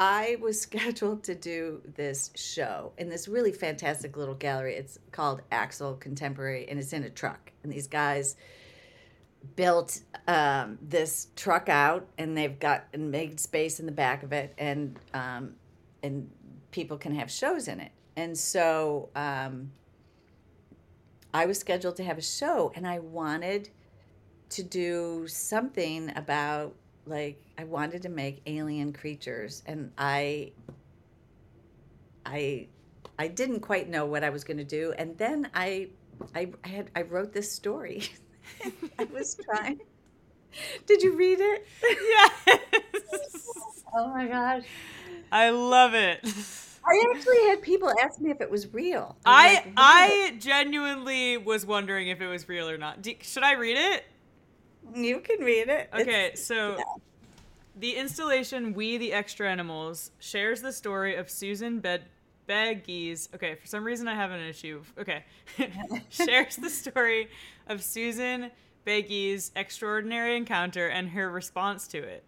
I 0.00 0.38
was 0.40 0.60
scheduled 0.68 1.22
to 1.24 1.34
do 1.34 1.82
this 1.96 2.30
show 2.34 2.92
in 2.96 3.10
this 3.10 3.28
really 3.28 3.52
fantastic 3.52 4.16
little 4.16 4.34
gallery. 4.34 4.74
It's 4.74 4.98
called 5.12 5.42
Axle 5.52 5.94
Contemporary 5.96 6.66
and 6.68 6.78
it's 6.78 6.94
in 6.94 7.04
a 7.04 7.10
truck. 7.10 7.52
And 7.62 7.70
these 7.70 7.86
guys 7.86 8.36
built 9.54 10.00
um, 10.26 10.78
this 10.82 11.28
truck 11.36 11.68
out 11.68 12.06
and 12.18 12.36
they've 12.36 12.58
got 12.58 12.84
and 12.92 13.10
made 13.10 13.38
space 13.38 13.78
in 13.78 13.86
the 13.86 13.92
back 13.92 14.22
of 14.22 14.32
it 14.32 14.54
and 14.58 14.98
um, 15.14 15.54
and 16.02 16.30
people 16.70 16.98
can 16.98 17.14
have 17.14 17.30
shows 17.30 17.68
in 17.68 17.80
it. 17.80 17.92
And 18.16 18.36
so 18.36 19.10
um, 19.14 19.72
I 21.32 21.46
was 21.46 21.58
scheduled 21.58 21.96
to 21.96 22.04
have 22.04 22.18
a 22.18 22.22
show 22.22 22.72
and 22.74 22.86
I 22.86 22.98
wanted 22.98 23.70
to 24.50 24.62
do 24.62 25.26
something 25.28 26.12
about 26.16 26.74
like 27.06 27.40
I 27.58 27.64
wanted 27.64 28.02
to 28.02 28.08
make 28.08 28.42
alien 28.46 28.92
creatures 28.92 29.62
and 29.66 29.92
I 29.96 30.52
I 32.24 32.68
I 33.18 33.28
didn't 33.28 33.60
quite 33.60 33.88
know 33.88 34.06
what 34.06 34.24
I 34.24 34.30
was 34.30 34.44
going 34.44 34.56
to 34.58 34.64
do 34.64 34.92
and 34.98 35.16
then 35.18 35.50
I 35.54 35.88
I, 36.34 36.52
I 36.64 36.68
had 36.68 36.90
I 36.94 37.02
wrote 37.02 37.32
this 37.32 37.50
story. 37.50 38.08
I 38.98 39.04
was 39.04 39.36
trying. 39.44 39.80
Did 40.86 41.02
you 41.02 41.16
read 41.16 41.38
it? 41.40 41.66
Yes. 41.82 42.60
Oh 43.98 44.08
my 44.08 44.26
gosh. 44.26 44.64
I 45.32 45.48
love 45.48 45.94
it. 45.94 46.20
I 46.86 47.04
actually 47.14 47.48
had 47.48 47.62
people 47.62 47.90
ask 48.02 48.20
me 48.20 48.30
if 48.30 48.42
it 48.42 48.50
was 48.50 48.72
real. 48.74 49.16
I 49.24 49.54
like? 49.54 49.72
I 49.76 50.36
genuinely 50.38 51.38
was 51.38 51.64
wondering 51.64 52.08
if 52.08 52.20
it 52.20 52.26
was 52.26 52.46
real 52.46 52.68
or 52.68 52.76
not. 52.76 53.00
Do, 53.00 53.14
should 53.22 53.42
I 53.42 53.52
read 53.54 53.78
it? 53.78 54.04
you 54.94 55.20
can 55.20 55.38
read 55.40 55.68
it. 55.68 55.88
It's- 55.94 56.00
Okay, 56.02 56.34
so 56.34 56.76
the 57.74 57.92
installation 57.96 58.74
"We 58.74 58.98
the 58.98 59.14
Extra 59.14 59.50
Animals" 59.50 60.10
shares 60.18 60.60
the 60.60 60.72
story 60.72 61.14
of 61.16 61.30
Susan 61.30 61.80
Bed 61.80 62.04
Begy's. 62.46 63.28
Okay, 63.34 63.54
for 63.54 63.66
some 63.66 63.84
reason 63.84 64.08
I 64.08 64.14
have 64.14 64.30
an 64.30 64.40
issue. 64.40 64.82
Okay, 64.98 65.24
shares 66.08 66.56
the 66.56 66.70
story 66.70 67.28
of 67.68 67.82
Susan 67.82 68.50
Begy's 68.86 69.50
extraordinary 69.56 70.36
encounter 70.36 70.88
and 70.88 71.10
her 71.10 71.30
response 71.30 71.88
to 71.88 71.98
it. 71.98 72.24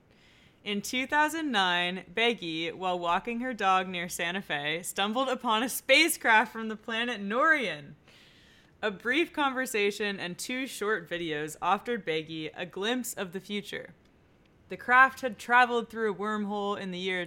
In 0.64 0.82
2009, 0.82 2.04
Begy, 2.14 2.72
while 2.72 2.98
walking 2.98 3.40
her 3.40 3.54
dog 3.54 3.88
near 3.88 4.08
Santa 4.08 4.42
Fe, 4.42 4.82
stumbled 4.82 5.28
upon 5.28 5.62
a 5.62 5.68
spacecraft 5.68 6.52
from 6.52 6.68
the 6.68 6.76
planet 6.76 7.22
Norian. 7.22 7.94
A 8.82 8.90
brief 8.90 9.32
conversation 9.32 10.20
and 10.20 10.36
two 10.36 10.66
short 10.66 11.08
videos 11.08 11.56
offered 11.62 12.04
Begy 12.04 12.50
a 12.56 12.66
glimpse 12.66 13.14
of 13.14 13.32
the 13.32 13.40
future. 13.40 13.94
The 14.68 14.76
craft 14.76 15.22
had 15.22 15.38
traveled 15.38 15.88
through 15.88 16.12
a 16.12 16.14
wormhole 16.14 16.78
in 16.78 16.90
the 16.90 16.98
year 16.98 17.24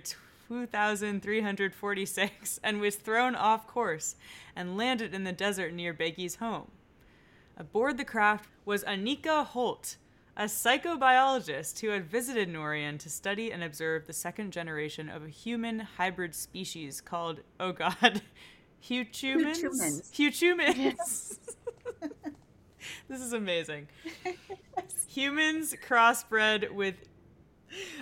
2346 0.52 2.60
and 2.64 2.82
was 2.82 2.98
thrown 2.98 3.36
off 3.36 3.68
course 3.68 4.16
and 4.56 4.76
landed 4.76 5.14
in 5.14 5.24
the 5.24 5.32
desert 5.32 5.72
near 5.74 5.94
Begy's 5.94 6.36
home. 6.36 6.72
Aboard 7.58 7.98
the 7.98 8.04
craft 8.04 8.50
was 8.66 8.84
Anika 8.84 9.46
Holt, 9.46 9.96
a 10.36 10.44
psychobiologist 10.46 11.80
who 11.80 11.90
had 11.90 12.10
visited 12.10 12.50
Norian 12.50 12.98
to 13.00 13.10
study 13.10 13.52
and 13.52 13.64
observe 13.64 14.08
the 14.08 14.14
second 14.14 14.52
generation 14.52 15.10
of 15.10 15.24
a 15.24 15.30
human 15.30 15.80
hybrid 15.80 16.36
species 16.36 17.00
called, 17.00 17.40
oh 17.60 17.72
god, 17.72 18.22
Huchumans? 18.84 20.12
Huchumans. 20.12 20.12
Huchumans. 20.12 21.38
this 23.08 23.22
is 23.22 23.34
amazing. 23.34 23.88
Humans 25.08 25.76
crossbred 25.88 26.72
with. 26.72 26.96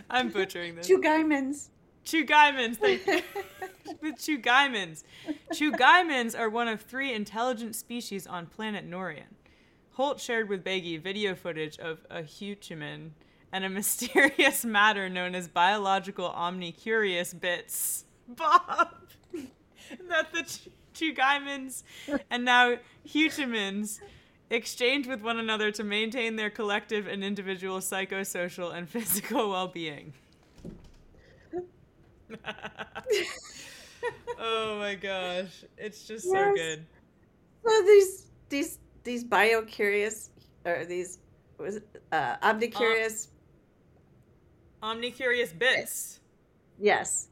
I'm 0.09 0.29
butchering 0.29 0.75
this. 0.75 0.87
Two 0.87 1.01
Guymans. 2.11 2.77
Chugaimans. 2.77 2.77
Thank 2.77 3.07
you. 3.07 3.21
with 4.01 4.15
Chugaimans. 4.15 5.03
Chugaimans 5.53 6.37
are 6.37 6.49
one 6.49 6.67
of 6.67 6.81
three 6.81 7.13
intelligent 7.13 7.75
species 7.75 8.27
on 8.27 8.45
planet 8.45 8.89
Norian. 8.89 9.33
Holt 9.91 10.19
shared 10.19 10.49
with 10.49 10.63
Begy 10.63 10.97
video 11.01 11.35
footage 11.35 11.77
of 11.79 11.99
a 12.09 12.21
Huchuman 12.21 13.09
and 13.51 13.65
a 13.65 13.69
mysterious 13.69 14.63
matter 14.63 15.09
known 15.09 15.35
as 15.35 15.47
biological 15.47 16.29
omnicurious 16.29 17.37
bits. 17.37 18.05
Bob! 18.27 18.89
that 19.33 20.31
the 20.33 20.43
Ch- 20.43 20.69
Chugaimans 20.93 21.83
and 22.29 22.45
now 22.45 22.75
Huchumans 23.07 23.99
exchange 24.49 25.07
with 25.07 25.21
one 25.21 25.37
another 25.37 25.71
to 25.71 25.83
maintain 25.83 26.35
their 26.35 26.49
collective 26.49 27.07
and 27.07 27.23
individual 27.23 27.79
psychosocial 27.79 28.73
and 28.73 28.89
physical 28.89 29.49
well-being. 29.49 30.13
oh 34.39 34.77
my 34.79 34.95
gosh, 34.95 35.63
it's 35.77 36.05
just 36.05 36.29
so 36.29 36.53
good. 36.55 36.85
So 37.65 37.83
these 37.85 38.25
these 38.49 38.79
these 39.03 39.23
bio 39.23 39.61
curious 39.63 40.29
or 40.65 40.85
these 40.85 41.19
was 41.57 41.79
uh 42.11 42.37
omnicurious 42.37 43.27
Omnicurious 44.81 45.57
bits. 45.57 46.19
yes. 46.79 47.27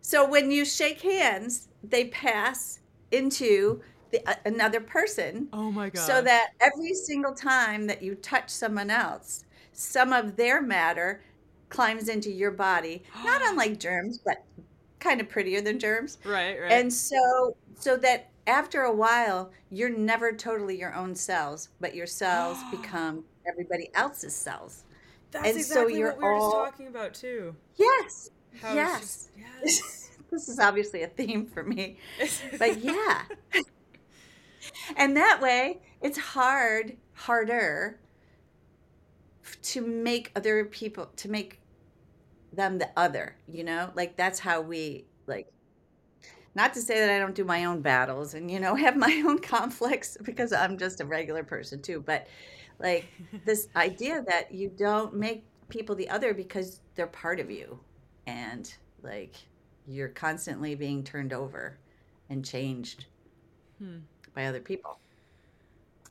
So 0.00 0.28
when 0.28 0.50
you 0.50 0.64
shake 0.64 1.00
hands, 1.00 1.68
they 1.84 2.06
pass 2.06 2.80
into 3.12 3.80
the, 4.10 4.26
uh, 4.28 4.34
another 4.46 4.80
person 4.80 5.48
Oh 5.52 5.70
my 5.70 5.90
god. 5.90 6.00
so 6.00 6.22
that 6.22 6.48
every 6.60 6.94
single 6.94 7.34
time 7.34 7.86
that 7.86 8.02
you 8.02 8.14
touch 8.16 8.48
someone 8.50 8.90
else, 8.90 9.44
some 9.72 10.12
of 10.12 10.36
their 10.36 10.60
matter 10.60 11.22
climbs 11.68 12.08
into 12.08 12.30
your 12.30 12.50
body, 12.50 13.02
not 13.24 13.40
unlike 13.44 13.78
germs, 13.78 14.18
but 14.18 14.44
kind 14.98 15.20
of 15.20 15.28
prettier 15.28 15.60
than 15.60 15.78
germs. 15.78 16.18
right, 16.24 16.60
right. 16.60 16.72
And 16.72 16.92
so 16.92 17.56
so 17.78 17.96
that 17.98 18.30
after 18.46 18.82
a 18.82 18.92
while, 18.92 19.50
you're 19.70 19.90
never 19.90 20.32
totally 20.32 20.78
your 20.78 20.94
own 20.94 21.14
cells, 21.14 21.68
but 21.80 21.94
your 21.94 22.06
cells 22.06 22.58
become 22.70 23.24
everybody 23.46 23.90
else's 23.94 24.34
cells. 24.34 24.84
That's 25.30 25.46
and 25.46 25.54
so 25.56 25.82
exactly 25.82 25.98
you're 25.98 26.08
what 26.12 26.18
we 26.18 26.24
were 26.24 26.38
just 26.38 26.52
talking 26.52 26.86
about 26.88 27.14
too. 27.14 27.54
Yes. 27.76 28.30
How 28.60 28.74
yes. 28.74 29.28
yes. 29.62 30.10
this 30.30 30.48
is 30.48 30.58
obviously 30.58 31.02
a 31.02 31.08
theme 31.08 31.46
for 31.46 31.62
me. 31.62 31.98
But 32.58 32.82
yeah. 32.82 33.22
and 34.96 35.16
that 35.16 35.40
way, 35.40 35.80
it's 36.00 36.18
hard, 36.18 36.96
harder 37.12 37.98
to 39.62 39.80
make 39.82 40.32
other 40.36 40.64
people 40.64 41.06
to 41.16 41.30
make 41.30 41.60
them 42.52 42.78
the 42.78 42.90
other, 42.96 43.36
you 43.48 43.64
know? 43.64 43.90
Like 43.94 44.16
that's 44.16 44.38
how 44.40 44.60
we 44.60 45.06
like 45.26 45.52
not 46.54 46.74
to 46.74 46.80
say 46.82 46.98
that 47.00 47.10
I 47.10 47.18
don't 47.18 47.34
do 47.34 47.44
my 47.44 47.64
own 47.64 47.80
battles 47.82 48.34
and 48.34 48.50
you 48.50 48.60
know 48.60 48.74
have 48.76 48.96
my 48.96 49.22
own 49.26 49.38
conflicts 49.38 50.16
because 50.22 50.52
I'm 50.52 50.78
just 50.78 51.00
a 51.00 51.04
regular 51.06 51.44
person 51.44 51.80
too, 51.82 52.00
but 52.00 52.26
like 52.78 53.12
this 53.44 53.68
idea 53.76 54.22
that 54.28 54.52
you 54.52 54.70
don't 54.70 55.14
make 55.14 55.46
people 55.68 55.94
the 55.94 56.08
other 56.10 56.34
because 56.34 56.80
they're 56.94 57.06
part 57.06 57.40
of 57.40 57.50
you 57.50 57.78
and 58.26 58.74
like 59.02 59.36
you're 59.86 60.08
constantly 60.08 60.74
being 60.74 61.04
turned 61.04 61.32
over 61.32 61.78
and 62.30 62.44
changed 62.44 63.06
Hmm. 63.78 63.98
by 64.34 64.46
other 64.46 64.60
people. 64.60 65.00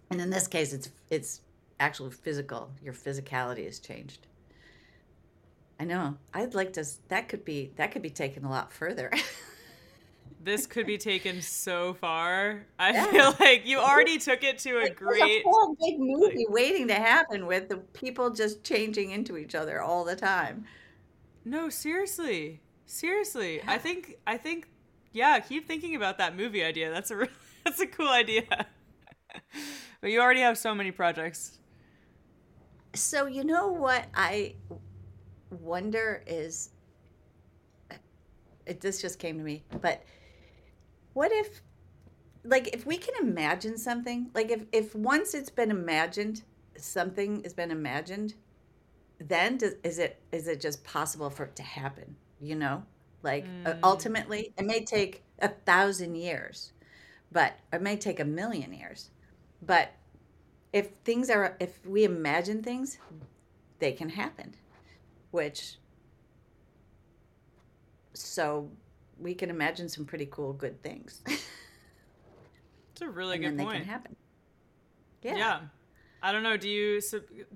And 0.10 0.22
in 0.22 0.30
this 0.30 0.48
case 0.48 0.74
it's 0.74 0.90
it's 1.10 1.42
actual 1.80 2.10
physical. 2.10 2.72
Your 2.82 2.94
physicality 2.94 3.66
has 3.66 3.80
changed. 3.80 4.28
I 5.80 5.86
know. 5.86 6.18
I'd 6.34 6.56
like 6.56 6.74
to 6.74 6.86
that 7.10 7.30
could 7.30 7.46
be 7.46 7.72
that 7.76 7.92
could 7.92 8.02
be 8.02 8.10
taken 8.10 8.44
a 8.46 8.50
lot 8.50 8.72
further. 8.72 9.12
This 10.40 10.66
could 10.66 10.86
be 10.88 10.98
taken 10.98 11.42
so 11.42 11.94
far. 11.96 12.66
I 12.80 12.92
Yeah. 12.94 13.06
feel 13.12 13.36
like 13.40 13.66
you 13.68 13.80
already 13.80 14.18
took 14.18 14.44
it 14.44 14.60
to 14.60 14.78
a 14.78 14.84
Like, 14.84 14.96
great. 14.96 15.42
A 15.42 15.44
whole 15.44 15.76
big 15.76 16.00
movie 16.00 16.46
waiting 16.48 16.88
to 16.88 16.94
happen 16.94 17.48
with 17.48 17.68
the 17.68 17.78
people 17.78 18.30
just 18.30 18.64
changing 18.64 19.12
into 19.12 19.36
each 19.38 19.56
other 19.56 19.82
all 19.82 20.06
the 20.06 20.16
time. 20.16 20.66
No, 21.44 21.70
seriously, 21.70 22.62
seriously. 22.86 23.62
I 23.68 23.78
think 23.78 24.18
I 24.26 24.38
think 24.38 24.70
yeah. 25.12 25.40
Keep 25.40 25.68
thinking 25.68 25.96
about 25.96 26.18
that 26.20 26.36
movie 26.36 26.64
idea. 26.64 26.92
That's 26.92 27.12
a 27.12 27.28
that's 27.66 27.80
a 27.82 27.88
cool 27.88 28.10
idea. 28.10 28.44
but 30.02 30.12
you 30.12 30.22
already 30.22 30.42
have 30.42 30.58
so 30.58 30.74
many 30.76 30.92
projects. 30.92 31.58
So 32.98 33.28
you 33.28 33.44
know 33.44 33.68
what 33.68 34.08
I 34.16 34.56
wonder 35.52 36.24
is 36.26 36.70
it 38.66 38.82
this 38.82 39.02
just 39.02 39.20
came 39.20 39.38
to 39.38 39.44
me, 39.44 39.64
but 39.82 40.04
what 41.14 41.32
if 41.32 41.62
like 42.44 42.70
if 42.74 42.86
we 42.86 42.98
can 42.98 43.14
imagine 43.22 43.78
something, 43.78 44.30
like 44.34 44.50
if 44.52 44.64
if 44.72 44.96
once 44.96 45.34
it's 45.34 45.50
been 45.50 45.72
imagined, 45.72 46.44
something 46.78 47.44
has 47.44 47.54
been 47.54 47.72
imagined, 47.72 48.34
then 49.20 49.58
does, 49.58 49.76
is 49.84 50.00
it 50.00 50.22
is 50.32 50.48
it 50.48 50.62
just 50.62 50.84
possible 50.84 51.30
for 51.30 51.46
it 51.46 51.56
to 51.58 51.64
happen, 51.64 52.16
you 52.40 52.56
know? 52.56 52.84
Like 53.24 53.46
uh, 53.66 53.74
Mm. 53.74 53.80
ultimately, 53.84 54.54
it 54.58 54.66
may 54.66 54.84
take 54.86 55.24
a 55.40 55.50
thousand 55.50 56.16
years, 56.16 56.74
but 57.32 57.54
it 57.74 57.82
may 57.82 57.98
take 57.98 58.20
a 58.20 58.26
million 58.26 58.74
years. 58.74 59.12
but 59.62 59.92
if 60.78 60.90
things 61.04 61.30
are 61.30 61.56
if 61.60 61.86
we 61.86 62.04
imagine 62.04 62.62
things 62.62 62.98
they 63.80 63.92
can 63.92 64.10
happen 64.10 64.54
which 65.32 65.78
so 68.14 68.70
we 69.20 69.34
can 69.34 69.50
imagine 69.50 69.90
some 69.90 70.06
pretty 70.06 70.28
cool 70.30 70.54
good 70.54 70.82
things 70.84 71.22
it's 71.28 73.02
a 73.02 73.10
really 73.10 73.36
and 73.36 73.44
good 73.44 73.58
then 73.58 73.66
point 73.66 73.80
they 73.80 73.84
can 73.86 73.90
happen 73.90 74.16
yeah. 75.24 75.36
yeah. 75.36 75.60
I 76.22 76.32
don't 76.32 76.44
know. 76.44 76.58
Do 76.58 76.70
you 76.70 77.02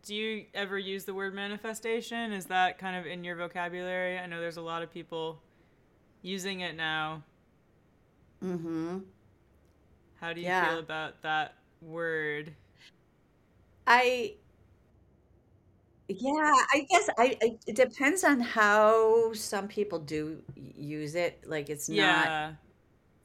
do 0.03 0.15
you 0.15 0.45
ever 0.53 0.77
use 0.77 1.05
the 1.05 1.13
word 1.13 1.33
manifestation? 1.33 2.31
Is 2.31 2.45
that 2.47 2.77
kind 2.77 2.95
of 2.95 3.05
in 3.05 3.23
your 3.23 3.35
vocabulary? 3.35 4.17
I 4.19 4.25
know 4.27 4.39
there's 4.39 4.57
a 4.57 4.61
lot 4.61 4.83
of 4.83 4.91
people 4.91 5.41
using 6.21 6.59
it 6.61 6.75
now. 6.75 7.23
Mm-hmm. 8.43 8.99
How 10.19 10.33
do 10.33 10.41
you 10.41 10.47
Yeah. 10.47 10.69
feel 10.69 10.79
about 10.79 11.21
that 11.23 11.55
word? 11.81 12.53
I 13.87 14.35
yeah, 16.07 16.53
I 16.73 16.85
guess 16.89 17.09
I, 17.17 17.37
I 17.41 17.57
it 17.67 17.75
depends 17.75 18.23
on 18.23 18.39
how 18.41 19.31
some 19.33 19.67
people 19.67 19.99
do 19.99 20.41
y- 20.57 20.73
use 20.75 21.15
it. 21.15 21.43
Like 21.47 21.69
it's 21.69 21.89
not 21.89 22.33
Yeah. 22.33 22.53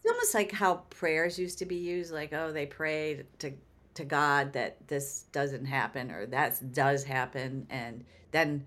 it's 0.04 0.12
almost 0.12 0.34
like 0.34 0.52
how 0.52 0.76
prayers 0.90 1.38
used 1.38 1.58
to 1.60 1.66
be 1.66 1.76
used 1.76 2.12
like 2.12 2.32
oh 2.32 2.52
they 2.52 2.66
prayed 2.66 3.26
to 3.40 3.52
to 3.94 4.04
God 4.04 4.52
that 4.54 4.86
this 4.88 5.24
doesn't 5.32 5.66
happen 5.66 6.10
or 6.12 6.26
that 6.26 6.72
does 6.72 7.04
happen 7.04 7.66
and 7.70 8.04
then 8.32 8.66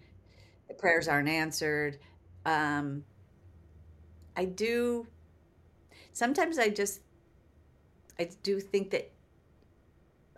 the 0.69 0.75
prayers 0.75 1.07
aren't 1.07 1.29
answered. 1.29 1.99
Um 2.45 3.05
I 4.35 4.45
do 4.45 5.07
sometimes 6.11 6.57
I 6.59 6.69
just 6.69 7.01
I 8.19 8.29
do 8.43 8.59
think 8.59 8.91
that 8.91 9.09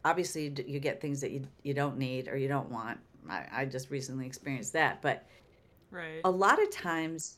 obviously 0.03 0.53
you, 0.65 0.79
get 0.79 0.99
things 1.01 1.21
that 1.21 1.31
you 1.31 1.47
you 1.63 1.73
don't 1.73 1.97
need 1.97 2.27
or 2.27 2.37
you 2.37 2.47
don't 2.47 2.69
want. 2.69 2.99
I, 3.29 3.45
I 3.51 3.65
just 3.65 3.89
recently 3.91 4.25
experienced 4.25 4.73
that, 4.73 5.01
but 5.01 5.25
Right. 5.91 6.21
a 6.23 6.31
lot 6.31 6.61
of 6.61 6.69
times, 6.71 7.37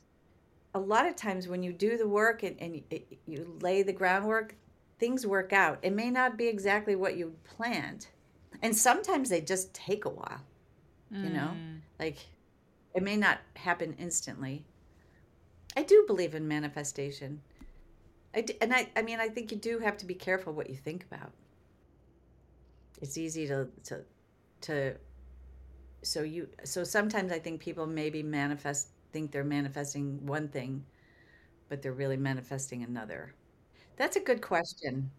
a 0.74 0.78
lot 0.78 1.06
of 1.06 1.16
times 1.16 1.48
when 1.48 1.62
you 1.62 1.72
do 1.72 1.96
the 1.98 2.06
work 2.06 2.42
and, 2.44 2.56
and 2.60 2.76
you, 2.76 3.00
you 3.26 3.58
lay 3.60 3.82
the 3.82 3.92
groundwork, 3.92 4.54
things 4.98 5.26
work 5.26 5.52
out. 5.52 5.78
It 5.82 5.92
may 5.92 6.08
not 6.10 6.36
be 6.38 6.46
exactly 6.46 6.94
what 6.94 7.16
you 7.16 7.34
planned, 7.44 8.06
and 8.62 8.74
sometimes 8.76 9.28
they 9.28 9.40
just 9.40 9.74
take 9.74 10.04
a 10.04 10.10
while. 10.10 10.40
You 11.10 11.30
know, 11.30 11.50
Mm. 11.54 11.80
like 12.00 12.16
it 12.94 13.02
may 13.02 13.16
not 13.16 13.38
happen 13.54 13.94
instantly. 13.98 14.64
I 15.76 15.82
do 15.82 16.04
believe 16.06 16.34
in 16.34 16.48
manifestation. 16.48 17.40
I 18.34 18.40
d 18.40 18.56
and 18.60 18.72
I, 18.74 18.88
I 18.96 19.02
mean, 19.02 19.20
I 19.20 19.28
think 19.28 19.52
you 19.52 19.56
do 19.56 19.78
have 19.78 19.96
to 19.98 20.06
be 20.06 20.14
careful 20.14 20.52
what 20.52 20.70
you 20.70 20.76
think 20.76 21.04
about. 21.04 21.30
It's 23.00 23.18
easy 23.18 23.46
to 23.48 23.68
to 23.84 24.04
to 24.62 24.96
so 26.02 26.22
you 26.22 26.48
so 26.64 26.84
sometimes 26.84 27.32
I 27.32 27.38
think 27.38 27.60
people 27.60 27.86
maybe 27.86 28.22
manifest 28.22 28.88
think 29.12 29.30
they're 29.30 29.44
manifesting 29.44 30.24
one 30.26 30.48
thing, 30.48 30.84
but 31.68 31.82
they're 31.82 31.92
really 31.92 32.16
manifesting 32.18 32.82
another. 32.84 33.34
That's 33.96 34.16
a 34.16 34.20
good 34.20 34.42
question. 34.42 35.10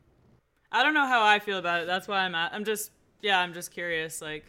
I 0.72 0.84
don't 0.84 0.94
know 0.94 1.08
how 1.08 1.24
I 1.26 1.40
feel 1.40 1.58
about 1.58 1.82
it. 1.84 1.88
That's 1.88 2.08
why 2.08 2.20
I'm 2.20 2.36
at. 2.36 2.54
I'm 2.54 2.66
just 2.66 2.92
yeah. 3.22 3.40
I'm 3.40 3.54
just 3.54 3.72
curious. 3.72 4.22
Like, 4.22 4.46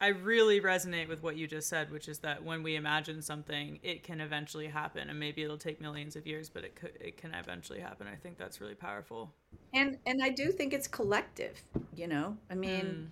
I 0.00 0.08
really 0.08 0.60
resonate 0.60 1.08
with 1.08 1.22
what 1.22 1.36
you 1.36 1.46
just 1.46 1.68
said, 1.68 1.90
which 1.92 2.08
is 2.08 2.18
that 2.20 2.44
when 2.44 2.62
we 2.62 2.76
imagine 2.76 3.22
something, 3.22 3.78
it 3.82 4.02
can 4.02 4.20
eventually 4.20 4.68
happen, 4.68 5.08
and 5.10 5.18
maybe 5.20 5.42
it'll 5.42 5.58
take 5.58 5.80
millions 5.80 6.16
of 6.16 6.26
years, 6.26 6.50
but 6.50 6.64
it 6.64 6.76
could 6.76 6.96
it 7.00 7.16
can 7.16 7.34
eventually 7.34 7.80
happen. 7.80 8.06
I 8.08 8.16
think 8.16 8.38
that's 8.38 8.60
really 8.60 8.74
powerful. 8.74 9.34
And 9.74 9.98
and 10.06 10.22
I 10.22 10.28
do 10.30 10.50
think 10.52 10.72
it's 10.72 10.86
collective, 10.88 11.62
you 11.94 12.06
know? 12.06 12.36
I 12.50 12.54
mean, 12.54 12.86
Mm. 12.86 13.10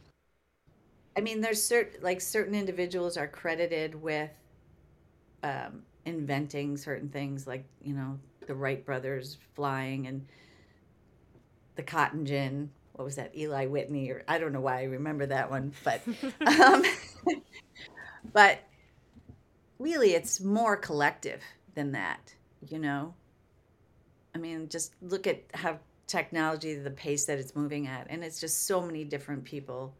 I 1.17 1.21
mean 1.21 1.41
there's 1.41 1.63
certain 1.63 2.03
like 2.03 2.21
certain 2.21 2.55
individuals 2.55 3.17
are 3.17 3.29
credited 3.29 3.95
with 3.95 4.31
um 5.43 5.83
inventing 6.07 6.77
certain 6.77 7.09
things 7.09 7.47
like, 7.47 7.65
you 7.83 7.93
know, 7.95 8.19
the 8.47 8.55
Wright 8.55 8.85
brothers 8.85 9.37
flying 9.55 10.07
and 10.07 10.27
the 11.77 11.83
cotton 11.83 12.25
gin. 12.27 12.71
What 12.93 13.05
was 13.05 13.17
that? 13.17 13.37
Eli 13.37 13.67
Whitney 13.67 14.11
or 14.11 14.23
I 14.29 14.39
don't 14.39 14.53
know 14.53 14.61
why 14.61 14.81
I 14.81 14.85
remember 14.85 15.27
that 15.27 15.51
one, 15.51 15.73
but 15.85 16.03
um 16.47 16.83
but 18.33 18.61
really 19.79 20.15
it's 20.15 20.41
more 20.41 20.77
collective 20.77 21.43
than 21.75 21.93
that, 21.93 22.35
you 22.69 22.79
know? 22.79 23.15
I 24.35 24.39
mean, 24.39 24.69
just 24.69 24.95
look 25.03 25.27
at 25.27 25.43
how 25.55 25.79
technology, 26.11 26.75
the 26.75 26.91
pace 26.91 27.25
that 27.27 27.39
it's 27.39 27.55
moving 27.55 27.87
at, 27.87 28.07
and 28.11 28.25
it's 28.25 28.41
just 28.41 28.67
so 28.67 28.81
many 28.81 29.05
different 29.05 29.45
people 29.45 29.95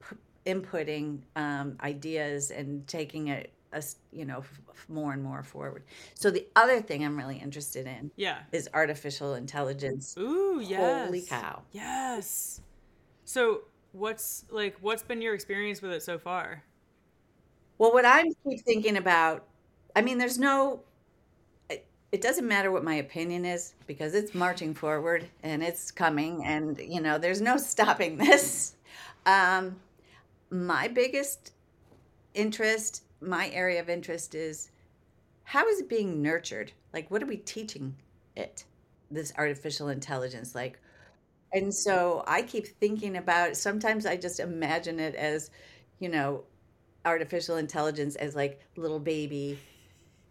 p- 0.00 0.16
inputting 0.52 1.20
um, 1.36 1.76
ideas 1.82 2.50
and 2.50 2.86
taking 2.86 3.28
it, 3.28 3.52
us, 3.72 3.96
you 4.12 4.24
know, 4.24 4.38
f- 4.38 4.60
f- 4.70 4.86
more 4.88 5.12
and 5.12 5.22
more 5.22 5.42
forward. 5.42 5.84
So 6.14 6.30
the 6.30 6.46
other 6.56 6.80
thing 6.80 7.04
I'm 7.04 7.16
really 7.16 7.38
interested 7.38 7.86
in 7.86 8.10
Yeah. 8.16 8.40
is 8.52 8.68
artificial 8.74 9.34
intelligence. 9.34 10.16
Ooh, 10.18 10.60
yes. 10.60 11.06
Holy 11.06 11.22
cow! 11.22 11.62
Yes. 11.72 12.60
So, 13.24 13.62
what's 13.92 14.44
like 14.50 14.76
what's 14.80 15.02
been 15.02 15.22
your 15.22 15.34
experience 15.34 15.80
with 15.82 15.92
it 15.92 16.02
so 16.02 16.18
far? 16.18 16.64
Well, 17.78 17.92
what 17.92 18.04
I'm 18.06 18.32
keep 18.48 18.60
thinking 18.64 18.96
about, 18.96 19.46
I 19.94 20.00
mean, 20.02 20.18
there's 20.18 20.38
no, 20.38 20.80
it, 22.16 22.22
doesn't 22.22 22.48
matter 22.48 22.70
what 22.70 22.84
my 22.84 22.96
opinion 22.96 23.44
is 23.44 23.74
because 23.86 24.14
it's 24.14 24.34
marching 24.34 24.74
forward 24.74 25.28
and 25.42 25.62
it's 25.62 25.90
coming, 25.90 26.44
and 26.44 26.78
you 26.78 27.00
know, 27.00 27.18
there's 27.18 27.40
no 27.40 27.56
stopping 27.56 28.16
this. 28.18 28.74
Um, 29.24 29.76
my 30.50 30.88
biggest 30.88 31.52
interest, 32.34 33.02
my 33.20 33.50
area 33.50 33.80
of 33.80 33.88
interest 33.88 34.34
is 34.34 34.70
how 35.44 35.66
is 35.68 35.80
it 35.80 35.88
being 35.88 36.22
nurtured? 36.22 36.72
Like, 36.92 37.10
what 37.10 37.22
are 37.22 37.26
we 37.26 37.36
teaching 37.36 37.94
it? 38.34 38.64
This 39.10 39.32
artificial 39.38 39.88
intelligence, 39.88 40.54
like, 40.54 40.80
and 41.52 41.72
so 41.72 42.24
I 42.26 42.42
keep 42.42 42.66
thinking 42.66 43.16
about. 43.16 43.56
Sometimes 43.56 44.04
I 44.04 44.16
just 44.16 44.40
imagine 44.40 44.98
it 44.98 45.14
as, 45.14 45.50
you 46.00 46.08
know, 46.08 46.44
artificial 47.04 47.56
intelligence 47.56 48.16
as 48.16 48.34
like 48.34 48.60
little 48.76 48.98
baby 48.98 49.58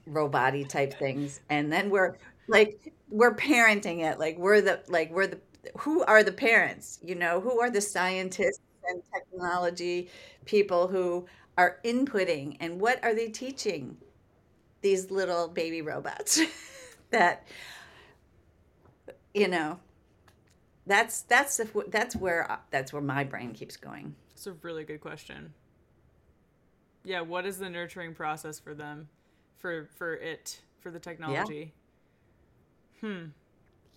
robot 0.05 0.53
type 0.69 0.93
things. 0.93 1.41
And 1.49 1.71
then 1.71 1.89
we're 1.89 2.17
like 2.47 2.93
we're 3.09 3.35
parenting 3.35 4.03
it. 4.03 4.19
Like 4.19 4.37
we're 4.37 4.61
the 4.61 4.81
like 4.87 5.11
we're 5.11 5.27
the 5.27 5.39
who 5.77 6.03
are 6.03 6.23
the 6.23 6.31
parents 6.31 6.99
you 7.01 7.15
know? 7.15 7.41
Who 7.41 7.59
are 7.59 7.69
the 7.69 7.81
scientists 7.81 8.59
and 8.87 9.01
technology 9.13 10.09
people 10.45 10.87
who 10.87 11.25
are 11.57 11.79
inputting? 11.83 12.57
And 12.59 12.79
what 12.79 13.03
are 13.03 13.15
they 13.15 13.29
teaching 13.29 13.97
these 14.81 15.09
little 15.09 15.47
baby 15.47 15.81
robots 15.81 16.39
that 17.09 17.47
you 19.33 19.47
know 19.47 19.79
that's 20.85 21.21
that's 21.23 21.57
the, 21.57 21.85
that's 21.87 22.15
where 22.15 22.59
that's 22.69 22.93
where 22.93 23.01
my 23.01 23.23
brain 23.23 23.53
keeps 23.53 23.77
going. 23.77 24.15
It's 24.31 24.47
a 24.47 24.53
really 24.53 24.83
good 24.83 25.01
question. 25.01 25.53
Yeah, 27.03 27.21
what 27.21 27.45
is 27.45 27.59
the 27.59 27.69
nurturing 27.69 28.13
process 28.13 28.59
for 28.59 28.73
them, 28.73 29.09
for 29.57 29.85
for 29.97 30.13
it, 30.15 30.61
for 30.79 30.91
the 30.91 30.99
technology? 30.99 31.73
Hmm. 33.01 33.25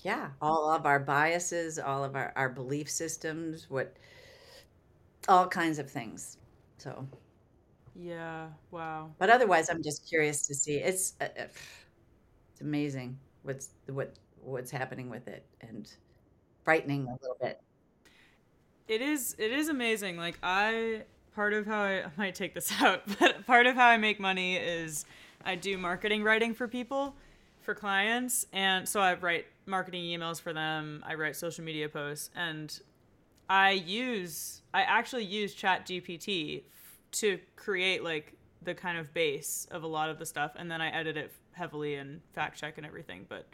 Yeah, 0.03 0.31
all 0.41 0.71
of 0.71 0.87
our 0.87 1.01
biases, 1.01 1.79
all 1.79 2.05
of 2.05 2.17
our, 2.17 2.33
our 2.37 2.49
belief 2.49 2.91
systems, 2.91 3.69
what, 3.71 3.97
all 5.29 5.49
kinds 5.49 5.79
of 5.79 5.91
things. 5.91 6.39
So, 6.79 7.07
Yeah. 7.95 8.49
Wow. 8.71 9.17
but 9.19 9.31
otherwise, 9.31 9.69
I'm 9.71 9.83
just 9.83 10.07
curious 10.09 10.47
to 10.47 10.55
see. 10.55 10.77
It's 10.77 11.15
uh, 11.21 11.25
uh, 11.39 11.47
it's 12.53 12.61
amazing 12.61 13.19
what's 13.43 13.71
what 13.87 14.15
what's 14.43 14.71
happening 14.71 15.09
with 15.11 15.29
it, 15.29 15.45
and 15.61 15.91
frightening 16.65 17.07
a 17.09 17.13
little 17.23 17.37
bit. 17.41 17.61
It 18.87 19.01
is 19.03 19.35
it 19.39 19.53
is 19.53 19.69
amazing. 19.69 20.17
Like 20.17 20.39
I 20.43 21.05
part 21.35 21.53
of 21.53 21.67
how 21.67 21.81
I, 21.83 22.05
I 22.07 22.11
might 22.17 22.35
take 22.35 22.55
this 22.55 22.73
out, 22.81 23.03
but 23.19 23.47
part 23.47 23.67
of 23.67 23.75
how 23.77 23.89
I 23.89 23.97
make 23.97 24.19
money 24.21 24.57
is 24.57 25.05
I 25.45 25.55
do 25.55 25.79
marketing 25.79 26.23
writing 26.23 26.55
for 26.55 26.69
people, 26.69 27.15
for 27.63 27.75
clients, 27.75 28.47
and 28.53 28.89
so 28.89 29.01
I 29.01 29.15
write 29.15 29.47
marketing 29.67 30.05
emails 30.05 30.41
for 30.41 30.53
them. 30.53 31.03
I 31.07 31.15
write 31.15 31.37
social 31.37 31.65
media 31.65 31.89
posts, 31.89 32.31
and 32.35 32.79
I 33.49 33.73
use 33.73 34.63
I 34.75 34.83
actually 34.83 35.25
use 35.25 35.55
Chat 35.55 35.87
GPT 35.87 36.63
to 37.13 37.39
create 37.57 38.05
like 38.05 38.35
the 38.63 38.75
kind 38.75 38.99
of 38.99 39.15
base 39.15 39.67
of 39.71 39.83
a 39.83 39.87
lot 39.87 40.11
of 40.11 40.19
the 40.19 40.27
stuff, 40.27 40.53
and 40.57 40.71
then 40.71 40.81
I 40.81 40.91
edit 40.91 41.17
it 41.17 41.33
heavily 41.53 41.95
and 41.95 42.21
fact 42.35 42.59
check 42.59 42.77
and 42.77 42.87
everything. 42.87 43.27
But 43.29 43.47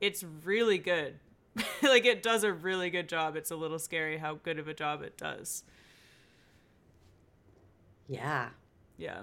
it's 0.00 0.24
really 0.44 0.78
good. 0.78 1.18
like 1.82 2.04
it 2.04 2.22
does 2.22 2.44
a 2.44 2.52
really 2.52 2.90
good 2.90 3.08
job. 3.08 3.36
It's 3.36 3.50
a 3.50 3.56
little 3.56 3.78
scary 3.78 4.18
how 4.18 4.34
good 4.34 4.58
of 4.58 4.68
a 4.68 4.74
job 4.74 5.02
it 5.02 5.16
does. 5.16 5.64
Yeah, 8.08 8.50
Yeah. 8.98 9.22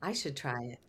I 0.00 0.12
should 0.12 0.36
try 0.36 0.62
it. 0.64 0.80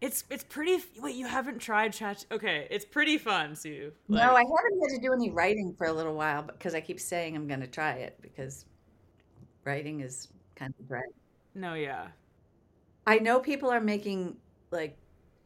It's 0.00 0.24
it's 0.30 0.44
pretty. 0.44 0.82
Wait, 0.98 1.14
you 1.14 1.26
haven't 1.26 1.58
tried 1.58 1.92
chat? 1.92 2.26
Okay, 2.30 2.66
it's 2.70 2.84
pretty 2.84 3.16
fun, 3.16 3.54
Su. 3.54 3.92
Like, 4.08 4.22
no, 4.22 4.34
I 4.34 4.40
haven't 4.40 4.80
had 4.82 4.96
to 4.96 5.00
do 5.00 5.12
any 5.12 5.30
writing 5.30 5.74
for 5.76 5.86
a 5.86 5.92
little 5.92 6.14
while 6.14 6.42
because 6.42 6.74
I 6.74 6.80
keep 6.80 7.00
saying 7.00 7.36
I'm 7.36 7.46
going 7.48 7.60
to 7.60 7.66
try 7.66 7.92
it 7.92 8.18
because 8.20 8.66
writing 9.64 10.00
is 10.00 10.28
kind 10.56 10.74
of 10.78 10.88
dry. 10.88 11.00
No, 11.54 11.74
yeah. 11.74 12.08
I 13.06 13.18
know 13.18 13.40
people 13.40 13.70
are 13.70 13.80
making 13.80 14.36
like 14.70 14.96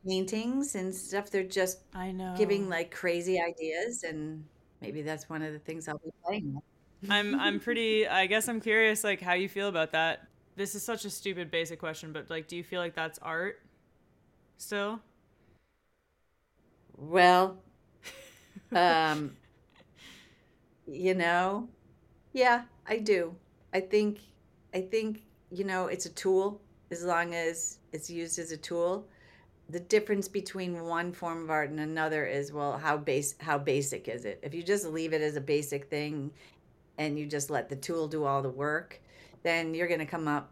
paintings 0.06 0.74
and 0.74 0.94
stuff. 0.94 1.30
They're 1.30 1.42
just 1.42 1.80
I 1.94 2.12
know 2.12 2.34
giving 2.36 2.68
like 2.68 2.90
crazy 2.90 3.40
ideas, 3.40 4.04
and 4.04 4.44
maybe 4.80 5.02
that's 5.02 5.28
one 5.28 5.42
of 5.42 5.52
the 5.52 5.58
things 5.58 5.88
I'll 5.88 5.98
be 5.98 6.10
playing. 6.24 6.54
With. 6.54 7.10
I'm 7.10 7.38
I'm 7.38 7.60
pretty. 7.68 8.08
I 8.08 8.26
guess 8.26 8.48
I'm 8.48 8.60
curious, 8.60 9.04
like 9.04 9.20
how 9.20 9.34
you 9.34 9.48
feel 9.48 9.68
about 9.68 9.92
that. 9.92 10.26
This 10.56 10.74
is 10.74 10.82
such 10.82 11.04
a 11.04 11.10
stupid, 11.10 11.50
basic 11.50 11.78
question, 11.78 12.12
but 12.12 12.30
like, 12.30 12.48
do 12.48 12.56
you 12.56 12.64
feel 12.64 12.80
like 12.80 12.94
that's 12.94 13.18
art? 13.20 13.60
Still. 14.58 15.00
Well, 16.96 17.58
um, 18.72 19.36
you 20.86 21.14
know, 21.14 21.68
yeah, 22.32 22.64
I 22.86 22.98
do. 22.98 23.34
I 23.72 23.80
think, 23.80 24.20
I 24.74 24.80
think 24.82 25.22
you 25.50 25.64
know, 25.64 25.86
it's 25.86 26.06
a 26.06 26.10
tool 26.10 26.60
as 26.90 27.04
long 27.04 27.34
as 27.34 27.78
it's 27.92 28.10
used 28.10 28.38
as 28.38 28.52
a 28.52 28.56
tool. 28.56 29.06
The 29.70 29.80
difference 29.80 30.28
between 30.28 30.82
one 30.84 31.12
form 31.12 31.44
of 31.44 31.50
art 31.50 31.70
and 31.70 31.80
another 31.80 32.26
is 32.26 32.52
well, 32.52 32.78
how 32.78 32.96
base 32.98 33.34
how 33.40 33.58
basic 33.58 34.08
is 34.08 34.24
it? 34.24 34.40
If 34.42 34.54
you 34.54 34.62
just 34.62 34.86
leave 34.86 35.12
it 35.12 35.22
as 35.22 35.36
a 35.36 35.40
basic 35.40 35.90
thing 35.90 36.32
and 36.98 37.18
you 37.18 37.26
just 37.26 37.50
let 37.50 37.68
the 37.68 37.76
tool 37.76 38.08
do 38.08 38.24
all 38.24 38.42
the 38.42 38.50
work, 38.50 39.00
then 39.42 39.74
you're 39.74 39.88
going 39.88 40.00
to 40.00 40.06
come 40.06 40.28
up 40.28 40.50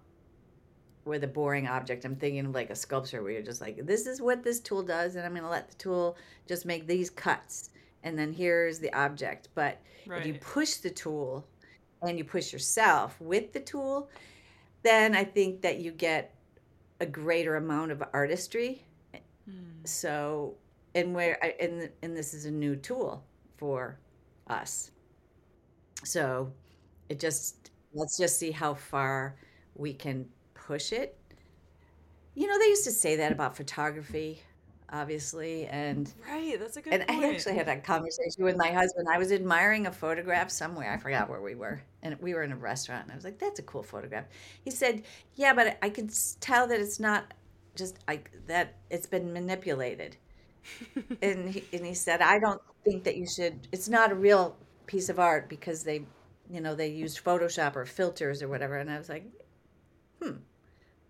with 1.06 1.24
a 1.24 1.28
boring 1.28 1.66
object. 1.66 2.04
I'm 2.04 2.16
thinking 2.16 2.44
of 2.44 2.54
like 2.54 2.70
a 2.70 2.74
sculpture 2.74 3.22
where 3.22 3.32
you're 3.32 3.42
just 3.42 3.60
like, 3.60 3.86
this 3.86 4.06
is 4.06 4.20
what 4.20 4.42
this 4.42 4.60
tool 4.60 4.82
does, 4.82 5.14
and 5.14 5.24
I'm 5.24 5.32
going 5.32 5.44
to 5.44 5.48
let 5.48 5.68
the 5.68 5.76
tool 5.76 6.16
just 6.46 6.66
make 6.66 6.86
these 6.86 7.08
cuts, 7.08 7.70
and 8.02 8.18
then 8.18 8.32
here's 8.32 8.78
the 8.78 8.92
object. 8.92 9.48
But 9.54 9.80
right. 10.06 10.20
if 10.20 10.26
you 10.26 10.34
push 10.34 10.74
the 10.74 10.90
tool 10.90 11.46
and 12.02 12.18
you 12.18 12.24
push 12.24 12.52
yourself 12.52 13.20
with 13.20 13.52
the 13.52 13.60
tool, 13.60 14.10
then 14.82 15.14
I 15.14 15.24
think 15.24 15.62
that 15.62 15.78
you 15.78 15.92
get 15.92 16.34
a 17.00 17.06
greater 17.06 17.56
amount 17.56 17.92
of 17.92 18.02
artistry. 18.12 18.84
Mm. 19.48 19.86
So, 19.86 20.56
and 20.94 21.14
where, 21.14 21.38
and 21.60 21.90
and 22.02 22.16
this 22.16 22.34
is 22.34 22.46
a 22.46 22.50
new 22.50 22.76
tool 22.76 23.24
for 23.56 23.98
us. 24.48 24.90
So 26.04 26.52
it 27.08 27.18
just, 27.20 27.70
let's 27.94 28.18
just 28.18 28.38
see 28.38 28.50
how 28.50 28.74
far 28.74 29.36
we 29.74 29.92
can 29.92 30.26
push 30.66 30.92
it. 30.92 31.16
You 32.34 32.46
know, 32.46 32.58
they 32.58 32.66
used 32.66 32.84
to 32.84 32.90
say 32.90 33.16
that 33.16 33.32
about 33.32 33.56
photography, 33.56 34.42
obviously, 34.90 35.66
and 35.66 36.12
right. 36.28 36.58
That's 36.58 36.76
a 36.76 36.82
good. 36.82 36.92
And 36.92 37.06
point. 37.06 37.24
I 37.24 37.32
actually 37.32 37.54
had 37.54 37.68
a 37.68 37.80
conversation 37.80 38.44
with 38.44 38.56
my 38.56 38.70
husband. 38.72 39.08
I 39.10 39.16
was 39.18 39.32
admiring 39.32 39.86
a 39.86 39.92
photograph 39.92 40.50
somewhere. 40.50 40.92
I 40.92 40.98
forgot 40.98 41.30
where 41.30 41.40
we 41.40 41.54
were, 41.54 41.80
and 42.02 42.16
we 42.20 42.34
were 42.34 42.42
in 42.42 42.52
a 42.52 42.56
restaurant. 42.56 43.04
And 43.04 43.12
I 43.12 43.14
was 43.14 43.24
like, 43.24 43.38
"That's 43.38 43.58
a 43.58 43.62
cool 43.62 43.82
photograph." 43.82 44.26
He 44.62 44.70
said, 44.70 45.04
"Yeah, 45.34 45.54
but 45.54 45.78
I 45.82 45.88
could 45.88 46.12
tell 46.40 46.66
that 46.68 46.80
it's 46.80 47.00
not 47.00 47.32
just 47.74 47.98
I 48.06 48.20
that 48.46 48.74
it's 48.90 49.06
been 49.06 49.32
manipulated." 49.32 50.16
and 51.22 51.48
he, 51.48 51.64
and 51.72 51.86
he 51.86 51.94
said, 51.94 52.20
"I 52.20 52.38
don't 52.38 52.60
think 52.84 53.04
that 53.04 53.16
you 53.16 53.26
should. 53.26 53.68
It's 53.72 53.88
not 53.88 54.12
a 54.12 54.14
real 54.14 54.56
piece 54.86 55.08
of 55.08 55.18
art 55.18 55.48
because 55.48 55.82
they, 55.82 56.04
you 56.50 56.60
know, 56.60 56.74
they 56.74 56.88
used 56.88 57.22
Photoshop 57.24 57.76
or 57.76 57.84
filters 57.84 58.42
or 58.42 58.48
whatever. 58.48 58.76
And 58.76 58.90
I 58.90 58.98
was 58.98 59.08
like, 59.08 59.24
hmm, 60.22 60.36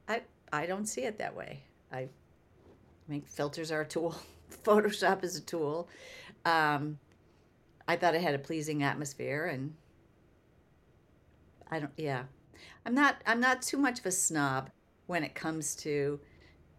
I 0.09 0.23
I 0.53 0.67
don't 0.67 0.87
see 0.87 1.03
it 1.03 1.19
that 1.19 1.37
way. 1.37 1.63
I, 1.93 1.99
I 1.99 2.09
mean, 3.09 3.23
filters 3.23 3.71
are 3.71 3.83
a 3.83 3.87
tool. 3.87 4.17
Photoshop 4.65 5.25
is 5.25 5.37
a 5.37 5.41
tool. 5.41 5.89
Um, 6.45 6.99
I 7.89 7.97
thought 7.97 8.15
it 8.15 8.23
had 8.23 8.35
a 8.35 8.39
pleasing 8.39 8.83
atmosphere, 8.83 9.47
and 9.47 9.75
I 11.71 11.81
don't. 11.81 11.93
Yeah, 11.97 12.25
I'm 12.85 12.95
not. 12.95 13.17
I'm 13.27 13.41
not 13.41 13.63
too 13.63 13.79
much 13.79 14.01
of 14.01 14.07
a 14.07 14.13
snob 14.13 14.71
when 15.07 15.25
it 15.25 15.35
comes 15.35 15.75
to 15.77 16.21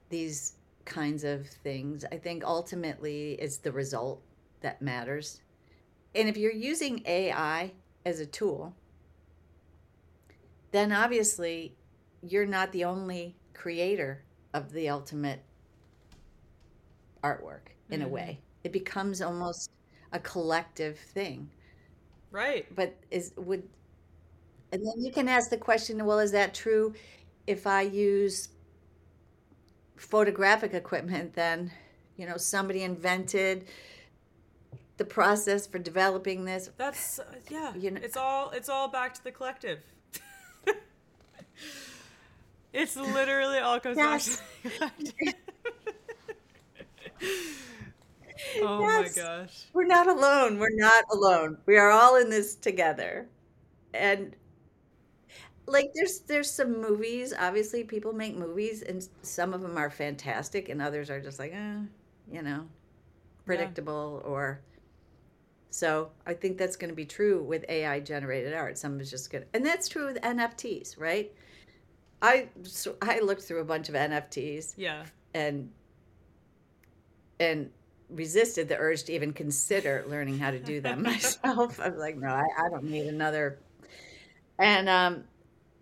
these 0.09 0.53
kinds 0.85 1.23
of 1.23 1.47
things. 1.47 2.05
I 2.11 2.17
think 2.17 2.43
ultimately 2.43 3.33
it's 3.33 3.57
the 3.57 3.71
result 3.71 4.21
that 4.61 4.81
matters. 4.81 5.41
And 6.15 6.27
if 6.27 6.37
you're 6.37 6.51
using 6.51 7.03
AI 7.05 7.73
as 8.05 8.19
a 8.19 8.25
tool, 8.25 8.73
then 10.71 10.91
obviously 10.91 11.75
you're 12.31 12.45
not 12.45 12.71
the 12.71 12.85
only 12.85 13.35
creator 13.53 14.23
of 14.53 14.71
the 14.71 14.89
ultimate 14.89 15.41
artwork 17.23 17.69
in 17.89 17.99
mm-hmm. 17.99 18.09
a 18.09 18.11
way. 18.11 18.39
It 18.63 18.71
becomes 18.71 19.21
almost 19.21 19.71
a 20.11 20.19
collective 20.19 20.97
thing. 20.97 21.49
Right. 22.31 22.65
But 22.75 22.95
is 23.11 23.33
would 23.37 23.63
and 24.71 24.85
then 24.85 25.01
you 25.01 25.11
can 25.11 25.29
ask 25.29 25.49
the 25.49 25.57
question, 25.57 26.03
well, 26.05 26.19
is 26.19 26.31
that 26.31 26.53
true 26.53 26.93
if 27.45 27.65
I 27.65 27.81
use 27.81 28.49
photographic 29.95 30.73
equipment 30.73 31.33
then, 31.33 31.71
you 32.17 32.27
know, 32.27 32.37
somebody 32.37 32.83
invented 32.83 33.67
the 34.97 35.05
process 35.05 35.65
for 35.67 35.79
developing 35.79 36.43
this. 36.45 36.69
That's 36.77 37.19
uh, 37.19 37.25
yeah. 37.49 37.73
You 37.75 37.91
know, 37.91 38.01
it's 38.03 38.17
all 38.17 38.51
it's 38.51 38.69
all 38.69 38.87
back 38.87 39.13
to 39.13 39.23
the 39.23 39.31
collective. 39.31 39.79
it's 42.77 42.95
literally 42.95 43.57
all 43.57 43.79
comes 43.79 43.97
yes. 43.97 44.41
back 44.79 44.93
oh 48.61 48.81
yes. 48.81 49.17
my 49.17 49.23
gosh. 49.23 49.65
We're 49.73 49.85
not 49.85 50.07
alone. 50.07 50.59
We're 50.59 50.75
not 50.75 51.05
alone. 51.11 51.57
We 51.65 51.77
are 51.77 51.89
all 51.89 52.17
in 52.17 52.29
this 52.29 52.55
together. 52.55 53.27
And 53.93 54.35
like 55.65 55.91
there's 55.95 56.19
there's 56.19 56.49
some 56.51 56.79
movies, 56.79 57.33
obviously 57.37 57.83
people 57.83 58.13
make 58.13 58.37
movies 58.37 58.83
and 58.83 59.07
some 59.23 59.53
of 59.53 59.61
them 59.61 59.77
are 59.77 59.89
fantastic 59.89 60.69
and 60.69 60.81
others 60.81 61.09
are 61.09 61.19
just 61.19 61.39
like, 61.39 61.53
eh, 61.53 61.79
you 62.31 62.41
know, 62.41 62.65
predictable 63.45 64.21
yeah. 64.23 64.29
or 64.29 64.61
so 65.69 66.09
I 66.25 66.33
think 66.33 66.57
that's 66.57 66.75
going 66.75 66.89
to 66.89 66.95
be 66.95 67.05
true 67.05 67.43
with 67.43 67.65
AI 67.69 67.99
generated 67.99 68.53
art. 68.53 68.77
Some 68.77 68.99
is 68.99 69.09
just 69.09 69.31
going 69.31 69.43
to, 69.43 69.49
and 69.53 69.65
that's 69.65 69.87
true 69.87 70.05
with 70.05 70.21
NFTs, 70.21 70.99
right? 70.99 71.31
I 72.21 72.49
so 72.63 72.95
I 73.01 73.19
looked 73.19 73.43
through 73.43 73.61
a 73.61 73.65
bunch 73.65 73.89
of 73.89 73.95
NFTs. 73.95 74.73
Yeah. 74.77 75.03
And 75.33 75.71
and 77.39 77.69
resisted 78.09 78.69
the 78.69 78.77
urge 78.77 79.03
to 79.03 79.13
even 79.13 79.33
consider 79.33 80.05
learning 80.07 80.39
how 80.39 80.51
to 80.51 80.59
do 80.59 80.81
them 80.81 81.03
myself. 81.03 81.79
I 81.79 81.89
was 81.89 81.99
like, 81.99 82.17
no, 82.17 82.29
I, 82.29 82.45
I 82.57 82.69
don't 82.69 82.85
need 82.85 83.07
another. 83.07 83.59
And 84.59 84.89
um, 84.89 85.23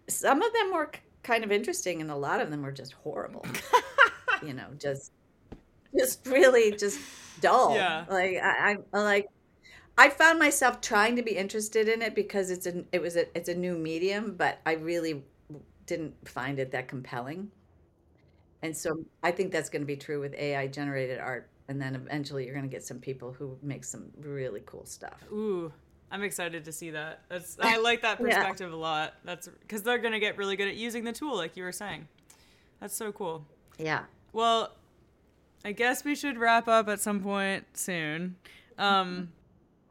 some 0.07 0.41
of 0.41 0.51
them 0.53 0.73
were 0.73 0.91
kind 1.23 1.43
of 1.43 1.51
interesting, 1.51 2.01
and 2.01 2.11
a 2.11 2.15
lot 2.15 2.41
of 2.41 2.49
them 2.51 2.61
were 2.61 2.71
just 2.71 2.93
horrible. 2.93 3.45
you 4.45 4.53
know, 4.53 4.67
just 4.77 5.11
just 5.97 6.25
really 6.27 6.71
just 6.71 6.99
dull. 7.41 7.75
Yeah. 7.75 8.05
Like 8.09 8.37
I, 8.43 8.77
I 8.93 8.99
like 9.01 9.27
I 9.97 10.09
found 10.09 10.39
myself 10.39 10.81
trying 10.81 11.15
to 11.15 11.23
be 11.23 11.37
interested 11.37 11.87
in 11.87 12.01
it 12.01 12.15
because 12.15 12.49
it's 12.49 12.67
a 12.67 12.83
it 12.91 13.01
was 13.01 13.15
a 13.15 13.35
it's 13.37 13.49
a 13.49 13.55
new 13.55 13.77
medium, 13.77 14.35
but 14.37 14.59
I 14.65 14.73
really 14.73 15.23
didn't 15.85 16.15
find 16.27 16.59
it 16.59 16.71
that 16.71 16.87
compelling. 16.87 17.51
And 18.61 18.75
so 18.75 19.03
I 19.21 19.31
think 19.31 19.51
that's 19.51 19.69
going 19.69 19.81
to 19.81 19.87
be 19.87 19.97
true 19.97 20.19
with 20.19 20.33
AI 20.33 20.67
generated 20.67 21.19
art 21.19 21.49
and 21.67 21.81
then 21.81 21.95
eventually 21.95 22.45
you're 22.45 22.53
going 22.53 22.67
to 22.67 22.71
get 22.71 22.83
some 22.83 22.99
people 22.99 23.31
who 23.31 23.57
make 23.61 23.83
some 23.83 24.05
really 24.19 24.61
cool 24.65 24.85
stuff. 24.85 25.23
Ooh, 25.31 25.71
I'm 26.11 26.23
excited 26.23 26.65
to 26.65 26.71
see 26.71 26.91
that. 26.91 27.21
That's 27.29 27.57
I 27.61 27.77
like 27.77 28.01
that 28.03 28.19
perspective 28.19 28.69
yeah. 28.69 28.75
a 28.75 28.77
lot. 28.77 29.13
That's 29.23 29.49
cuz 29.67 29.81
they're 29.81 29.97
going 29.97 30.13
to 30.13 30.19
get 30.19 30.37
really 30.37 30.55
good 30.55 30.67
at 30.67 30.75
using 30.75 31.03
the 31.03 31.11
tool 31.11 31.35
like 31.35 31.57
you 31.57 31.63
were 31.63 31.71
saying. 31.71 32.07
That's 32.79 32.95
so 32.95 33.11
cool. 33.11 33.45
Yeah. 33.77 34.03
Well, 34.33 34.75
I 35.63 35.71
guess 35.71 36.03
we 36.03 36.15
should 36.15 36.37
wrap 36.37 36.67
up 36.67 36.87
at 36.87 36.99
some 36.99 37.21
point 37.21 37.65
soon. 37.73 38.35
Um 38.77 39.31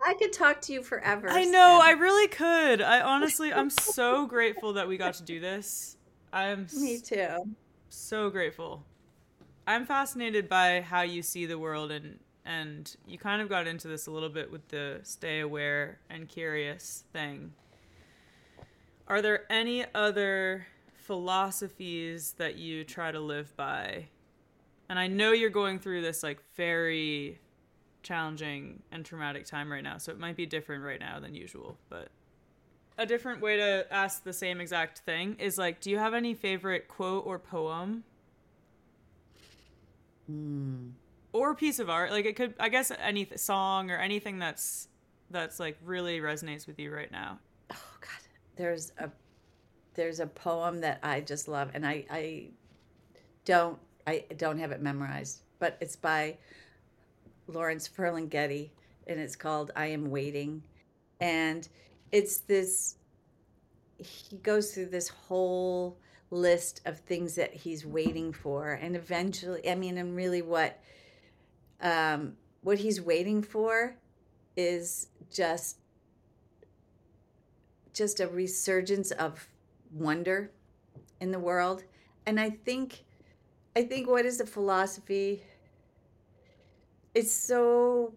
I 0.05 0.15
could 0.15 0.33
talk 0.33 0.61
to 0.63 0.73
you 0.73 0.83
forever. 0.83 1.29
I 1.31 1.45
know, 1.45 1.81
I 1.83 1.93
really 1.93 2.29
could. 2.29 2.83
I 2.83 3.01
honestly, 3.01 3.53
I'm 3.53 3.71
so 3.71 4.27
grateful 4.27 4.75
that 4.75 4.87
we 4.87 4.97
got 4.97 5.15
to 5.15 5.23
do 5.23 5.41
this. 5.41 5.97
I'm 6.33 6.67
Me 6.77 6.99
too. 6.99 7.55
So 7.89 8.29
grateful. 8.29 8.85
I'm 9.67 9.87
fascinated 9.87 10.49
by 10.49 10.83
how 10.83 11.03
you 11.03 11.23
see 11.23 11.47
the 11.47 11.59
world 11.59 11.91
and 11.91 12.19
and 12.45 12.95
you 13.07 13.17
kind 13.17 13.41
of 13.41 13.49
got 13.49 13.67
into 13.67 13.89
this 13.89 14.07
a 14.07 14.11
little 14.11 14.29
bit 14.29 14.53
with 14.53 14.69
the 14.69 15.01
stay 15.03 15.41
aware 15.41 15.99
and 16.11 16.29
curious 16.29 17.05
thing. 17.13 17.53
Are 19.09 19.23
there 19.23 19.51
any 19.51 19.87
other 19.95 20.67
philosophies 20.95 22.35
that 22.37 22.57
you 22.57 22.85
try 22.85 23.13
to 23.13 23.21
live 23.21 23.57
by? 23.57 24.09
And 24.91 24.99
I 24.99 25.07
know 25.07 25.33
you're 25.33 25.49
going 25.49 25.79
through 25.79 26.03
this 26.03 26.23
like 26.23 26.39
very 26.55 27.39
challenging 28.05 28.83
and 28.93 29.05
traumatic 29.05 29.47
time 29.47 29.73
right 29.73 29.83
now, 29.83 29.99
so 29.99 30.13
it 30.13 30.19
might 30.19 30.37
be 30.37 30.47
different 30.47 30.85
right 30.85 31.01
now 31.01 31.19
than 31.19 31.35
usual. 31.35 31.77
But 31.89 32.09
a 32.97 33.07
different 33.07 33.41
way 33.41 33.57
to 33.57 33.87
ask 33.93 34.23
the 34.23 34.33
same 34.33 34.61
exact 34.61 35.01
thing 35.01 35.37
is 35.41 35.59
like, 35.59 35.81
do 35.81 35.91
you 35.91 35.99
have 35.99 36.15
any 36.15 36.35
favorite 36.35 36.87
quote 36.87 37.27
or 37.27 37.39
poem? 37.39 38.05
Hmm. 40.27 40.91
or 41.33 41.55
piece 41.55 41.79
of 41.79 41.91
art. 41.91 42.11
Like 42.11 42.25
it 42.25 42.37
could, 42.37 42.55
I 42.59 42.69
guess, 42.71 42.91
any 42.99 43.25
th- 43.27 43.39
song 43.41 43.91
or 43.91 43.99
anything 43.99 44.39
that's 44.39 44.89
that's 45.31 45.59
like 45.61 45.77
really 45.85 46.21
resonates 46.21 46.67
with 46.67 46.79
you 46.79 46.95
right 46.95 47.11
now. 47.11 47.41
Oh 47.73 47.97
God, 48.01 48.11
there's 48.57 48.93
a 48.99 49.11
there's 49.95 50.21
a 50.21 50.27
poem 50.27 50.81
that 50.81 51.01
I 51.03 51.21
just 51.21 51.47
love, 51.49 51.71
and 51.75 51.87
I 51.87 52.07
I 52.11 52.47
don't 53.45 53.79
I 54.07 54.25
don't 54.37 54.59
have 54.59 54.73
it 54.73 54.81
memorized, 54.81 55.43
but 55.59 55.77
it's 55.81 55.97
by 55.97 56.39
Lawrence 57.47 57.89
Ferlinghetti, 57.89 58.71
and 59.07 59.21
it's 59.21 59.37
called 59.37 59.71
"I 59.77 59.87
Am 59.87 60.11
Waiting," 60.11 60.63
and 61.21 61.69
it's 62.13 62.39
this. 62.39 62.97
He 63.99 64.37
goes 64.39 64.73
through 64.73 64.87
this 64.87 65.09
whole 65.09 65.99
list 66.31 66.81
of 66.85 66.99
things 67.01 67.37
that 67.37 67.55
he's 67.55 67.87
waiting 67.87 68.33
for, 68.33 68.73
and 68.73 68.97
eventually, 68.97 69.69
I 69.69 69.75
mean, 69.75 69.99
and 69.99 70.17
really, 70.17 70.43
what 70.43 70.81
um, 71.81 72.37
what 72.63 72.79
he's 72.79 73.01
waiting 73.01 73.43
for 73.43 73.95
is 74.57 75.09
just 75.31 75.79
just 77.93 78.19
a 78.19 78.27
resurgence 78.27 79.13
of 79.13 79.49
wonder 79.93 80.51
in 81.21 81.31
the 81.31 81.39
world 81.39 81.85
and 82.27 82.41
i 82.41 82.51
think 82.51 83.05
i 83.77 83.83
think 83.83 84.09
what 84.09 84.25
is 84.25 84.39
the 84.39 84.47
philosophy 84.47 85.43
it's 87.15 87.33
so 87.33 88.13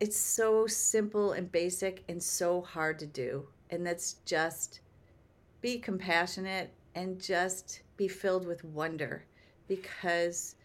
it's 0.00 0.18
so 0.18 0.66
simple 0.66 1.32
and 1.32 1.52
basic 1.52 2.02
and 2.08 2.20
so 2.20 2.60
hard 2.60 2.98
to 2.98 3.06
do. 3.06 3.46
And 3.70 3.86
that's 3.86 4.14
just 4.24 4.80
be 5.60 5.78
compassionate 5.78 6.72
and 6.96 7.20
just 7.20 7.82
be 7.96 8.08
filled 8.08 8.46
with 8.46 8.64
wonder 8.64 9.24
because 9.68 10.56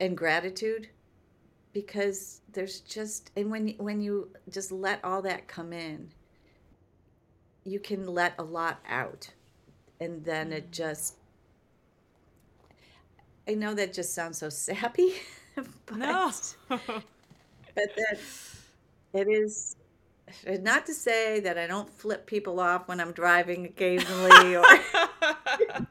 and 0.00 0.16
gratitude 0.16 0.88
because 1.72 2.42
there's 2.52 2.80
just 2.80 3.30
and 3.36 3.50
when 3.50 3.68
when 3.78 4.00
you 4.00 4.28
just 4.50 4.70
let 4.70 5.02
all 5.02 5.22
that 5.22 5.48
come 5.48 5.72
in 5.72 6.12
you 7.64 7.80
can 7.80 8.06
let 8.06 8.34
a 8.38 8.42
lot 8.42 8.78
out. 8.86 9.32
And 10.00 10.22
then 10.22 10.52
it 10.52 10.70
mm. 10.70 10.70
just 10.70 11.16
i 13.48 13.54
know 13.54 13.74
that 13.74 13.92
just 13.92 14.14
sounds 14.14 14.38
so 14.38 14.48
sappy 14.48 15.14
but 15.86 15.96
No, 15.96 16.30
but 16.68 16.78
that 17.74 18.18
it 19.12 19.28
is 19.28 19.76
not 20.60 20.86
to 20.86 20.94
say 20.94 21.40
that 21.40 21.58
i 21.58 21.66
don't 21.66 21.90
flip 21.90 22.26
people 22.26 22.60
off 22.60 22.88
when 22.88 23.00
i'm 23.00 23.12
driving 23.12 23.66
occasionally 23.66 24.56
or 24.56 24.64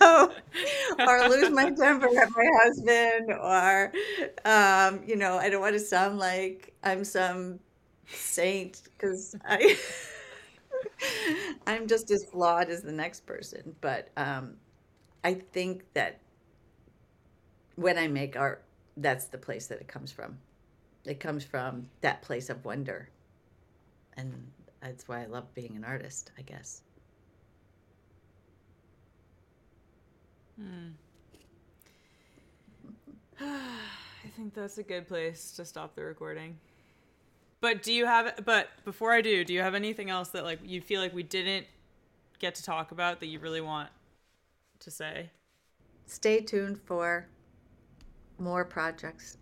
or 0.00 1.28
lose 1.28 1.50
my 1.50 1.70
temper 1.70 2.06
at 2.18 2.28
my 2.30 2.50
husband, 2.62 3.32
or, 3.40 3.92
um, 4.44 5.00
you 5.06 5.16
know, 5.16 5.38
I 5.38 5.48
don't 5.48 5.60
want 5.60 5.74
to 5.74 5.80
sound 5.80 6.18
like 6.18 6.74
I'm 6.82 7.04
some 7.04 7.60
saint 8.06 8.82
because 8.92 9.36
I, 9.44 9.76
I'm 11.66 11.86
just 11.86 12.10
as 12.10 12.24
flawed 12.24 12.68
as 12.70 12.82
the 12.82 12.92
next 12.92 13.26
person. 13.26 13.74
But 13.80 14.08
um, 14.16 14.54
I 15.24 15.34
think 15.34 15.84
that 15.94 16.20
when 17.76 17.98
I 17.98 18.08
make 18.08 18.36
art, 18.36 18.64
that's 18.96 19.26
the 19.26 19.38
place 19.38 19.66
that 19.68 19.80
it 19.80 19.88
comes 19.88 20.12
from. 20.12 20.38
It 21.04 21.20
comes 21.20 21.44
from 21.44 21.88
that 22.00 22.22
place 22.22 22.48
of 22.50 22.64
wonder, 22.64 23.08
and 24.16 24.46
that's 24.80 25.08
why 25.08 25.22
I 25.22 25.26
love 25.26 25.52
being 25.54 25.76
an 25.76 25.84
artist, 25.84 26.30
I 26.38 26.42
guess. 26.42 26.82
Hmm. 30.56 30.90
I 33.40 34.28
think 34.36 34.54
that's 34.54 34.78
a 34.78 34.82
good 34.82 35.08
place 35.08 35.52
to 35.52 35.64
stop 35.64 35.96
the 35.96 36.04
recording. 36.04 36.58
But 37.60 37.82
do 37.82 37.92
you 37.92 38.06
have? 38.06 38.44
But 38.44 38.68
before 38.84 39.12
I 39.12 39.20
do, 39.20 39.44
do 39.44 39.52
you 39.52 39.60
have 39.60 39.74
anything 39.74 40.10
else 40.10 40.28
that 40.30 40.44
like 40.44 40.60
you 40.64 40.80
feel 40.80 41.00
like 41.00 41.14
we 41.14 41.22
didn't 41.22 41.66
get 42.38 42.54
to 42.56 42.62
talk 42.62 42.92
about 42.92 43.20
that 43.20 43.26
you 43.26 43.38
really 43.40 43.60
want 43.60 43.88
to 44.80 44.90
say? 44.90 45.30
stay 46.06 46.40
tuned 46.40 46.78
for 46.84 47.26
more 48.42 48.64
projects, 48.64 49.38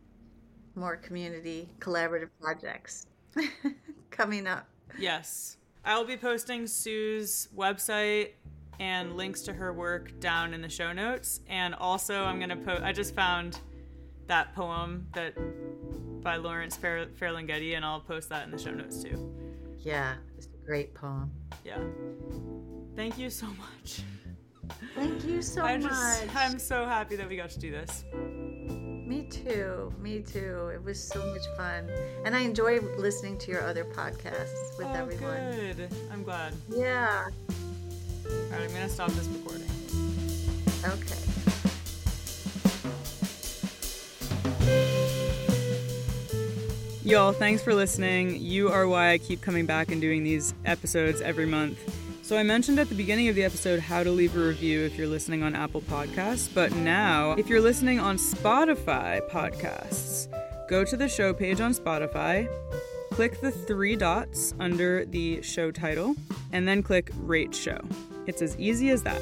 more 0.75 0.97
community 0.97 1.69
collaborative 1.79 2.29
projects 2.41 3.07
coming 4.11 4.47
up. 4.47 4.69
Yes. 4.99 5.57
I'll 5.85 6.05
be 6.05 6.17
posting 6.17 6.67
Su's 6.67 7.49
website 7.57 8.33
and 8.79 9.17
links 9.17 9.41
to 9.43 9.53
her 9.53 9.73
work 9.73 10.19
down 10.21 10.53
in 10.53 10.61
the 10.61 10.69
show 10.69 10.93
notes. 10.93 11.41
And 11.49 11.75
also, 11.75 12.25
I'm 12.25 12.39
going 12.39 12.51
to 12.51 12.57
post, 12.57 12.83
I 12.83 12.93
just 12.93 13.15
found 13.15 13.59
that 14.27 14.55
poem 14.55 15.07
that 15.15 15.35
by 16.23 16.37
Lawrence 16.37 16.77
Fer- 16.77 17.09
Ferlinghetti, 17.19 17.77
and 17.77 17.85
I'll 17.85 18.01
post 18.01 18.29
that 18.29 18.45
in 18.45 18.51
the 18.51 18.59
show 18.59 18.71
notes 18.71 19.03
too. 19.03 19.35
Yeah, 19.79 20.15
it's 20.37 20.47
a 20.47 20.67
great 20.67 20.95
poem. 20.95 21.31
Yeah. 21.65 21.79
Thank 22.95 23.19
you 23.19 23.31
so 23.31 23.47
much. 23.47 24.03
Thank 24.95 25.25
you 25.25 25.41
so 25.41 25.63
I 25.63 25.79
much. 25.79 25.91
just, 25.91 26.37
I'm 26.37 26.59
so 26.59 26.85
happy 26.85 27.17
that 27.17 27.29
we 27.29 27.37
got 27.37 27.51
to 27.51 27.59
do 27.59 27.71
this. 27.71 28.05
Me 29.11 29.23
too. 29.23 29.93
Me 30.01 30.21
too. 30.21 30.71
It 30.73 30.85
was 30.85 31.03
so 31.03 31.19
much 31.33 31.43
fun. 31.57 31.91
And 32.25 32.33
I 32.33 32.43
enjoy 32.43 32.79
listening 32.97 33.39
to 33.39 33.51
your 33.51 33.67
other 33.67 33.85
podcasts 33.85 34.79
with 34.79 34.87
oh, 34.87 34.95
everyone. 34.95 35.51
good. 35.51 35.89
I'm 36.13 36.23
glad. 36.23 36.55
Yeah. 36.69 37.25
All 37.25 38.33
right, 38.53 38.61
I'm 38.61 38.69
going 38.69 38.83
to 38.83 38.89
stop 38.89 39.11
this 39.11 39.27
recording. 39.27 39.67
Okay. 40.85 41.17
Y'all, 47.03 47.33
thanks 47.33 47.65
for 47.65 47.75
listening. 47.75 48.41
You 48.41 48.69
are 48.69 48.87
why 48.87 49.11
I 49.11 49.19
keep 49.19 49.41
coming 49.41 49.67
back 49.67 49.91
and 49.91 50.01
doing 50.01 50.23
these 50.23 50.55
episodes 50.65 51.21
every 51.21 51.47
month. 51.47 52.00
So, 52.31 52.37
I 52.37 52.45
mentioned 52.45 52.79
at 52.79 52.89
the 52.89 52.95
beginning 52.95 53.27
of 53.27 53.35
the 53.35 53.43
episode 53.43 53.81
how 53.81 54.05
to 54.05 54.11
leave 54.13 54.37
a 54.37 54.39
review 54.39 54.85
if 54.85 54.97
you're 54.97 55.09
listening 55.09 55.43
on 55.43 55.57
Apple 55.57 55.81
Podcasts, 55.81 56.49
but 56.55 56.71
now, 56.71 57.33
if 57.33 57.49
you're 57.49 57.61
listening 57.61 57.99
on 57.99 58.19
Spotify 58.19 59.21
podcasts, 59.29 60.29
go 60.69 60.85
to 60.85 60.97
the 60.97 61.09
show 61.09 61.35
page 61.35 61.61
on 61.61 61.75
Spotify, 61.75 62.49
click 63.11 63.41
the 63.41 63.51
three 63.51 63.97
dots 63.97 64.55
under 64.61 65.05
the 65.07 65.43
show 65.43 65.73
title, 65.73 66.15
and 66.53 66.69
then 66.69 66.85
click 66.85 67.11
Rate 67.17 67.53
Show. 67.53 67.81
It's 68.29 68.43
as 68.43 68.57
easy 68.61 68.91
as 68.91 69.03
that. 69.03 69.21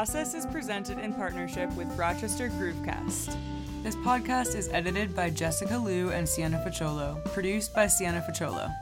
Process 0.00 0.32
is 0.32 0.46
presented 0.46 0.98
in 0.98 1.12
partnership 1.12 1.70
with 1.74 1.86
Rochester 1.98 2.48
Groovecast. 2.48 3.36
This 3.82 3.94
podcast 3.96 4.56
is 4.56 4.70
edited 4.72 5.14
by 5.14 5.28
Jessica 5.28 5.76
Liu 5.76 6.08
and 6.08 6.26
Siena 6.26 6.56
Facciolo, 6.66 7.22
produced 7.34 7.74
by 7.74 7.86
Siena 7.86 8.24
Facciolo. 8.26 8.74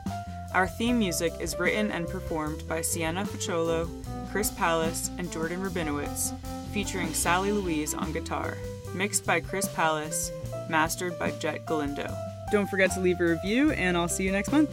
Our 0.54 0.68
theme 0.68 0.96
music 0.96 1.32
is 1.40 1.58
written 1.58 1.90
and 1.90 2.06
performed 2.06 2.68
by 2.68 2.82
Siena 2.82 3.24
Facciolo, 3.24 3.90
Chris 4.30 4.52
Pallas, 4.52 5.10
and 5.18 5.32
Jordan 5.32 5.60
Rabinowitz, 5.60 6.38
featuring 6.72 7.12
Sally 7.12 7.50
Louise 7.50 7.94
on 7.94 8.12
guitar. 8.12 8.56
Mixed 8.94 9.26
by 9.26 9.40
Chris 9.40 9.66
Pallas, 9.74 10.30
mastered 10.70 11.18
by 11.18 11.32
Jet 11.32 11.66
Galindo. 11.66 12.16
Don't 12.52 12.70
forget 12.70 12.92
to 12.92 13.00
leave 13.00 13.20
a 13.20 13.26
review, 13.26 13.72
and 13.72 13.96
I'll 13.96 14.06
see 14.06 14.22
you 14.22 14.30
next 14.30 14.52
month. 14.52 14.70